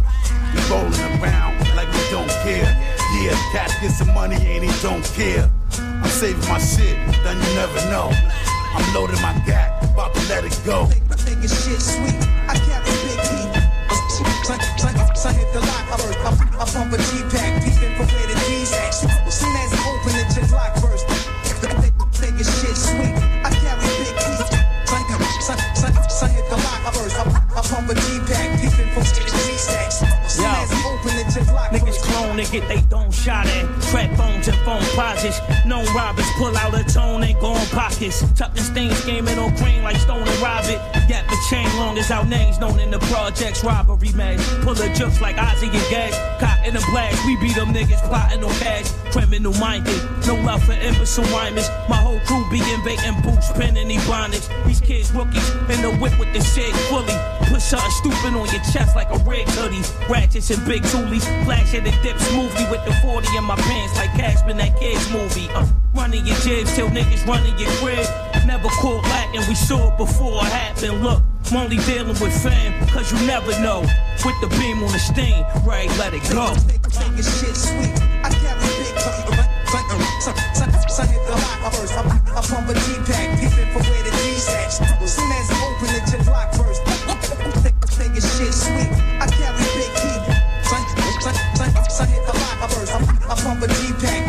We 0.53 0.59
rolling 0.73 1.05
around 1.21 1.53
like 1.77 1.89
we 1.93 2.01
don't 2.09 2.33
care. 2.41 2.96
Yeah, 3.15 3.35
get 3.81 3.91
some 3.91 4.13
money 4.13 4.35
and 4.35 4.63
he 4.63 4.71
don't 4.81 5.03
care. 5.15 5.49
I'm 5.79 6.09
saving 6.09 6.47
my 6.47 6.59
shit, 6.59 6.95
then 7.23 7.37
you 7.37 7.53
never 7.55 7.81
know. 7.89 8.11
I'm 8.73 8.93
loading 8.93 9.21
my 9.21 9.33
gat, 9.45 9.83
about 9.83 10.13
to 10.13 10.21
let 10.29 10.45
it 10.45 10.59
go. 10.65 10.85
Thinking 11.25 11.49
shit 11.49 11.81
sweet, 11.81 12.15
I 12.47 12.55
carry 12.55 12.85
big 13.03 13.19
heat. 13.27 13.53
Son 15.17 15.33
hit 15.33 15.51
the 15.51 15.59
lock, 15.59 15.85
I, 15.89 15.97
I, 15.97 16.61
I 16.61 16.65
pump 16.71 16.93
a 16.93 16.97
G-pack, 16.97 17.63
peeping 17.63 17.95
from 17.97 18.07
where 18.07 18.27
the 18.27 18.35
D's 18.47 18.71
at. 18.71 18.93
Soon 18.93 19.55
as 19.55 19.73
I 19.73 19.79
open 19.91 20.13
the 20.13 20.23
jet 20.33 20.51
lock 20.51 20.77
first, 20.77 20.96
And 32.37 32.51
get 32.51 32.67
they 32.67 32.81
dome 32.81 33.11
shot 33.11 33.47
at. 33.47 33.65
Trap 33.89 34.15
phones 34.15 34.47
and 34.47 34.57
phone 34.59 34.83
posits. 34.95 35.39
Known 35.65 35.85
robbers 35.95 36.27
pull 36.37 36.55
out 36.55 36.77
a 36.79 36.83
tone 36.83 37.23
and 37.23 37.33
go 37.39 37.47
on 37.47 37.65
pockets. 37.67 38.23
Tuck 38.33 38.53
the 38.53 38.61
stains, 38.61 39.03
gaming 39.05 39.39
on 39.39 39.55
green 39.55 39.81
like 39.81 39.95
Stone 39.97 40.27
and 40.27 40.39
Robbit. 40.39 40.77
Gap 41.07 41.27
the 41.27 41.37
chain 41.49 41.65
long 41.77 41.97
as 41.97 42.11
our 42.11 42.25
names 42.25 42.59
known 42.59 42.79
in 42.79 42.91
the 42.91 42.99
projects. 43.09 43.63
Robbery 43.63 44.11
match. 44.13 44.39
Pull 44.61 44.75
the 44.75 44.87
jokes 44.93 45.19
like 45.19 45.37
Ozzy 45.37 45.65
and 45.65 45.89
Gas. 45.89 46.13
Caught 46.39 46.67
in 46.67 46.75
the 46.75 46.85
blast. 46.91 47.25
We 47.25 47.37
beat 47.37 47.55
them 47.55 47.73
niggas 47.73 48.01
plotting 48.07 48.43
on 48.43 48.53
cash. 48.59 48.91
Criminal 49.11 49.53
minded. 49.55 49.97
No 50.27 50.35
love 50.35 50.63
for 50.63 50.73
imbecile 50.73 51.25
rhymers. 51.25 51.69
My 51.89 51.95
whole 51.95 52.19
crew 52.19 52.45
be 52.51 52.59
invating 52.71 53.19
boots, 53.23 53.51
penning 53.53 53.87
these 53.87 54.05
bonnets. 54.07 54.47
These 54.67 54.81
kids 54.81 55.11
rookies 55.11 55.49
in 55.73 55.81
the 55.81 55.97
whip 55.99 56.19
with 56.19 56.31
the 56.33 56.41
shit 56.41 56.75
fully. 56.85 57.36
Put 57.47 57.61
something 57.61 57.91
stupid 57.91 58.33
on 58.35 58.47
your 58.51 58.63
chest 58.71 58.95
like 58.95 59.09
a 59.09 59.17
red 59.23 59.47
hoodie. 59.49 59.81
Ratchets 60.09 60.49
and 60.51 60.63
big 60.65 60.83
toolies. 60.83 61.23
Flashing 61.45 61.83
the 61.83 61.91
dip 62.03 62.17
smoothly 62.19 62.65
with 62.69 62.83
the 62.85 62.93
40 63.01 63.27
in 63.37 63.43
my 63.43 63.55
pants 63.55 63.95
like 63.95 64.11
Cashman 64.13 64.57
that 64.57 64.77
kids 64.79 65.09
movie. 65.11 65.47
Uh, 65.53 65.65
running 65.93 66.25
your 66.25 66.37
jibs 66.37 66.75
till 66.75 66.89
niggas 66.89 67.25
running 67.25 67.57
your 67.57 67.71
crib. 67.79 68.05
Never 68.45 68.69
caught 68.69 69.03
Latin, 69.03 69.43
we 69.47 69.55
saw 69.55 69.91
it 69.91 69.97
before 69.97 70.43
it 70.45 70.51
happened. 70.51 71.03
Look, 71.03 71.21
I'm 71.51 71.57
only 71.57 71.77
dealing 71.77 72.19
with 72.19 72.35
fam, 72.43 72.87
cause 72.89 73.11
you 73.11 73.27
never 73.27 73.51
know. 73.59 73.81
With 74.25 74.39
the 74.41 74.47
beam 74.59 74.83
on 74.83 74.91
the 74.91 74.99
stain, 74.99 75.45
right, 75.63 75.89
let 75.97 76.13
it 76.13 76.23
go. 76.31 76.55
Making 76.67 77.23
shit 77.23 77.55
sweet. 77.55 77.95
I 78.23 78.29
carry 78.29 78.59
big 78.83 78.97
Son 80.97 81.07
hit 81.09 81.23
the 81.27 81.31
lock 81.33 81.73
first. 81.73 81.93
I, 81.93 82.01
I 82.01 82.41
pump 82.41 82.69
a 82.69 82.73
G-pack, 82.73 83.39
peeping 83.39 83.71
for 83.71 83.83
where 83.85 84.03
the 84.03 84.09
G's 84.17 84.49
at. 84.49 84.69
Soon 85.05 85.31
as 85.31 85.51
I 85.51 85.55
open 85.69 85.95
it, 85.95 86.09
just 86.09 86.27
lock 86.27 86.53
first. 86.55 86.86
Making 87.97 88.21
shit 88.21 88.53
sweet. 88.53 88.89
I 89.19 89.25
carry 89.25 89.57
big 89.73 89.97
son, 91.57 91.73
son 91.89 92.07
hit 92.07 92.25
the 92.25 92.33
lock 92.33 92.69
first. 92.69 92.93
I, 92.93 92.99
I 93.29 93.35
pump 93.41 93.63
a 93.63 93.67
G-pack, 93.67 94.26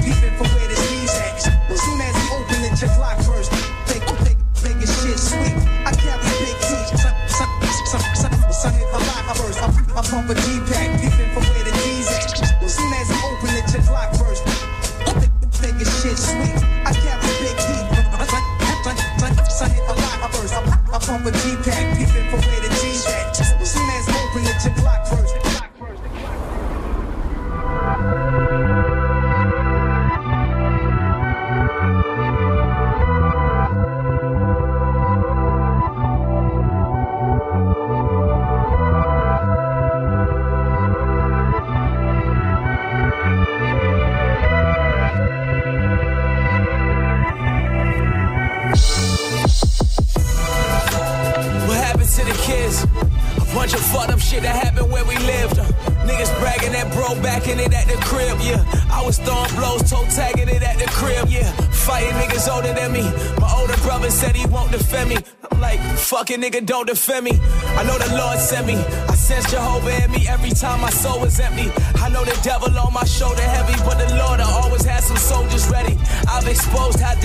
don't 66.68 66.86
defend 66.86 67.24
me. 67.24 67.32
I 67.80 67.82
know 67.82 67.96
the 67.98 68.14
Lord 68.14 68.38
sent 68.38 68.66
me. 68.66 68.74
I 68.74 69.14
sense 69.14 69.50
Jehovah 69.50 70.04
in 70.04 70.10
me 70.10 70.28
every 70.28 70.50
time 70.50 70.82
my 70.82 70.90
soul 70.90 71.24
is 71.24 71.40
empty. 71.40 71.72
I 71.96 72.10
know 72.10 72.24
the 72.24 72.38
devil 72.42 72.70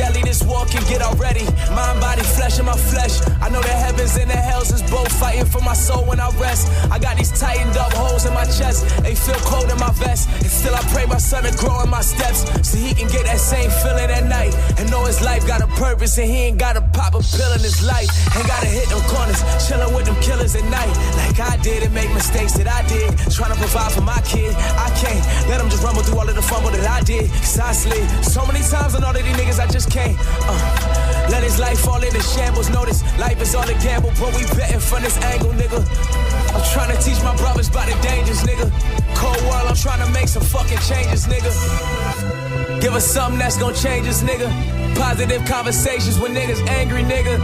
deadly 0.03 0.23
this 0.23 0.43
war 0.43 0.65
can 0.65 0.83
get 0.91 1.01
already. 1.01 1.45
Mind, 1.71 1.97
body, 2.03 2.23
flesh, 2.35 2.59
and 2.59 2.67
my 2.67 2.75
flesh. 2.91 3.15
I 3.41 3.47
know 3.49 3.61
the 3.61 3.77
heavens 3.85 4.17
and 4.17 4.29
the 4.29 4.41
hells 4.49 4.69
is 4.75 4.83
both 4.91 5.11
fighting 5.21 5.45
for 5.45 5.61
my 5.61 5.73
soul 5.73 6.03
when 6.09 6.19
I 6.19 6.29
rest. 6.45 6.67
I 6.91 6.99
got 6.99 7.15
these 7.15 7.31
tightened 7.39 7.77
up 7.77 7.93
holes 7.93 8.25
in 8.25 8.33
my 8.33 8.45
chest. 8.57 8.79
They 9.05 9.15
feel 9.15 9.39
cold 9.51 9.69
in 9.71 9.79
my 9.79 9.93
vest. 10.03 10.27
And 10.43 10.51
still 10.59 10.75
I 10.75 10.83
pray 10.93 11.05
my 11.05 11.21
son 11.29 11.43
to 11.43 11.53
grow 11.55 11.81
in 11.83 11.89
my 11.89 12.01
steps 12.01 12.39
so 12.67 12.77
he 12.77 12.91
can 12.93 13.07
get 13.15 13.23
that 13.31 13.39
same 13.39 13.69
feeling 13.81 14.09
at 14.17 14.25
night. 14.27 14.53
And 14.77 14.91
know 14.91 15.05
his 15.05 15.21
life 15.21 15.47
got 15.47 15.61
a 15.61 15.67
purpose 15.79 16.17
and 16.17 16.27
he 16.27 16.51
ain't 16.51 16.59
gotta 16.59 16.81
pop 16.97 17.15
a 17.15 17.23
pill 17.23 17.51
in 17.55 17.61
his 17.61 17.79
life. 17.85 18.09
Ain't 18.35 18.47
gotta 18.47 18.67
hit 18.67 18.87
them 18.89 19.01
corners, 19.07 19.39
chillin' 19.63 19.95
with 19.95 20.05
them 20.05 20.19
killers 20.19 20.55
at 20.55 20.65
night. 20.67 20.93
Like 21.21 21.39
I 21.39 21.55
did 21.63 21.83
and 21.83 21.93
make 21.93 22.11
mistakes 22.11 22.53
that 22.59 22.67
I 22.67 22.81
did. 22.91 23.07
Trying 23.31 23.53
to 23.55 23.59
provide 23.63 23.91
for 23.95 24.03
my 24.03 24.19
kid. 24.27 24.51
I 24.87 24.89
can't 24.99 25.23
let 25.47 25.61
him 25.61 25.69
just 25.69 25.83
rumble 25.83 26.03
through 26.03 26.19
all 26.19 26.27
of 26.27 26.35
the 26.35 26.41
fumble 26.51 26.71
that 26.71 26.87
I 26.87 26.99
did. 27.01 27.29
Cause 27.47 27.59
I 27.59 27.71
slid 27.71 28.03
so 28.25 28.45
many 28.45 28.61
times 28.67 28.95
on 28.95 29.03
all 29.03 29.15
of 29.15 29.23
these 29.23 29.37
niggas, 29.39 29.59
I 29.63 29.67
just 29.71 29.92
can't. 29.93 30.17
Uh, 30.49 31.29
let 31.29 31.43
his 31.43 31.59
life 31.59 31.79
fall 31.79 32.01
into 32.01 32.19
shambles. 32.19 32.69
Notice 32.69 33.03
life 33.19 33.39
is 33.39 33.53
all 33.53 33.69
a 33.69 33.73
gamble, 33.85 34.11
but 34.19 34.33
we 34.33 34.41
betting 34.57 34.79
from 34.79 35.03
this 35.03 35.17
angle, 35.21 35.51
nigga. 35.53 35.79
I'm 36.53 36.65
trying 36.73 36.95
to 36.95 36.99
teach 37.01 37.21
my 37.23 37.35
brothers 37.37 37.69
about 37.69 37.85
the 37.85 37.95
dangers, 38.01 38.41
nigga. 38.41 38.73
Cold 39.13 39.39
world, 39.43 39.69
I'm 39.69 39.75
trying 39.75 40.03
to 40.03 40.11
make 40.11 40.27
some 40.27 40.41
fucking 40.41 40.79
changes, 40.89 41.27
nigga. 41.27 41.51
Give 42.81 42.93
us 42.95 43.05
something 43.05 43.37
that's 43.37 43.57
gonna 43.57 43.75
change 43.75 44.07
us, 44.07 44.23
nigga. 44.23 44.49
Positive 44.95 45.45
conversations 45.45 46.19
with 46.19 46.31
niggas 46.31 46.65
angry, 46.69 47.03
nigga. 47.03 47.37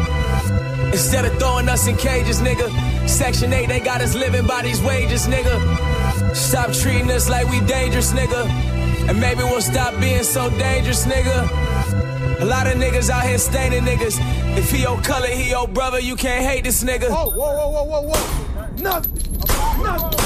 Instead 0.92 1.26
of 1.26 1.38
throwing 1.38 1.70
us 1.70 1.86
in 1.88 1.96
cages, 1.98 2.42
nigga. 2.42 2.68
Section 3.08 3.54
8, 3.54 3.68
they 3.68 3.80
got 3.80 4.02
us 4.02 4.16
living 4.16 4.48
by 4.48 4.64
these 4.64 4.82
wages, 4.82 5.28
nigga. 5.28 5.56
Stop 6.36 6.74
treating 6.74 7.12
us 7.12 7.30
like 7.30 7.48
we 7.48 7.60
dangerous, 7.62 8.12
nigga. 8.12 8.50
And 9.08 9.20
maybe 9.20 9.44
we'll 9.44 9.62
stop 9.62 10.00
being 10.00 10.24
so 10.24 10.50
dangerous, 10.58 11.06
nigga. 11.06 12.09
A 12.40 12.46
lot 12.46 12.68
of 12.68 12.76
niggas 12.76 13.10
out 13.10 13.26
here 13.26 13.38
staining 13.38 13.84
niggas. 13.84 14.18
If 14.58 14.72
he 14.72 14.84
your 14.84 15.02
color, 15.02 15.28
he 15.28 15.50
your 15.50 15.68
brother, 15.68 16.00
you 16.00 16.16
can't 16.16 16.46
hate 16.46 16.64
this 16.64 16.84
nigga. 16.86 17.10
Whoa, 17.10 17.30
whoa, 17.32 17.70
whoa, 17.70 17.84
whoa, 17.84 17.84
whoa, 17.84 18.02
whoa. 18.08 18.82
Nothing. 18.82 19.12
Nothing. 19.84 20.20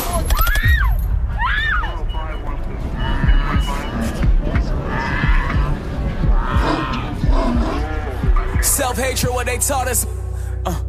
Self 8.61 8.97
hatred, 8.97 9.33
what 9.33 9.47
they 9.47 9.57
taught 9.57 9.87
us. 9.87 10.05
Uh, 10.65 10.81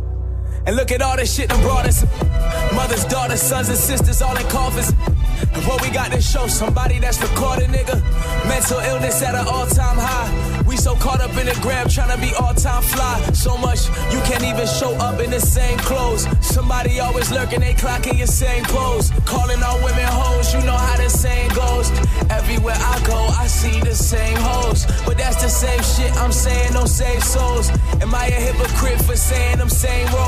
and 0.66 0.76
look 0.76 0.92
at 0.92 1.00
all 1.00 1.16
this 1.16 1.34
shit 1.34 1.48
that 1.48 1.60
brought 1.62 1.86
us. 1.86 2.04
Mothers, 2.74 3.04
daughters, 3.06 3.40
sons, 3.40 3.70
and 3.70 3.78
sisters 3.78 4.20
all 4.20 4.36
in 4.36 4.46
coffins. 4.48 4.90
And 5.54 5.64
what 5.66 5.80
we 5.80 5.88
got 5.90 6.12
to 6.12 6.20
show 6.20 6.46
somebody 6.48 6.98
that's 6.98 7.20
recorded, 7.22 7.70
nigga. 7.70 8.00
Mental 8.46 8.78
illness 8.80 9.22
at 9.22 9.34
an 9.34 9.46
all 9.46 9.66
time 9.66 9.96
high. 9.98 10.53
So 10.76 10.94
caught 10.96 11.20
up 11.20 11.30
in 11.36 11.46
the 11.46 11.58
gram 11.62 11.88
trying 11.88 12.10
to 12.14 12.20
be 12.20 12.34
all 12.34 12.52
time 12.52 12.82
fly. 12.82 13.20
So 13.32 13.56
much 13.56 13.88
you 14.12 14.20
can't 14.28 14.44
even 14.44 14.66
show 14.66 14.92
up 14.96 15.20
in 15.20 15.30
the 15.30 15.40
same 15.40 15.78
clothes. 15.78 16.26
Somebody 16.40 17.00
always 17.00 17.30
lurking, 17.30 17.60
they 17.60 17.74
clocking 17.74 18.18
your 18.18 18.26
same 18.26 18.64
pose. 18.64 19.10
Calling 19.24 19.62
all 19.62 19.78
women 19.82 20.04
hoes, 20.04 20.52
you 20.52 20.60
know 20.60 20.76
how 20.76 20.96
the 20.96 21.08
saying 21.08 21.50
goes. 21.54 21.90
Everywhere 22.30 22.76
I 22.78 23.02
go, 23.06 23.18
I 23.42 23.46
see 23.46 23.80
the 23.80 23.94
same 23.94 24.36
hoes. 24.36 24.86
But 25.06 25.16
that's 25.16 25.40
the 25.42 25.48
same 25.48 25.82
shit 25.82 26.12
I'm 26.22 26.32
saying, 26.32 26.72
don't 26.72 26.88
save 26.88 27.22
souls. 27.22 27.70
Am 28.02 28.14
I 28.14 28.26
a 28.26 28.40
hypocrite 28.46 29.00
for 29.02 29.16
saying 29.16 29.58
them 29.58 29.68
same 29.68 30.06
roles? 30.14 30.23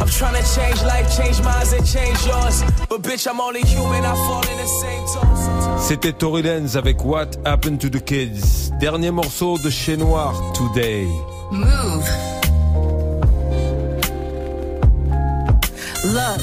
I'm 0.00 0.08
trying 0.08 0.34
to 0.34 0.54
change 0.54 0.82
life, 0.82 1.06
change 1.16 1.40
minds, 1.42 1.72
and 1.72 1.86
change 1.86 2.18
yours. 2.26 2.62
But 2.88 3.02
bitch, 3.02 3.26
I'm 3.26 3.40
only 3.40 3.62
human, 3.62 4.04
I 4.04 4.14
fall 4.14 4.46
in 4.48 4.58
the 4.58 4.66
same 4.66 5.04
toes. 5.06 5.86
C'était 5.88 6.12
Tory 6.12 6.42
Lanez 6.42 6.76
avec 6.76 7.04
What 7.04 7.36
Happened 7.44 7.80
to 7.80 7.88
the 7.88 8.00
Kids. 8.00 8.70
Dernier 8.80 9.10
morceau 9.10 9.58
de 9.58 9.70
Chez 9.70 9.96
Noir, 9.96 10.34
Today. 10.52 11.06
Move. 11.50 12.04
Look, 16.04 16.40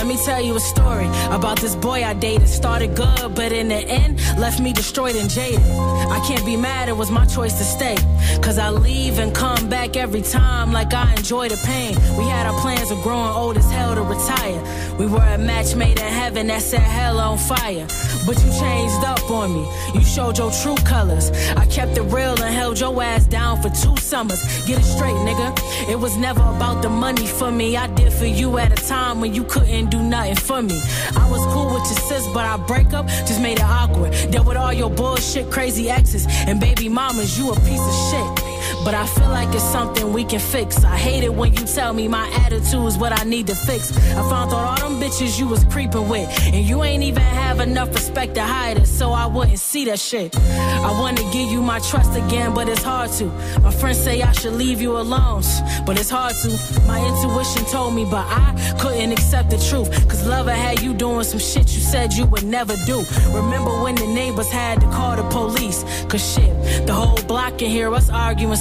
let 0.00 0.06
me 0.06 0.16
tell 0.16 0.40
you 0.40 0.56
a 0.56 0.60
story 0.60 1.04
about 1.30 1.60
this 1.60 1.76
boy 1.76 2.02
I 2.02 2.14
dated. 2.14 2.48
Started 2.48 2.96
good, 2.96 3.34
but 3.34 3.52
in 3.52 3.68
the 3.68 3.76
end, 3.76 4.16
left 4.38 4.58
me 4.58 4.72
destroyed 4.72 5.14
and 5.14 5.28
jaded. 5.28 5.60
I 5.60 6.24
can't 6.26 6.44
be 6.46 6.56
mad, 6.56 6.88
it 6.88 6.96
was 6.96 7.10
my 7.10 7.26
choice 7.26 7.58
to 7.58 7.64
stay. 7.64 7.96
Cause 8.40 8.56
I 8.58 8.70
leave 8.70 9.18
and 9.18 9.34
come 9.34 9.68
back 9.68 9.98
every 9.98 10.22
time 10.22 10.72
like 10.72 10.94
I 10.94 11.12
enjoy 11.12 11.50
the 11.50 11.58
pain. 11.66 11.96
We 12.16 12.24
had 12.24 12.46
our 12.46 12.58
plans 12.62 12.90
of 12.90 13.02
growing 13.02 13.30
old 13.36 13.58
as 13.58 13.70
hell 13.70 13.94
to 13.94 14.00
retire. 14.00 14.96
We 14.98 15.06
were 15.06 15.18
a 15.18 15.36
match 15.36 15.74
made 15.74 15.98
in 15.98 16.06
heaven 16.06 16.46
that 16.46 16.62
set 16.62 16.80
hell 16.80 17.18
on 17.20 17.36
fire. 17.36 17.86
But 18.26 18.42
you 18.42 18.50
changed 18.58 19.04
up 19.04 19.30
on 19.30 19.52
me. 19.52 19.68
You 19.94 20.02
showed 20.02 20.38
your 20.38 20.50
true 20.50 20.76
colors. 20.76 21.30
I 21.56 21.66
kept 21.66 21.96
it 21.98 22.02
real 22.02 22.40
and 22.42 22.54
held 22.54 22.80
your 22.80 23.02
ass 23.02 23.24
down 23.26 23.60
for 23.62 23.68
two 23.68 23.96
summers. 23.96 24.40
Get 24.66 24.78
it 24.78 24.84
straight, 24.84 25.16
nigga. 25.28 25.48
It 25.90 25.98
was 25.98 26.16
never 26.16 26.42
about 26.42 26.82
the 26.82 26.88
money 26.88 27.26
for 27.26 27.50
me. 27.50 27.76
I 27.76 27.86
did 27.88 28.12
for 28.12 28.26
you 28.26 28.58
at 28.58 28.78
a 28.78 28.86
time 28.86 29.20
when 29.20 29.34
you 29.34 29.44
couldn't 29.44 29.90
do 29.90 29.99
do 30.00 30.08
nothing 30.08 30.34
for 30.36 30.62
me. 30.62 30.80
I 31.16 31.28
was 31.30 31.44
cool 31.52 31.66
with 31.66 31.84
your 31.84 32.00
sis, 32.08 32.26
but 32.28 32.44
our 32.44 32.58
breakup 32.58 33.06
just 33.06 33.40
made 33.40 33.58
it 33.58 33.64
awkward. 33.64 34.12
Dealt 34.30 34.46
with 34.46 34.56
all 34.56 34.72
your 34.72 34.90
bullshit, 34.90 35.50
crazy 35.50 35.90
exes, 35.90 36.26
and 36.28 36.60
baby 36.60 36.88
mamas, 36.88 37.38
you 37.38 37.50
a 37.50 37.54
piece 37.60 37.80
of 37.80 37.94
shit. 38.10 38.49
But 38.84 38.94
I 38.94 39.06
feel 39.06 39.28
like 39.28 39.54
it's 39.54 39.62
something 39.64 40.12
we 40.12 40.24
can 40.24 40.40
fix. 40.40 40.84
I 40.84 40.96
hate 40.96 41.24
it 41.24 41.34
when 41.34 41.54
you 41.54 41.66
tell 41.66 41.92
me 41.92 42.08
my 42.08 42.28
attitude 42.44 42.86
is 42.86 42.96
what 42.98 43.18
I 43.18 43.24
need 43.24 43.46
to 43.48 43.54
fix. 43.54 43.92
I 43.96 44.22
found 44.28 44.52
out 44.52 44.80
all 44.80 44.88
them 44.88 45.00
bitches 45.00 45.38
you 45.38 45.46
was 45.46 45.64
creeping 45.64 46.08
with, 46.08 46.28
and 46.46 46.64
you 46.64 46.82
ain't 46.82 47.02
even 47.02 47.22
have 47.22 47.60
enough 47.60 47.92
respect 47.94 48.34
to 48.34 48.42
hide 48.42 48.78
it, 48.78 48.86
so 48.86 49.12
I 49.12 49.26
wouldn't 49.26 49.58
see 49.58 49.84
that 49.86 49.98
shit. 49.98 50.36
I 50.36 50.90
wanna 51.00 51.22
give 51.32 51.50
you 51.50 51.62
my 51.62 51.78
trust 51.80 52.16
again, 52.16 52.54
but 52.54 52.68
it's 52.68 52.82
hard 52.82 53.10
to. 53.12 53.26
My 53.60 53.70
friends 53.70 53.98
say 53.98 54.22
I 54.22 54.32
should 54.32 54.54
leave 54.54 54.80
you 54.80 54.96
alone, 54.96 55.42
but 55.86 55.98
it's 55.98 56.10
hard 56.10 56.34
to. 56.42 56.48
My 56.86 56.98
intuition 57.04 57.64
told 57.66 57.94
me, 57.94 58.04
but 58.04 58.26
I 58.26 58.76
couldn't 58.78 59.12
accept 59.12 59.50
the 59.50 59.58
truth. 59.58 59.90
Cause 60.08 60.26
lover 60.26 60.52
had 60.52 60.80
you 60.80 60.94
doing 60.94 61.24
some 61.24 61.38
shit 61.38 61.72
you 61.74 61.80
said 61.80 62.12
you 62.12 62.26
would 62.26 62.44
never 62.44 62.74
do. 62.86 63.04
Remember 63.32 63.82
when 63.82 63.94
the 63.94 64.06
neighbors 64.06 64.50
had 64.50 64.80
to 64.80 64.86
call 64.86 65.16
the 65.16 65.24
police? 65.30 65.84
Cause 66.08 66.24
shit, 66.34 66.86
the 66.86 66.92
whole 66.92 67.22
block 67.26 67.58
can 67.58 67.70
hear 67.70 67.92
us 67.94 68.08
arguing 68.10 68.56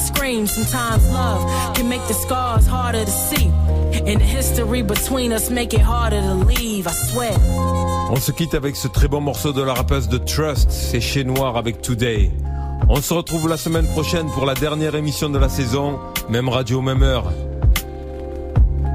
On 8.11 8.15
se 8.15 8.31
quitte 8.31 8.53
avec 8.53 8.75
ce 8.75 8.87
très 8.87 9.07
bon 9.07 9.21
morceau 9.21 9.53
de 9.53 9.61
la 9.61 9.73
rappeuse 9.73 10.07
de 10.07 10.17
Trust, 10.17 10.71
c'est 10.71 11.01
chez 11.01 11.23
Noir 11.23 11.57
avec 11.57 11.81
Today. 11.81 12.31
On 12.87 13.01
se 13.01 13.13
retrouve 13.13 13.47
la 13.47 13.57
semaine 13.57 13.87
prochaine 13.87 14.27
pour 14.31 14.45
la 14.45 14.55
dernière 14.55 14.95
émission 14.95 15.29
de 15.29 15.37
la 15.37 15.49
saison, 15.49 15.99
même 16.29 16.49
radio, 16.49 16.81
même 16.81 17.03
heure. 17.03 17.31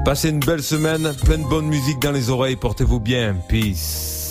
Passez 0.03 0.29
une 0.29 0.39
belle 0.39 0.63
semaine, 0.63 1.13
pleine 1.23 1.43
de 1.43 1.47
bonne 1.47 1.67
musique 1.67 1.99
dans 2.01 2.11
les 2.11 2.29
oreilles, 2.29 2.57
portez-vous 2.57 2.99
bien, 2.99 3.35
peace. 3.47 4.24